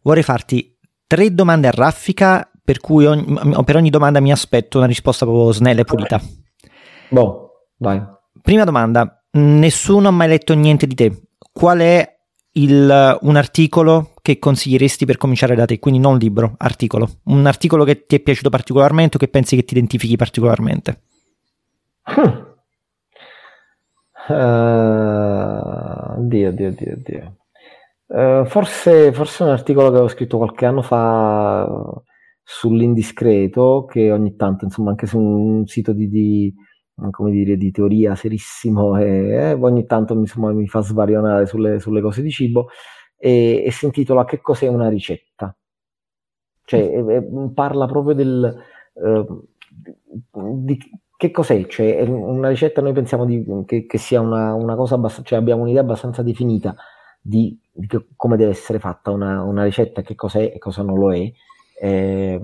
vorrei 0.03 0.23
farti 0.23 0.79
tre 1.07 1.35
domande 1.35 1.69
a 1.69 1.73
raffica 1.73 2.49
per 2.65 2.81
cui 2.81 3.05
ogni, 3.05 3.63
per 3.65 3.77
ogni 3.77 3.91
domanda 3.91 4.21
mi 4.21 4.33
aspetto 4.33 4.79
una 4.79 4.87
risposta 4.87 5.27
proprio 5.27 5.53
snella 5.53 5.83
e 5.83 5.85
pulita. 5.85 6.19
Boh, 7.11 7.67
vai. 7.77 8.03
Prima 8.41 8.65
domanda, 8.65 9.23
nessuno 9.33 10.09
ha 10.09 10.11
mai 10.11 10.29
letto 10.29 10.55
niente 10.55 10.87
di 10.87 10.95
te. 10.95 11.23
Qual 11.53 11.79
è 11.79 12.17
il, 12.53 13.19
un 13.21 13.37
articolo 13.37 14.13
che 14.23 14.39
consiglieresti 14.39 15.05
per 15.05 15.19
cominciare 15.19 15.55
da 15.55 15.67
te, 15.67 15.79
quindi 15.79 16.01
non 16.01 16.17
libro, 16.17 16.55
articolo. 16.57 17.19
Un 17.25 17.45
articolo 17.45 17.85
che 17.85 18.07
ti 18.07 18.17
è 18.17 18.21
piaciuto 18.21 18.49
particolarmente 18.49 19.17
o 19.17 19.21
che 19.21 19.29
pensi 19.29 19.57
che 19.57 19.65
ti 19.65 19.75
identifichi 19.75 20.17
particolarmente. 20.17 21.03
Uh, 24.27 26.27
Dio, 26.27 26.51
Dio, 26.53 26.73
Dio, 26.73 26.97
Dio. 27.05 27.37
Uh, 28.07 28.47
forse, 28.47 29.13
forse 29.13 29.43
un 29.43 29.51
articolo 29.51 29.89
che 29.89 29.93
avevo 29.93 30.09
scritto 30.09 30.39
qualche 30.39 30.65
anno 30.65 30.81
fa 30.81 31.69
sull'indiscreto, 32.45 33.87
che 33.87 34.13
ogni 34.13 34.37
tanto, 34.37 34.65
insomma, 34.67 34.91
anche 34.91 35.07
su 35.07 35.19
un 35.19 35.67
sito 35.67 35.93
di, 35.93 36.09
di 36.09 36.55
come 37.11 37.31
dire, 37.31 37.57
di 37.57 37.71
teoria 37.71 38.15
serissimo 38.15 38.97
e 39.01 39.31
eh, 39.31 39.53
ogni 39.53 39.87
tanto 39.87 40.15
insomma, 40.15 40.53
mi 40.53 40.69
fa 40.69 40.81
svarionare 40.81 41.47
sulle, 41.47 41.81
sulle 41.81 42.01
cose 42.01 42.23
di 42.23 42.31
cibo 42.31 42.69
e, 43.17 43.65
e 43.65 43.71
si 43.73 43.87
intitola 43.87 44.25
Che 44.25 44.41
cos'è 44.41 44.69
una 44.69 44.89
ricetta? 44.89 45.57
Cioè 46.65 46.81
eh, 46.81 47.29
parla 47.55 47.87
proprio 47.87 48.15
del... 48.15 48.63
Eh, 48.95 49.27
di 50.33 50.79
che 51.17 51.31
cos'è? 51.31 51.67
Cioè, 51.67 52.03
una 52.03 52.49
ricetta 52.49 52.83
noi 52.83 52.93
pensiamo 52.93 53.25
di, 53.25 53.45
che, 53.67 53.87
che, 53.87 53.99
sia 53.99 54.21
una, 54.21 54.53
una 54.53 54.75
cosa 54.75 54.97
abbastanza, 54.97 55.29
cioè 55.29 55.39
abbiamo 55.39 55.63
un'idea 55.63 55.81
abbastanza 55.81 56.23
definita 56.23 56.75
di, 57.21 57.59
di 57.73 57.89
come 58.17 58.37
deve 58.37 58.51
essere 58.51 58.79
fatta 58.79 59.11
una, 59.11 59.43
una 59.43 59.65
ricetta, 59.65 60.03
che 60.03 60.15
cos'è 60.15 60.53
e 60.55 60.59
cosa 60.59 60.83
non 60.83 60.99
lo 60.99 61.15
è, 61.15 61.33
eh, 61.81 62.41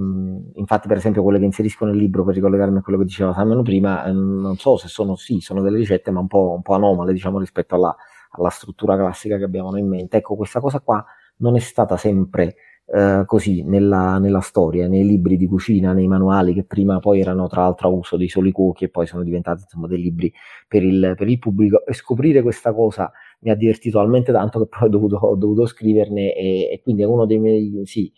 infatti, 0.54 0.88
per 0.88 0.96
esempio, 0.96 1.22
quelle 1.22 1.38
che 1.38 1.44
inserisco 1.44 1.84
nel 1.84 1.96
libro 1.96 2.24
per 2.24 2.34
ricollegarmi 2.34 2.78
a 2.78 2.82
quello 2.82 2.98
che 2.98 3.04
diceva 3.04 3.32
Samuel 3.32 3.62
prima, 3.62 4.04
eh, 4.04 4.12
non 4.12 4.56
so 4.56 4.76
se 4.76 4.88
sono 4.88 5.16
sì, 5.16 5.40
sono 5.40 5.62
delle 5.62 5.78
ricette, 5.78 6.10
ma 6.10 6.20
un 6.20 6.26
po', 6.26 6.52
un 6.54 6.62
po 6.62 6.74
anomale, 6.74 7.12
diciamo, 7.12 7.38
rispetto 7.38 7.74
alla, 7.74 7.94
alla, 8.30 8.50
struttura 8.50 8.96
classica 8.96 9.38
che 9.38 9.44
abbiamo 9.44 9.70
noi 9.70 9.80
in 9.80 9.88
mente. 9.88 10.16
Ecco, 10.18 10.36
questa 10.36 10.60
cosa 10.60 10.80
qua 10.80 11.04
non 11.38 11.56
è 11.56 11.60
stata 11.60 11.96
sempre 11.96 12.56
eh, 12.92 13.22
così 13.24 13.62
nella, 13.62 14.18
nella, 14.18 14.40
storia, 14.40 14.88
nei 14.88 15.06
libri 15.06 15.36
di 15.36 15.46
cucina, 15.46 15.92
nei 15.92 16.08
manuali 16.08 16.52
che 16.52 16.64
prima 16.64 16.98
poi 16.98 17.20
erano 17.20 17.46
tra 17.46 17.62
l'altro 17.62 17.88
a 17.88 17.90
uso 17.92 18.16
dei 18.16 18.28
soli 18.28 18.50
cuochi 18.50 18.84
e 18.84 18.88
poi 18.88 19.06
sono 19.06 19.22
diventati 19.22 19.62
insomma 19.62 19.86
dei 19.86 20.00
libri 20.00 20.32
per 20.66 20.82
il, 20.82 21.14
per 21.16 21.28
il 21.28 21.38
pubblico 21.38 21.86
e 21.86 21.92
scoprire 21.92 22.42
questa 22.42 22.74
cosa 22.74 23.12
mi 23.40 23.50
ha 23.50 23.54
divertito 23.54 23.98
talmente 23.98 24.32
tanto 24.32 24.58
che 24.60 24.66
poi 24.66 24.88
ho 24.88 24.90
dovuto, 24.90 25.16
ho 25.16 25.36
dovuto 25.36 25.66
scriverne 25.66 26.34
e, 26.34 26.68
e, 26.72 26.80
quindi 26.82 27.02
è 27.02 27.06
uno 27.06 27.26
dei 27.26 27.38
miei, 27.38 27.82
sì, 27.84 28.12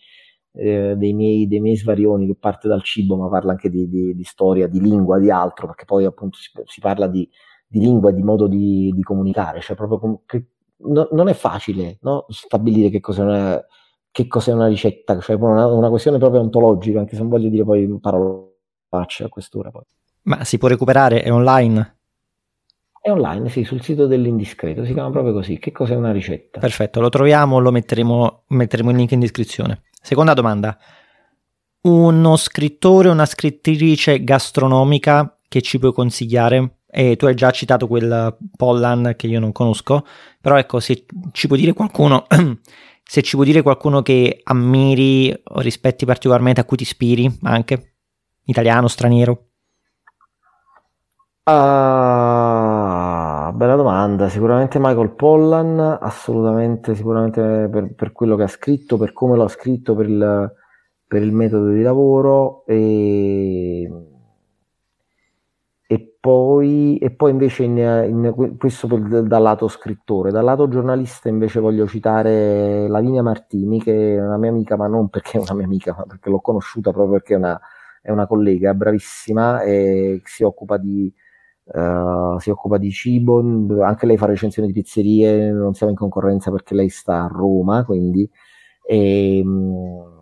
eh, 0.53 0.95
dei, 0.97 1.13
miei, 1.13 1.47
dei 1.47 1.59
miei 1.59 1.75
svarioni 1.75 2.27
che 2.27 2.35
parte 2.35 2.67
dal 2.67 2.83
cibo 2.83 3.15
ma 3.15 3.27
parla 3.29 3.51
anche 3.51 3.69
di, 3.69 3.87
di, 3.87 4.15
di 4.15 4.23
storia, 4.23 4.67
di 4.67 4.79
lingua, 4.79 5.19
di 5.19 5.31
altro 5.31 5.67
perché 5.67 5.85
poi 5.85 6.05
appunto 6.05 6.37
si, 6.37 6.49
si 6.65 6.79
parla 6.79 7.07
di, 7.07 7.27
di, 7.67 7.79
lingua 7.79 8.09
e 8.09 8.13
di 8.13 8.23
modo 8.23 8.47
di, 8.47 8.93
comunicare, 9.03 9.61
cioè 9.61 9.75
proprio 9.75 9.99
com- 9.99 10.19
che, 10.25 10.45
no, 10.77 11.07
non 11.11 11.27
è 11.27 11.33
facile 11.33 11.97
no? 12.01 12.25
stabilire 12.29 12.89
che 12.89 12.99
cos'è 12.99 13.23
una 13.23 13.65
che 14.13 14.27
cos'è 14.27 14.53
una 14.53 14.67
ricetta, 14.67 15.19
cioè 15.19 15.35
una, 15.37 15.65
una 15.65 15.89
questione 15.89 16.19
proprio 16.19 16.39
ontologica, 16.39 16.99
anche 16.99 17.15
se 17.15 17.21
non 17.21 17.31
voglio 17.31 17.49
dire 17.49 17.63
poi 17.63 17.99
parolacce 17.99 19.23
a 19.23 19.27
quest'ora. 19.27 19.71
Poi. 19.71 19.81
Ma 20.25 20.43
si 20.43 20.59
può 20.59 20.67
recuperare? 20.67 21.23
È 21.23 21.33
online? 21.33 21.92
È 23.05 23.11
online, 23.11 23.49
sì, 23.49 23.65
sul 23.65 23.81
sito 23.81 24.07
dell'indiscreto, 24.07 24.85
si 24.85 24.93
chiama 24.93 25.09
proprio 25.09 25.33
così. 25.33 25.59
Che 25.59 25.73
cos'è 25.73 25.93
una 25.93 26.13
ricetta? 26.13 26.61
Perfetto, 26.61 27.01
lo 27.01 27.09
troviamo, 27.09 27.59
lo 27.59 27.69
metteremo, 27.69 28.43
metteremo 28.47 28.91
il 28.91 28.95
link 28.95 29.11
in 29.11 29.19
descrizione. 29.19 29.81
Seconda 30.01 30.33
domanda. 30.33 30.77
Uno 31.81 32.37
scrittore 32.37 33.09
o 33.09 33.11
una 33.11 33.25
scrittrice 33.25 34.23
gastronomica 34.23 35.37
che 35.49 35.61
ci 35.61 35.79
puoi 35.79 35.91
consigliare? 35.91 36.77
E 36.89 37.17
tu 37.17 37.25
hai 37.25 37.35
già 37.35 37.51
citato 37.51 37.87
quel 37.87 38.37
Pollan 38.55 39.15
che 39.17 39.27
io 39.27 39.41
non 39.41 39.51
conosco, 39.51 40.05
però 40.39 40.57
ecco, 40.57 40.79
se 40.79 41.03
ci 41.33 41.47
puoi 41.47 41.59
dire 41.59 41.73
qualcuno 41.73 42.25
se 43.03 43.21
ci 43.21 43.35
vuoi 43.35 43.47
dire 43.47 43.63
qualcuno 43.63 44.01
che 44.01 44.39
ammiri 44.43 45.41
o 45.43 45.59
rispetti 45.59 46.05
particolarmente, 46.05 46.61
a 46.61 46.63
cui 46.63 46.77
ti 46.77 46.83
ispiri 46.83 47.29
anche, 47.41 47.95
italiano, 48.45 48.87
straniero? 48.87 49.47
Uh, 51.45 52.72
bella 53.53 53.75
domanda, 53.75 54.29
sicuramente 54.29 54.79
Michael 54.79 55.11
Pollan, 55.15 55.79
assolutamente, 56.01 56.95
sicuramente 56.95 57.69
per, 57.71 57.93
per, 57.95 58.11
quello 58.11 58.35
che 58.35 58.43
ha 58.43 58.47
scritto, 58.47 58.97
per 58.97 59.13
come 59.13 59.37
l'ha 59.37 59.47
scritto, 59.47 59.95
per 59.95 60.07
il, 60.09 60.53
per 61.07 61.21
il 61.21 61.31
metodo 61.31 61.69
di 61.69 61.81
lavoro 61.81 62.65
e 62.65 63.89
e 65.85 66.17
poi, 66.19 66.97
e 66.97 67.11
poi 67.11 67.31
invece 67.31 67.63
in, 67.63 67.77
in, 67.77 68.55
questo 68.57 68.87
dal 68.87 69.41
lato 69.41 69.67
scrittore, 69.67 70.31
dal 70.31 70.43
lato 70.43 70.67
giornalista 70.67 71.29
invece 71.29 71.59
voglio 71.59 71.85
citare 71.85 72.87
Lavinia 72.87 73.21
Martini 73.21 73.79
che 73.79 74.15
è 74.15 74.25
una 74.25 74.37
mia 74.37 74.49
amica, 74.49 74.75
ma 74.75 74.87
non 74.87 75.09
perché 75.09 75.37
è 75.37 75.41
una 75.41 75.53
mia 75.53 75.65
amica, 75.65 75.93
ma 75.95 76.05
perché 76.07 76.29
l'ho 76.29 76.39
conosciuta 76.41 76.91
proprio 76.91 77.17
perché 77.17 77.33
è 77.35 77.37
una, 77.37 77.59
è 78.01 78.09
una 78.09 78.25
collega 78.25 78.73
bravissima 78.73 79.61
e 79.61 80.21
si 80.23 80.43
occupa 80.43 80.77
di, 80.77 81.13
uh, 81.65 82.39
si 82.39 82.49
occupa 82.49 82.77
di 82.77 82.91
cibo, 82.91 83.39
anche 83.83 84.05
lei 84.05 84.17
fa 84.17 84.25
recensioni 84.25 84.67
di 84.67 84.73
pizzerie, 84.73 85.51
non 85.51 85.73
siamo 85.73 85.91
in 85.91 85.97
concorrenza 85.97 86.51
perché 86.51 86.75
lei 86.75 86.89
sta 86.89 87.23
a 87.23 87.27
Roma, 87.27 87.83
quindi... 87.85 88.29
E, 88.85 89.41
um, 89.43 90.13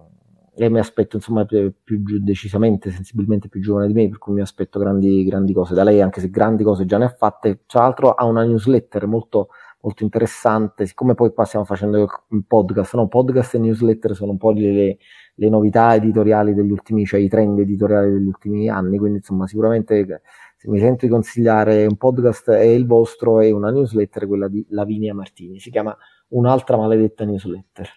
e 0.53 0.69
mi 0.69 0.79
aspetto 0.79 1.15
insomma 1.15 1.45
più, 1.45 1.73
più, 1.83 2.03
decisamente, 2.21 2.91
sensibilmente 2.91 3.47
più 3.47 3.61
giovane 3.61 3.87
di 3.87 3.93
me, 3.93 4.09
per 4.09 4.17
cui 4.17 4.33
mi 4.33 4.41
aspetto 4.41 4.79
grandi, 4.79 5.23
grandi 5.23 5.53
cose 5.53 5.73
da 5.73 5.83
lei, 5.83 6.01
anche 6.01 6.19
se 6.19 6.29
grandi 6.29 6.63
cose 6.63 6.85
già 6.85 6.97
ne 6.97 7.05
ha 7.05 7.09
fatte. 7.09 7.61
Tra 7.65 7.81
l'altro 7.81 8.13
ha 8.13 8.25
una 8.25 8.43
newsletter 8.43 9.07
molto, 9.07 9.47
molto 9.81 10.03
interessante, 10.03 10.85
siccome 10.85 11.15
poi 11.15 11.33
qua 11.33 11.45
stiamo 11.45 11.65
facendo 11.65 12.05
un 12.27 12.43
podcast, 12.43 12.95
no? 12.95 13.07
podcast 13.07 13.55
e 13.55 13.59
newsletter 13.59 14.13
sono 14.13 14.31
un 14.31 14.37
po' 14.37 14.51
le, 14.51 14.97
le 15.33 15.49
novità 15.49 15.95
editoriali 15.95 16.53
degli 16.53 16.71
ultimi, 16.71 17.05
cioè 17.05 17.19
i 17.19 17.29
trend 17.29 17.57
editoriali 17.59 18.11
degli 18.11 18.27
ultimi 18.27 18.69
anni, 18.69 18.97
quindi 18.97 19.17
insomma 19.17 19.47
sicuramente 19.47 20.21
se 20.61 20.69
mi 20.69 20.77
sento 20.77 21.07
di 21.07 21.11
consigliare 21.11 21.87
un 21.87 21.97
podcast 21.97 22.51
è 22.51 22.61
il 22.61 22.85
vostro 22.85 23.39
e 23.39 23.49
una 23.51 23.71
newsletter 23.71 24.27
quella 24.27 24.47
di 24.47 24.63
Lavinia 24.69 25.11
Martini, 25.11 25.59
si 25.59 25.71
chiama 25.71 25.97
Un'altra 26.27 26.77
maledetta 26.77 27.25
newsletter. 27.25 27.89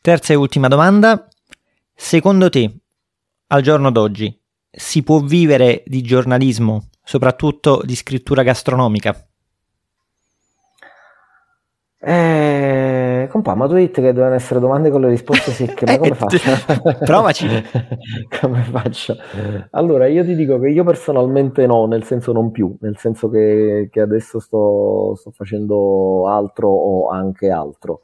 Terza 0.00 0.32
e 0.32 0.36
ultima 0.36 0.68
domanda. 0.68 1.28
Secondo 1.94 2.48
te, 2.48 2.78
al 3.48 3.60
giorno 3.60 3.90
d'oggi, 3.90 4.40
si 4.70 5.02
può 5.02 5.20
vivere 5.20 5.82
di 5.84 6.00
giornalismo, 6.00 6.88
soprattutto 7.04 7.82
di 7.84 7.94
scrittura 7.94 8.42
gastronomica? 8.42 9.28
Eh, 11.98 13.05
compa, 13.28 13.54
ma 13.54 13.66
tu 13.66 13.74
hai 13.74 13.86
detto 13.86 14.00
che 14.00 14.12
devono 14.12 14.34
essere 14.34 14.60
domande 14.60 14.90
con 14.90 15.00
le 15.00 15.08
risposte 15.08 15.50
secche, 15.50 15.86
ma 15.86 15.96
come 15.98 16.14
faccio? 16.14 16.38
Provaci. 17.04 17.48
come 18.40 18.62
faccio? 18.62 19.16
Allora, 19.70 20.06
io 20.06 20.24
ti 20.24 20.34
dico 20.34 20.58
che 20.58 20.68
io 20.68 20.84
personalmente 20.84 21.66
no, 21.66 21.86
nel 21.86 22.04
senso 22.04 22.32
non 22.32 22.50
più, 22.50 22.76
nel 22.80 22.96
senso 22.96 23.28
che, 23.28 23.88
che 23.90 24.00
adesso 24.00 24.38
sto, 24.38 25.14
sto, 25.16 25.30
facendo 25.30 26.28
altro 26.28 26.68
o 26.68 27.08
anche 27.08 27.50
altro. 27.50 28.00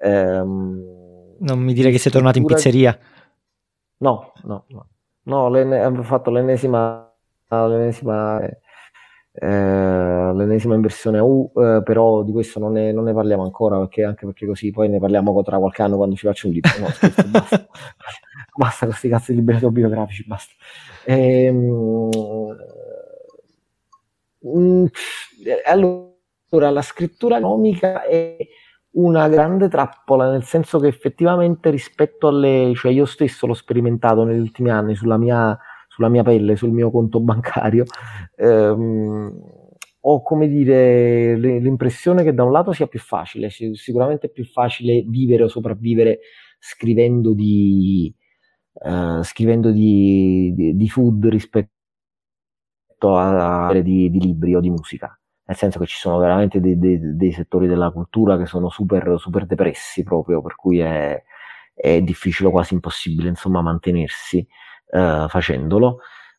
Ehm, 0.00 1.36
non 1.38 1.58
mi 1.58 1.72
dire 1.72 1.90
che 1.90 1.98
sei 1.98 2.12
tornato 2.12 2.38
in 2.38 2.44
pizzeria. 2.44 2.98
No, 3.98 4.32
no, 4.44 4.64
no. 4.68 4.86
No, 5.22 5.46
abbiamo 5.46 6.02
fatto 6.02 6.30
l'ennesima, 6.30 7.12
l'ennesima, 7.48 8.40
eh, 8.40 8.58
l'ennesima 9.40 10.74
inversione 10.74 11.18
U, 11.18 11.50
eh, 11.54 11.82
però 11.84 12.22
di 12.22 12.32
questo 12.32 12.58
non 12.58 12.72
ne, 12.72 12.92
non 12.92 13.04
ne, 13.04 13.12
parliamo 13.12 13.42
ancora, 13.42 13.78
perché, 13.78 14.04
anche 14.04 14.24
perché 14.26 14.46
così 14.46 14.70
poi 14.70 14.88
ne 14.88 14.98
parliamo 14.98 15.42
tra 15.42 15.58
qualche 15.58 15.82
anno 15.82 15.96
quando 15.96 16.16
ci 16.16 16.26
faccio 16.26 16.46
un 16.46 16.54
libro. 16.54 16.70
No, 16.80 16.88
scherzo, 16.88 17.26
basta. 17.28 17.66
basta 18.56 18.78
con 18.80 18.88
questi 18.88 19.08
cazzo 19.08 19.32
di 19.32 19.38
libri 19.38 19.54
autobiografici, 19.54 20.24
basta. 20.26 20.52
Ehm, 21.04 22.10
mm, 24.46 24.84
allora, 25.64 26.70
la 26.70 26.82
scrittura 26.82 27.38
nomica 27.38 28.02
è 28.04 28.36
una 28.96 29.28
grande 29.28 29.68
trappola, 29.68 30.30
nel 30.30 30.44
senso 30.44 30.78
che 30.78 30.86
effettivamente 30.86 31.70
rispetto 31.70 32.28
alle, 32.28 32.72
cioè 32.74 32.92
io 32.92 33.04
stesso 33.04 33.46
l'ho 33.46 33.54
sperimentato 33.54 34.24
negli 34.24 34.40
ultimi 34.40 34.70
anni 34.70 34.94
sulla 34.94 35.18
mia, 35.18 35.58
sulla 35.96 36.10
mia 36.10 36.22
pelle, 36.22 36.56
sul 36.56 36.72
mio 36.72 36.90
conto 36.90 37.20
bancario, 37.20 37.84
ehm, 38.36 39.32
ho 40.00 40.22
come 40.22 40.46
dire 40.46 41.36
l'impressione 41.36 42.22
che 42.22 42.34
da 42.34 42.44
un 42.44 42.52
lato 42.52 42.72
sia 42.72 42.86
più 42.86 43.00
facile, 43.00 43.48
sicuramente 43.48 44.26
è 44.26 44.30
più 44.30 44.44
facile 44.44 45.02
vivere 45.08 45.44
o 45.44 45.48
sopravvivere 45.48 46.20
scrivendo 46.58 47.32
di, 47.32 48.14
eh, 48.84 49.20
scrivendo 49.22 49.70
di, 49.70 50.52
di, 50.54 50.76
di 50.76 50.88
food 50.88 51.26
rispetto 51.28 51.70
a, 53.00 53.68
a 53.68 53.80
di, 53.80 54.10
di 54.10 54.20
libri 54.20 54.54
o 54.54 54.60
di 54.60 54.68
musica. 54.70 55.18
Nel 55.46 55.56
senso 55.56 55.78
che 55.78 55.86
ci 55.86 55.96
sono 55.96 56.18
veramente 56.18 56.60
dei, 56.60 56.78
dei, 56.78 56.98
dei 57.16 57.32
settori 57.32 57.66
della 57.66 57.90
cultura 57.90 58.36
che 58.36 58.46
sono 58.46 58.68
super, 58.68 59.14
super 59.16 59.46
depressi 59.46 60.02
proprio, 60.02 60.42
per 60.42 60.56
cui 60.56 60.80
è, 60.80 61.22
è 61.74 62.02
difficile, 62.02 62.50
quasi 62.50 62.74
impossibile, 62.74 63.28
insomma, 63.28 63.62
mantenersi 63.62 64.46
eh, 64.90 65.26
facendolo. 65.28 65.98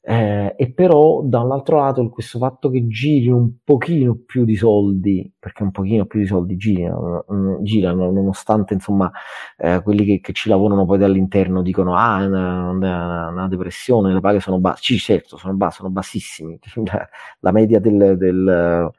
Eh, 0.09 0.55
e 0.57 0.71
però 0.71 1.21
da 1.21 1.41
un 1.41 1.51
altro 1.51 1.79
lato 1.79 2.07
questo 2.09 2.39
fatto 2.39 2.69
che 2.69 2.87
giri 2.87 3.27
un 3.27 3.57
pochino 3.61 4.15
più 4.25 4.45
di 4.45 4.55
soldi, 4.55 5.29
perché 5.37 5.63
un 5.63 5.71
pochino 5.71 6.05
più 6.05 6.21
di 6.21 6.25
soldi 6.25 6.55
girano, 6.55 7.25
mm, 7.29 7.63
girano 7.63 8.09
nonostante 8.09 8.73
insomma 8.73 9.11
eh, 9.57 9.81
quelli 9.83 10.05
che, 10.05 10.21
che, 10.21 10.31
ci 10.31 10.47
lavorano 10.47 10.85
poi 10.85 10.97
dall'interno 10.97 11.61
dicono 11.61 11.97
ah 11.97 12.25
una, 12.25 12.69
una, 12.69 13.27
una, 13.27 13.47
depressione, 13.49 14.13
le 14.13 14.21
paghe 14.21 14.39
sono 14.39 14.59
basse, 14.59 14.81
sì 14.81 14.97
certo 14.97 15.35
sono, 15.35 15.55
basse, 15.55 15.77
sono 15.79 15.89
bassissimi, 15.89 16.57
la 17.41 17.51
media 17.51 17.79
del, 17.81 18.15
del 18.17 18.89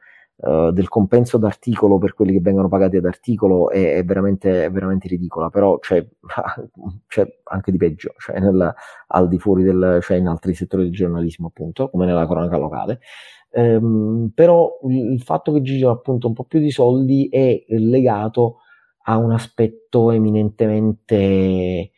Uh, 0.41 0.71
del 0.71 0.87
compenso 0.87 1.37
d'articolo 1.37 1.97
per 1.97 2.13
quelli 2.13 2.31
che 2.31 2.39
vengono 2.39 2.69
pagati 2.69 2.95
ad 2.95 3.03
articolo 3.03 3.69
è, 3.69 3.95
è, 3.95 4.05
veramente, 4.05 4.63
è 4.63 4.71
veramente, 4.71 5.09
ridicola, 5.09 5.49
però 5.49 5.77
c'è, 5.79 6.07
c'è 7.07 7.27
anche 7.43 7.71
di 7.71 7.77
peggio, 7.77 8.13
cioè 8.17 8.39
nel, 8.39 8.73
al 9.07 9.27
di 9.27 9.37
fuori 9.37 9.63
del, 9.63 9.99
cioè 10.01 10.15
in 10.15 10.27
altri 10.27 10.53
settori 10.53 10.83
del 10.83 10.93
giornalismo 10.93 11.47
appunto, 11.47 11.89
come 11.89 12.05
nella 12.05 12.25
cronaca 12.25 12.55
locale. 12.55 13.01
Um, 13.51 14.31
però 14.33 14.77
il 14.87 15.21
fatto 15.23 15.51
che 15.51 15.61
girino 15.61 15.89
appunto 15.89 16.27
un 16.27 16.33
po' 16.33 16.45
più 16.45 16.59
di 16.59 16.71
soldi 16.71 17.27
è 17.29 17.65
legato 17.69 18.59
a 19.03 19.17
un 19.17 19.31
aspetto 19.33 20.11
eminentemente 20.11 21.91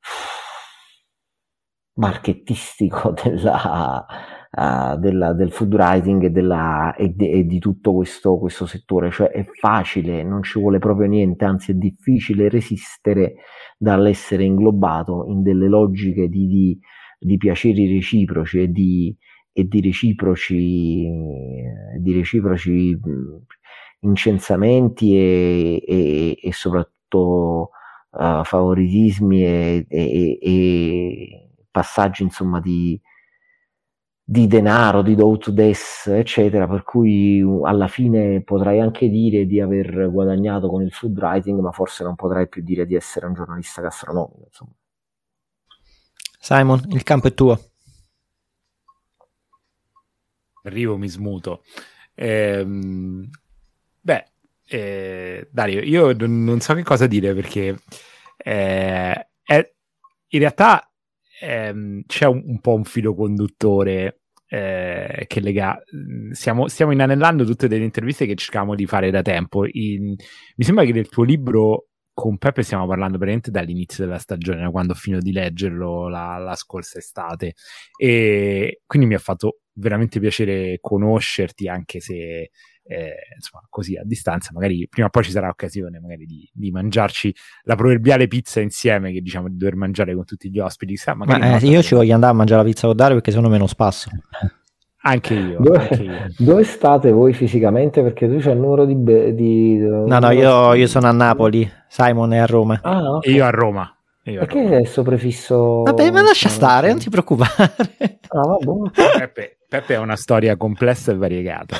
marketistico 1.94 3.12
della, 3.22 4.06
uh, 4.52 4.98
della, 4.98 5.32
del 5.32 5.52
food 5.52 5.72
writing 5.72 6.24
e, 6.24 6.30
della, 6.30 6.94
e, 6.94 7.08
de, 7.08 7.30
e 7.30 7.46
di 7.46 7.58
tutto 7.58 7.94
questo, 7.94 8.38
questo, 8.38 8.66
settore, 8.66 9.10
cioè 9.10 9.28
è 9.28 9.44
facile, 9.44 10.22
non 10.22 10.42
ci 10.42 10.58
vuole 10.58 10.78
proprio 10.78 11.08
niente, 11.08 11.44
anzi 11.44 11.72
è 11.72 11.74
difficile 11.74 12.48
resistere 12.48 13.36
dall'essere 13.78 14.44
inglobato 14.44 15.24
in 15.28 15.42
delle 15.42 15.68
logiche 15.68 16.28
di, 16.28 16.46
di, 16.46 16.78
di 17.18 17.36
piaceri 17.36 17.92
reciproci 17.92 18.60
e 18.60 18.68
di, 18.68 19.16
e 19.52 19.64
di 19.64 19.80
reciproci, 19.80 21.08
di 22.00 22.12
reciproci 22.12 22.98
incensamenti 24.00 25.16
e, 25.16 25.82
e, 25.86 26.38
e 26.42 26.52
soprattutto 26.52 27.70
uh, 28.10 28.42
favoritismi 28.44 29.44
e, 29.44 29.86
e, 29.88 31.48
passaggi 31.70 32.22
insomma 32.24 32.60
di, 32.60 33.00
di 34.32 34.46
denaro, 34.46 35.02
di 35.02 35.14
do 35.14 35.36
to 35.36 35.50
des, 35.50 36.06
eccetera, 36.06 36.66
per 36.66 36.84
cui 36.84 37.44
alla 37.64 37.86
fine 37.86 38.42
potrai 38.42 38.80
anche 38.80 39.10
dire 39.10 39.44
di 39.44 39.60
aver 39.60 40.10
guadagnato 40.10 40.70
con 40.70 40.80
il 40.80 40.90
food 40.90 41.18
writing, 41.18 41.60
ma 41.60 41.70
forse 41.70 42.02
non 42.02 42.14
potrai 42.14 42.48
più 42.48 42.62
dire 42.62 42.86
di 42.86 42.94
essere 42.94 43.26
un 43.26 43.34
giornalista 43.34 43.82
gastronomico. 43.82 44.44
Insomma. 44.46 44.72
Simon, 46.40 46.82
il 46.92 47.02
campo 47.02 47.26
è 47.26 47.34
tuo. 47.34 47.60
Arrivo, 50.62 50.96
mi 50.96 51.08
smuto. 51.08 51.62
Ehm, 52.14 53.28
beh, 54.00 54.24
eh, 54.66 55.46
Dario, 55.52 55.82
io 55.82 56.14
non, 56.14 56.42
non, 56.42 56.60
so 56.60 56.72
che 56.72 56.82
cosa 56.82 57.06
dire 57.06 57.34
perché 57.34 57.78
eh, 58.38 59.28
è, 59.42 59.74
in 60.28 60.38
realtà 60.38 60.90
ehm, 61.38 62.04
c'è 62.06 62.24
un, 62.24 62.42
un, 62.46 62.60
po' 62.60 62.72
un 62.72 62.84
filo 62.84 63.14
conduttore 63.14 64.21
eh, 64.52 65.24
che 65.26 65.40
lega. 65.40 65.82
Stiamo, 66.32 66.68
stiamo, 66.68 66.92
inanellando 66.92 67.44
tutte 67.44 67.68
delle 67.68 67.84
interviste 67.84 68.26
che 68.26 68.34
cercavamo 68.34 68.74
di 68.74 68.84
fare 68.86 69.10
da 69.10 69.22
tempo. 69.22 69.64
In, 69.66 70.14
mi 70.56 70.64
sembra 70.64 70.84
che 70.84 70.92
nel 70.92 71.08
tuo 71.08 71.24
libro 71.24 71.86
con 72.12 72.36
Peppe 72.36 72.62
stiamo 72.62 72.86
parlando 72.86 73.16
praticamente 73.16 73.50
dall'inizio 73.50 74.04
della 74.04 74.18
stagione, 74.18 74.70
quando 74.70 74.92
ho 74.92 74.96
finito 74.96 75.22
di 75.22 75.32
leggerlo 75.32 76.06
la, 76.08 76.36
la 76.36 76.54
scorsa 76.54 76.98
estate. 76.98 77.54
E 77.96 78.82
quindi 78.84 79.08
mi 79.08 79.14
ha 79.14 79.18
fatto 79.18 79.60
veramente 79.72 80.20
piacere 80.20 80.76
conoscerti, 80.82 81.66
anche 81.68 82.00
se 82.00 82.50
eh, 82.84 83.14
insomma, 83.34 83.64
così 83.68 83.96
a 83.96 84.02
distanza, 84.04 84.50
magari 84.52 84.86
prima 84.88 85.06
o 85.06 85.10
poi 85.10 85.24
ci 85.24 85.30
sarà 85.30 85.48
occasione 85.48 86.00
magari 86.00 86.26
di, 86.26 86.48
di, 86.52 86.70
mangiarci 86.70 87.34
la 87.64 87.76
proverbiale 87.76 88.26
pizza 88.26 88.60
insieme 88.60 89.12
che 89.12 89.20
diciamo 89.20 89.48
di 89.48 89.56
dover 89.56 89.76
mangiare 89.76 90.14
con 90.14 90.24
tutti 90.24 90.50
gli 90.50 90.58
ospiti. 90.58 90.96
Sa, 90.96 91.14
Ma, 91.14 91.58
eh, 91.58 91.66
io 91.66 91.82
ci 91.82 91.94
voglio 91.94 92.14
andare 92.14 92.32
a 92.32 92.36
mangiare 92.36 92.62
la 92.62 92.68
pizza 92.68 92.86
con 92.86 92.96
Dario 92.96 93.14
perché 93.14 93.30
sono 93.30 93.48
meno 93.48 93.66
spasso. 93.66 94.10
Anche 95.04 95.34
io, 95.34 95.58
dove, 95.58 95.78
anche 95.78 96.02
io. 96.02 96.26
Dove 96.38 96.62
state 96.62 97.10
voi 97.10 97.32
fisicamente? 97.32 98.02
Perché 98.02 98.28
tu 98.28 98.38
c'hai 98.38 98.52
il 98.52 98.60
numero 98.60 98.84
di... 98.84 98.94
Be- 98.94 99.34
di 99.34 99.76
no, 99.78 100.18
no, 100.18 100.30
io, 100.30 100.74
io, 100.74 100.86
sono 100.86 101.08
a 101.08 101.12
Napoli, 101.12 101.68
Simon 101.88 102.32
è 102.32 102.38
a 102.38 102.46
Roma. 102.46 102.78
Ah, 102.82 103.16
okay. 103.16 103.32
E 103.32 103.34
io 103.34 103.44
a 103.44 103.50
Roma. 103.50 103.96
Io 104.24 104.38
Perché 104.38 104.62
Roma. 104.62 104.76
questo 104.76 105.02
prefisso... 105.02 105.82
Vabbè, 105.82 106.10
ma 106.12 106.22
lascia 106.22 106.48
stare, 106.48 106.88
non 106.88 106.98
ti 106.98 107.10
preoccupare. 107.10 107.74
Ah, 108.28 108.56
Peppe, 109.18 109.58
Peppe, 109.68 109.94
è 109.94 109.98
una 109.98 110.16
storia 110.16 110.56
complessa 110.56 111.10
e 111.10 111.16
variegata. 111.16 111.76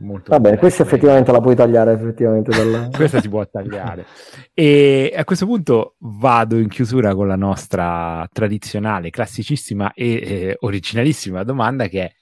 Molto 0.00 0.30
Va 0.30 0.38
bene, 0.38 0.58
questa 0.58 0.84
effettivamente 0.84 1.32
la 1.32 1.40
puoi 1.40 1.56
tagliare 1.56 1.92
effettivamente 1.92 2.52
dalla... 2.52 2.88
questa 2.88 3.20
si 3.20 3.28
può 3.28 3.44
tagliare. 3.48 4.06
E 4.54 5.12
a 5.16 5.24
questo 5.24 5.44
punto 5.44 5.96
vado 5.98 6.56
in 6.56 6.68
chiusura 6.68 7.16
con 7.16 7.26
la 7.26 7.34
nostra 7.34 8.28
tradizionale, 8.32 9.10
classicissima 9.10 9.92
e 9.94 10.12
eh, 10.12 10.56
originalissima 10.60 11.42
domanda 11.42 11.88
che 11.88 12.02
è 12.04 12.12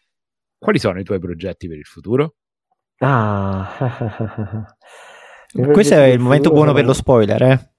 quali 0.56 0.78
sono 0.78 0.98
i 1.00 1.04
tuoi 1.04 1.18
progetti 1.18 1.68
per 1.68 1.76
il 1.76 1.84
futuro? 1.84 2.36
Ah, 2.98 3.68
questo 5.52 5.94
è 5.96 6.06
il 6.06 6.18
momento 6.18 6.50
buono 6.50 6.72
per 6.72 6.86
lo 6.86 6.94
spoiler 6.94 7.42
eh? 7.42 7.70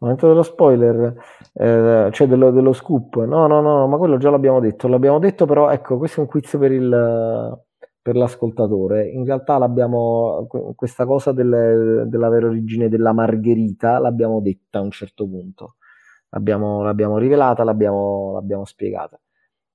Il 0.00 0.06
momento 0.06 0.28
dello 0.28 0.42
spoiler, 0.42 1.14
eh, 1.60 2.08
cioè 2.12 2.26
dello, 2.26 2.50
dello, 2.50 2.72
scoop. 2.72 3.22
No, 3.24 3.46
no, 3.46 3.60
no, 3.60 3.86
ma 3.86 3.98
quello 3.98 4.16
già 4.16 4.30
l'abbiamo 4.30 4.60
detto. 4.60 4.88
L'abbiamo 4.88 5.18
detto, 5.18 5.44
però 5.44 5.68
ecco, 5.70 5.98
questo 5.98 6.20
è 6.20 6.22
un 6.22 6.28
quiz 6.28 6.56
per 6.58 6.72
il, 6.72 7.60
per 8.00 8.16
l'ascoltatore. 8.16 9.08
In 9.10 9.26
realtà 9.26 9.58
l'abbiamo, 9.58 10.46
questa 10.74 11.04
cosa 11.04 11.32
del, 11.32 12.04
della 12.08 12.28
vera 12.30 12.46
origine 12.46 12.88
della 12.88 13.12
margherita 13.12 13.98
l'abbiamo 13.98 14.40
detta 14.40 14.78
a 14.78 14.82
un 14.82 14.90
certo 14.90 15.28
punto. 15.28 15.76
L'abbiamo, 16.30 16.82
l'abbiamo 16.82 17.18
rivelata, 17.18 17.62
l'abbiamo, 17.64 18.32
l'abbiamo 18.32 18.64
spiegata. 18.64 19.20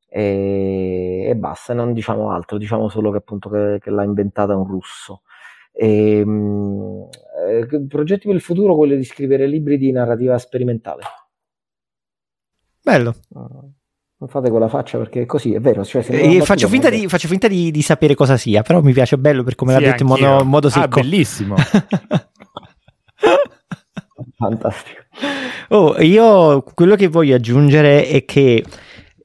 E, 0.07 1.25
e, 1.29 1.35
basta, 1.35 1.73
non 1.73 1.93
diciamo 1.93 2.31
altro, 2.31 2.57
diciamo 2.57 2.89
solo 2.89 3.11
che 3.11 3.17
appunto 3.17 3.49
che, 3.49 3.77
che 3.79 3.91
l'ha 3.91 4.03
inventata 4.03 4.55
un 4.55 4.65
russo. 4.65 5.21
E, 5.71 6.25
mh, 6.25 7.09
eh, 7.47 7.85
progetti 7.87 8.25
per 8.25 8.35
il 8.35 8.41
futuro, 8.41 8.75
quello 8.75 8.95
di 8.95 9.03
scrivere 9.03 9.45
libri 9.45 9.77
di 9.77 9.91
narrativa 9.91 10.37
sperimentale. 10.39 11.03
Bello. 12.85 13.15
Uh, 13.29 13.73
non 14.19 14.29
fate 14.29 14.51
quella 14.51 14.67
faccia 14.67 14.99
perché 14.99 15.23
è 15.23 15.25
così, 15.25 15.55
è 15.55 15.59
vero. 15.59 15.83
Cioè, 15.83 16.05
eh, 16.07 16.41
faccio, 16.41 16.67
finta 16.67 16.91
di, 16.91 17.07
faccio, 17.07 17.27
finta 17.27 17.47
di, 17.47 17.71
di, 17.71 17.81
sapere 17.81 18.13
cosa 18.13 18.37
sia, 18.37 18.61
però 18.61 18.79
mi 18.83 18.93
piace 18.93 19.17
bello 19.17 19.41
per 19.41 19.55
come 19.55 19.73
sì, 19.73 19.79
l'ha 19.79 19.87
detto 19.87 20.03
in 20.03 20.09
modo, 20.09 20.45
modo 20.45 20.69
secco. 20.69 20.99
Ah, 20.99 21.01
bellissimo. 21.01 21.55
Fantastico. 24.37 25.01
Oh, 25.69 25.99
io 25.99 26.61
quello 26.61 26.95
che 26.95 27.07
voglio 27.07 27.33
aggiungere 27.33 28.07
è 28.07 28.23
che 28.23 28.63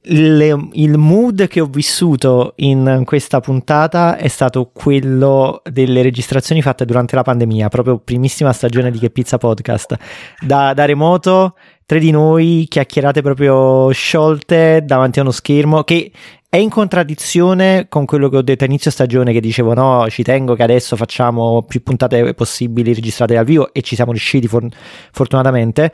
il, 0.03 0.69
il, 0.71 0.97
mood 0.97 1.47
che 1.47 1.61
ho 1.61 1.67
vissuto 1.67 2.53
in 2.57 3.03
questa 3.05 3.39
puntata 3.39 4.17
è 4.17 4.27
stato 4.27 4.71
quello 4.73 5.61
delle 5.69 6.01
registrazioni 6.01 6.63
fatte 6.63 6.85
durante 6.85 7.15
la 7.15 7.21
pandemia, 7.21 7.69
proprio 7.69 7.99
primissima 7.99 8.51
stagione 8.53 8.89
di 8.89 8.97
Che 8.97 9.11
Pizza 9.11 9.37
Podcast. 9.37 9.95
Da, 10.39 10.73
da 10.73 10.85
remoto, 10.85 11.55
tre 11.91 11.99
di 11.99 12.11
noi 12.11 12.67
chiacchierate 12.69 13.21
proprio 13.21 13.91
sciolte 13.91 14.81
davanti 14.85 15.19
a 15.19 15.23
uno 15.23 15.31
schermo 15.31 15.83
che 15.83 16.09
è 16.47 16.55
in 16.55 16.69
contraddizione 16.69 17.87
con 17.89 18.05
quello 18.05 18.29
che 18.29 18.37
ho 18.37 18.41
detto 18.41 18.63
a 18.63 18.67
inizio 18.67 18.89
stagione 18.89 19.33
che 19.33 19.41
dicevo 19.41 19.73
no, 19.73 20.07
ci 20.09 20.23
tengo 20.23 20.55
che 20.55 20.63
adesso 20.63 20.95
facciamo 20.95 21.63
più 21.63 21.83
puntate 21.83 22.33
possibili 22.33 22.93
registrate 22.93 23.33
dal 23.33 23.43
vivo 23.43 23.73
e 23.73 23.81
ci 23.81 23.95
siamo 23.95 24.11
riusciti 24.11 24.47
for- 24.47 24.69
fortunatamente, 25.11 25.91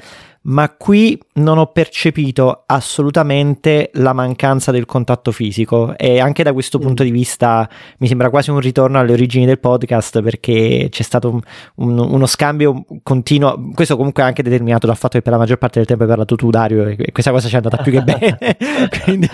ma 0.47 0.69
qui 0.69 1.19
non 1.33 1.57
ho 1.57 1.67
percepito 1.67 2.63
assolutamente 2.65 3.89
la 3.95 4.13
mancanza 4.13 4.71
del 4.71 4.85
contatto 4.85 5.31
fisico 5.31 5.97
e 5.97 6.19
anche 6.19 6.43
da 6.43 6.53
questo 6.53 6.79
punto 6.79 7.03
di 7.03 7.11
vista 7.11 7.69
mi 7.97 8.07
sembra 8.07 8.29
quasi 8.29 8.49
un 8.49 8.59
ritorno 8.59 8.97
alle 8.97 9.11
origini 9.11 9.45
del 9.45 9.59
podcast 9.59 10.21
perché 10.21 10.87
c'è 10.89 11.03
stato 11.03 11.29
un, 11.29 11.41
un, 11.75 11.99
uno 11.99 12.25
scambio 12.25 12.85
continuo, 13.03 13.71
questo 13.73 13.97
comunque 13.97 14.23
è 14.23 14.25
anche 14.25 14.41
determinato 14.41 14.87
dal 14.87 14.95
fatto 14.95 15.17
che 15.17 15.21
per 15.21 15.33
la 15.33 15.39
maggior 15.39 15.57
parte 15.57 15.79
del 15.79 15.87
tempo 15.87 16.03
hai 16.03 16.09
parlato 16.09 16.35
tu 16.35 16.49
Dario 16.49 16.85
e 16.87 17.11
questa 17.11 17.31
cosa 17.31 17.47
ci 17.47 17.53
è 17.53 17.57
andata 17.57 17.77
più 17.77 17.91
che 17.91 18.01
bene, 18.01 18.37
quindi 19.03 19.29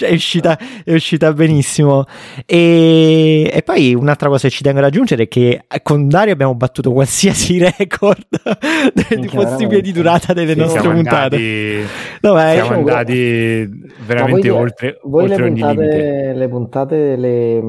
è 0.00 0.12
uscita, 0.12 0.58
è 0.84 0.92
uscita 0.92 1.32
benissimo. 1.32 2.04
E, 2.46 3.48
e, 3.52 3.62
poi 3.62 3.94
un'altra 3.94 4.28
cosa 4.28 4.48
che 4.48 4.54
ci 4.54 4.62
tengo 4.62 4.80
ad 4.80 4.86
aggiungere 4.86 5.24
è 5.24 5.28
che 5.28 5.64
con 5.82 6.08
Dario 6.08 6.32
abbiamo 6.32 6.54
battuto 6.54 6.92
qualsiasi 6.92 7.58
record 7.62 8.26
di 9.16 9.28
possibile 9.28 9.80
di 9.80 9.92
durata 9.92 10.31
delle 10.32 10.52
sì, 10.52 10.58
nostre 10.58 10.80
puntate. 10.80 11.36
Andati, 11.36 11.84
no, 12.20 12.34
beh, 12.34 12.52
siamo 12.52 12.74
andati 12.78 13.68
veramente 14.06 14.48
voi, 14.48 14.60
oltre, 14.60 14.98
voi 15.02 15.22
oltre 15.24 15.44
le 15.44 15.50
puntate, 15.50 16.32
le 16.34 16.48
puntate 16.48 17.16
le, 17.16 17.62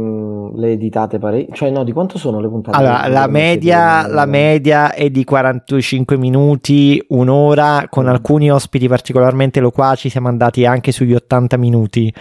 le 0.56 0.72
editate 0.72 1.20
parecchio? 1.20 1.54
Cioè, 1.54 1.70
no, 1.70 1.84
di 1.84 1.92
quanto 1.92 2.18
sono 2.18 2.40
le 2.40 2.48
puntate? 2.48 2.78
Allora, 2.78 3.08
la 3.08 3.28
media, 3.28 4.08
la 4.08 4.26
media 4.26 4.94
è 4.94 5.10
di 5.10 5.24
45 5.24 6.18
minuti, 6.18 7.04
un'ora, 7.10 7.88
con 7.90 8.06
mm. 8.06 8.10
alcuni 8.10 8.52
ospiti 8.52 8.88
particolarmente 8.88 9.60
loquaci 9.60 10.10
siamo 10.10 10.28
andati 10.28 10.66
anche 10.66 10.92
sugli 10.92 11.14
80 11.14 11.58
minuti. 11.58 12.14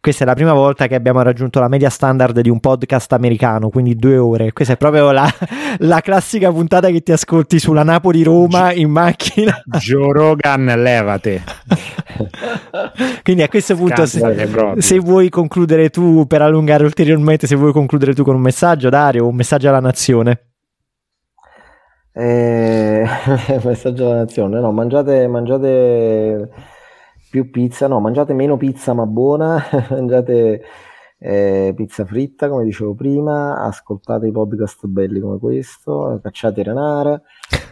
Questa 0.00 0.24
è 0.24 0.26
la 0.26 0.32
prima 0.32 0.54
volta 0.54 0.86
che 0.86 0.94
abbiamo 0.94 1.20
raggiunto 1.20 1.60
la 1.60 1.68
media 1.68 1.90
standard 1.90 2.40
di 2.40 2.48
un 2.48 2.58
podcast 2.58 3.12
americano, 3.12 3.68
quindi 3.68 3.96
due 3.96 4.16
ore. 4.16 4.50
Questa 4.50 4.72
è 4.72 4.76
proprio 4.78 5.10
la, 5.12 5.28
la 5.80 6.00
classica 6.00 6.50
puntata 6.50 6.88
che 6.88 7.02
ti 7.02 7.12
ascolti 7.12 7.58
sulla 7.58 7.82
Napoli-Roma 7.82 8.72
in 8.72 8.90
macchina. 8.90 9.60
Joe 9.78 10.10
Rogan, 10.10 10.64
levate. 10.64 11.42
quindi 13.22 13.42
a 13.42 13.48
questo 13.48 13.76
punto, 13.76 14.06
se, 14.06 14.48
se, 14.78 14.98
vuoi 15.00 15.28
concludere 15.28 15.90
tu 15.90 16.26
per 16.26 16.40
allungare 16.40 16.84
ulteriormente, 16.84 17.46
se 17.46 17.56
vuoi 17.56 17.72
concludere 17.72 18.14
tu 18.14 18.24
con 18.24 18.36
un 18.36 18.40
messaggio, 18.40 18.88
Dario, 18.88 19.28
un 19.28 19.34
messaggio 19.34 19.68
alla 19.68 19.80
nazione. 19.80 20.46
Eh, 22.14 23.04
messaggio 23.62 24.06
alla 24.06 24.20
nazione, 24.20 24.60
no, 24.60 24.72
mangiate, 24.72 25.28
mangiate 25.28 26.48
più 27.30 27.50
pizza, 27.50 27.86
no, 27.86 28.00
mangiate 28.00 28.34
meno 28.34 28.56
pizza 28.56 28.92
ma 28.92 29.06
buona, 29.06 29.62
mangiate 29.90 30.62
eh, 31.18 31.72
pizza 31.76 32.04
fritta 32.04 32.48
come 32.48 32.64
dicevo 32.64 32.94
prima, 32.94 33.62
ascoltate 33.62 34.26
i 34.26 34.32
podcast 34.32 34.86
belli 34.86 35.20
come 35.20 35.38
questo, 35.38 36.18
cacciate 36.22 36.62
Renara. 36.62 37.20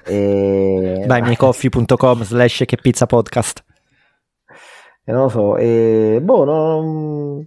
E... 0.05 1.03
Buymeacoffee.com 1.09 2.23
slash 2.23 2.63
che 2.67 2.79
pizza 2.81 3.07
podcast. 3.07 3.65
E 5.09 5.13
non 5.13 5.23
lo 5.23 5.29
so, 5.31 5.57
e, 5.57 6.21
boh, 6.23 6.45
no, 6.45 6.83
mm, 6.83 7.41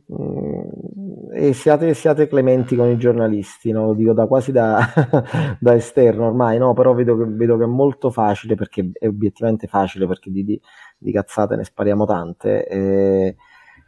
e 1.32 1.54
siate, 1.54 1.94
siate, 1.94 2.28
clementi 2.28 2.76
con 2.76 2.90
i 2.90 2.98
giornalisti, 2.98 3.72
no? 3.72 3.86
lo 3.86 3.94
dico 3.94 4.14
da, 4.14 4.26
quasi 4.26 4.52
da, 4.52 4.80
da 5.62 5.76
esterno 5.76 6.26
ormai, 6.26 6.58
no? 6.58 6.74
però 6.74 6.96
vedo 6.96 7.16
che, 7.16 7.26
vedo 7.28 7.58
che, 7.58 7.66
è 7.66 7.68
molto 7.68 8.10
facile, 8.10 8.56
perché 8.56 8.90
è 8.94 9.06
obiettivamente 9.06 9.68
facile, 9.68 10.08
perché 10.08 10.32
di, 10.32 10.44
di, 10.44 10.60
di 11.02 11.12
cazzate 11.12 11.56
ne 11.56 11.64
spariamo 11.64 12.06
tante, 12.06 12.68
e, 12.68 13.36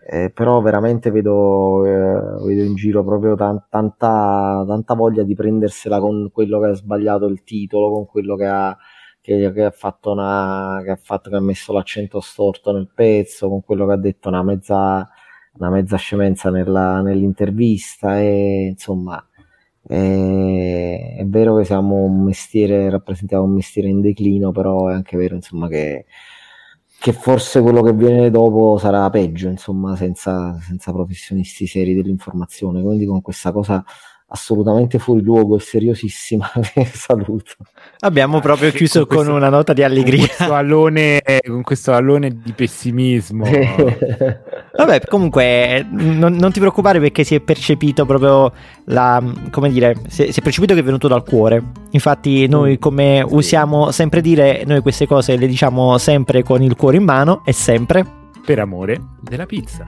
eh, 0.09 0.31
però 0.31 0.61
veramente 0.61 1.11
vedo, 1.11 1.85
eh, 1.85 2.45
vedo, 2.45 2.63
in 2.63 2.75
giro 2.75 3.03
proprio 3.03 3.35
tan- 3.35 3.65
tanta, 3.69 4.63
tanta, 4.67 4.93
voglia 4.95 5.23
di 5.23 5.35
prendersela 5.35 5.99
con 5.99 6.29
quello 6.33 6.59
che 6.59 6.67
ha 6.67 6.73
sbagliato 6.73 7.27
il 7.27 7.43
titolo, 7.43 7.91
con 7.91 8.05
quello 8.07 8.35
che 8.35 8.45
ha, 8.45 8.75
che, 9.21 9.51
che 9.53 9.63
ha, 9.63 9.71
fatto 9.71 10.11
una, 10.11 10.81
che 10.83 10.91
ha, 10.91 10.95
fatto, 11.01 11.29
che 11.29 11.35
ha 11.37 11.41
messo 11.41 11.71
l'accento 11.73 12.19
storto 12.19 12.71
nel 12.71 12.89
pezzo, 12.93 13.47
con 13.49 13.63
quello 13.63 13.85
che 13.85 13.93
ha 13.93 13.97
detto 13.97 14.29
una 14.29 14.43
mezza, 14.43 15.07
una 15.53 15.69
mezza 15.69 15.97
scemenza 15.97 16.49
nella, 16.49 17.01
nell'intervista 17.01 18.19
e 18.19 18.67
insomma 18.71 19.25
è, 19.85 21.15
è 21.19 21.25
vero 21.25 21.57
che 21.57 21.65
siamo 21.65 21.95
un 22.03 22.23
mestiere, 22.23 22.89
rappresentiamo 22.89 23.43
un 23.43 23.53
mestiere 23.53 23.89
in 23.89 24.01
declino, 24.01 24.51
però 24.51 24.87
è 24.89 24.93
anche 24.93 25.17
vero 25.17 25.35
insomma 25.35 25.67
che 25.67 26.05
che 27.03 27.11
forse 27.11 27.59
quello 27.59 27.81
che 27.81 27.91
viene 27.91 28.29
dopo 28.29 28.77
sarà 28.77 29.09
peggio, 29.09 29.49
insomma, 29.49 29.93
senza, 29.97 30.57
senza 30.61 30.93
professionisti 30.93 31.67
seri 31.67 31.93
dell'informazione. 31.93 32.81
Quindi 32.81 33.05
con 33.05 33.21
questa 33.21 33.51
cosa 33.51 33.83
assolutamente 34.33 34.97
fuori 34.97 35.21
luogo 35.21 35.57
e 35.57 35.59
seriosissima 35.59 36.51
saluto. 36.91 37.53
Abbiamo 37.99 38.39
proprio 38.39 38.71
chiuso 38.71 39.05
con, 39.05 39.07
questo, 39.07 39.25
con, 39.31 39.35
una 39.35 39.49
nota 39.49 39.73
di 39.73 39.83
allegria. 39.83 40.17
Con 40.17 40.27
questo 40.27 40.53
alone, 40.53 41.21
con 41.45 41.61
questo 41.61 41.93
alone 41.93 42.39
di 42.43 42.51
pessimismo. 42.53 43.45
Vabbè, 44.75 45.01
comunque 45.07 45.85
non, 45.87 46.33
non, 46.33 46.51
ti 46.51 46.59
preoccupare 46.59 46.99
perché 46.99 47.23
si 47.23 47.35
è 47.35 47.41
percepito 47.41 48.05
proprio 48.05 48.51
la... 48.85 49.23
come 49.51 49.69
dire, 49.69 49.95
si 50.07 50.23
è, 50.23 50.31
si 50.31 50.39
è, 50.39 50.43
percepito 50.43 50.73
che 50.73 50.79
è 50.79 50.83
venuto 50.83 51.07
dal 51.07 51.23
cuore. 51.23 51.61
Infatti 51.91 52.47
noi 52.47 52.73
mm. 52.73 52.79
come 52.79 53.23
usiamo 53.25 53.91
sempre 53.91 54.21
dire, 54.21 54.63
noi 54.65 54.81
queste 54.81 55.05
cose 55.05 55.37
le 55.37 55.45
diciamo 55.45 55.97
sempre 55.99 56.41
con 56.41 56.63
il 56.63 56.75
cuore 56.75 56.97
in 56.97 57.03
mano 57.03 57.43
e 57.45 57.53
sempre... 57.53 58.21
Per 58.43 58.59
amore 58.59 58.99
della 59.21 59.45
pizza. 59.45 59.85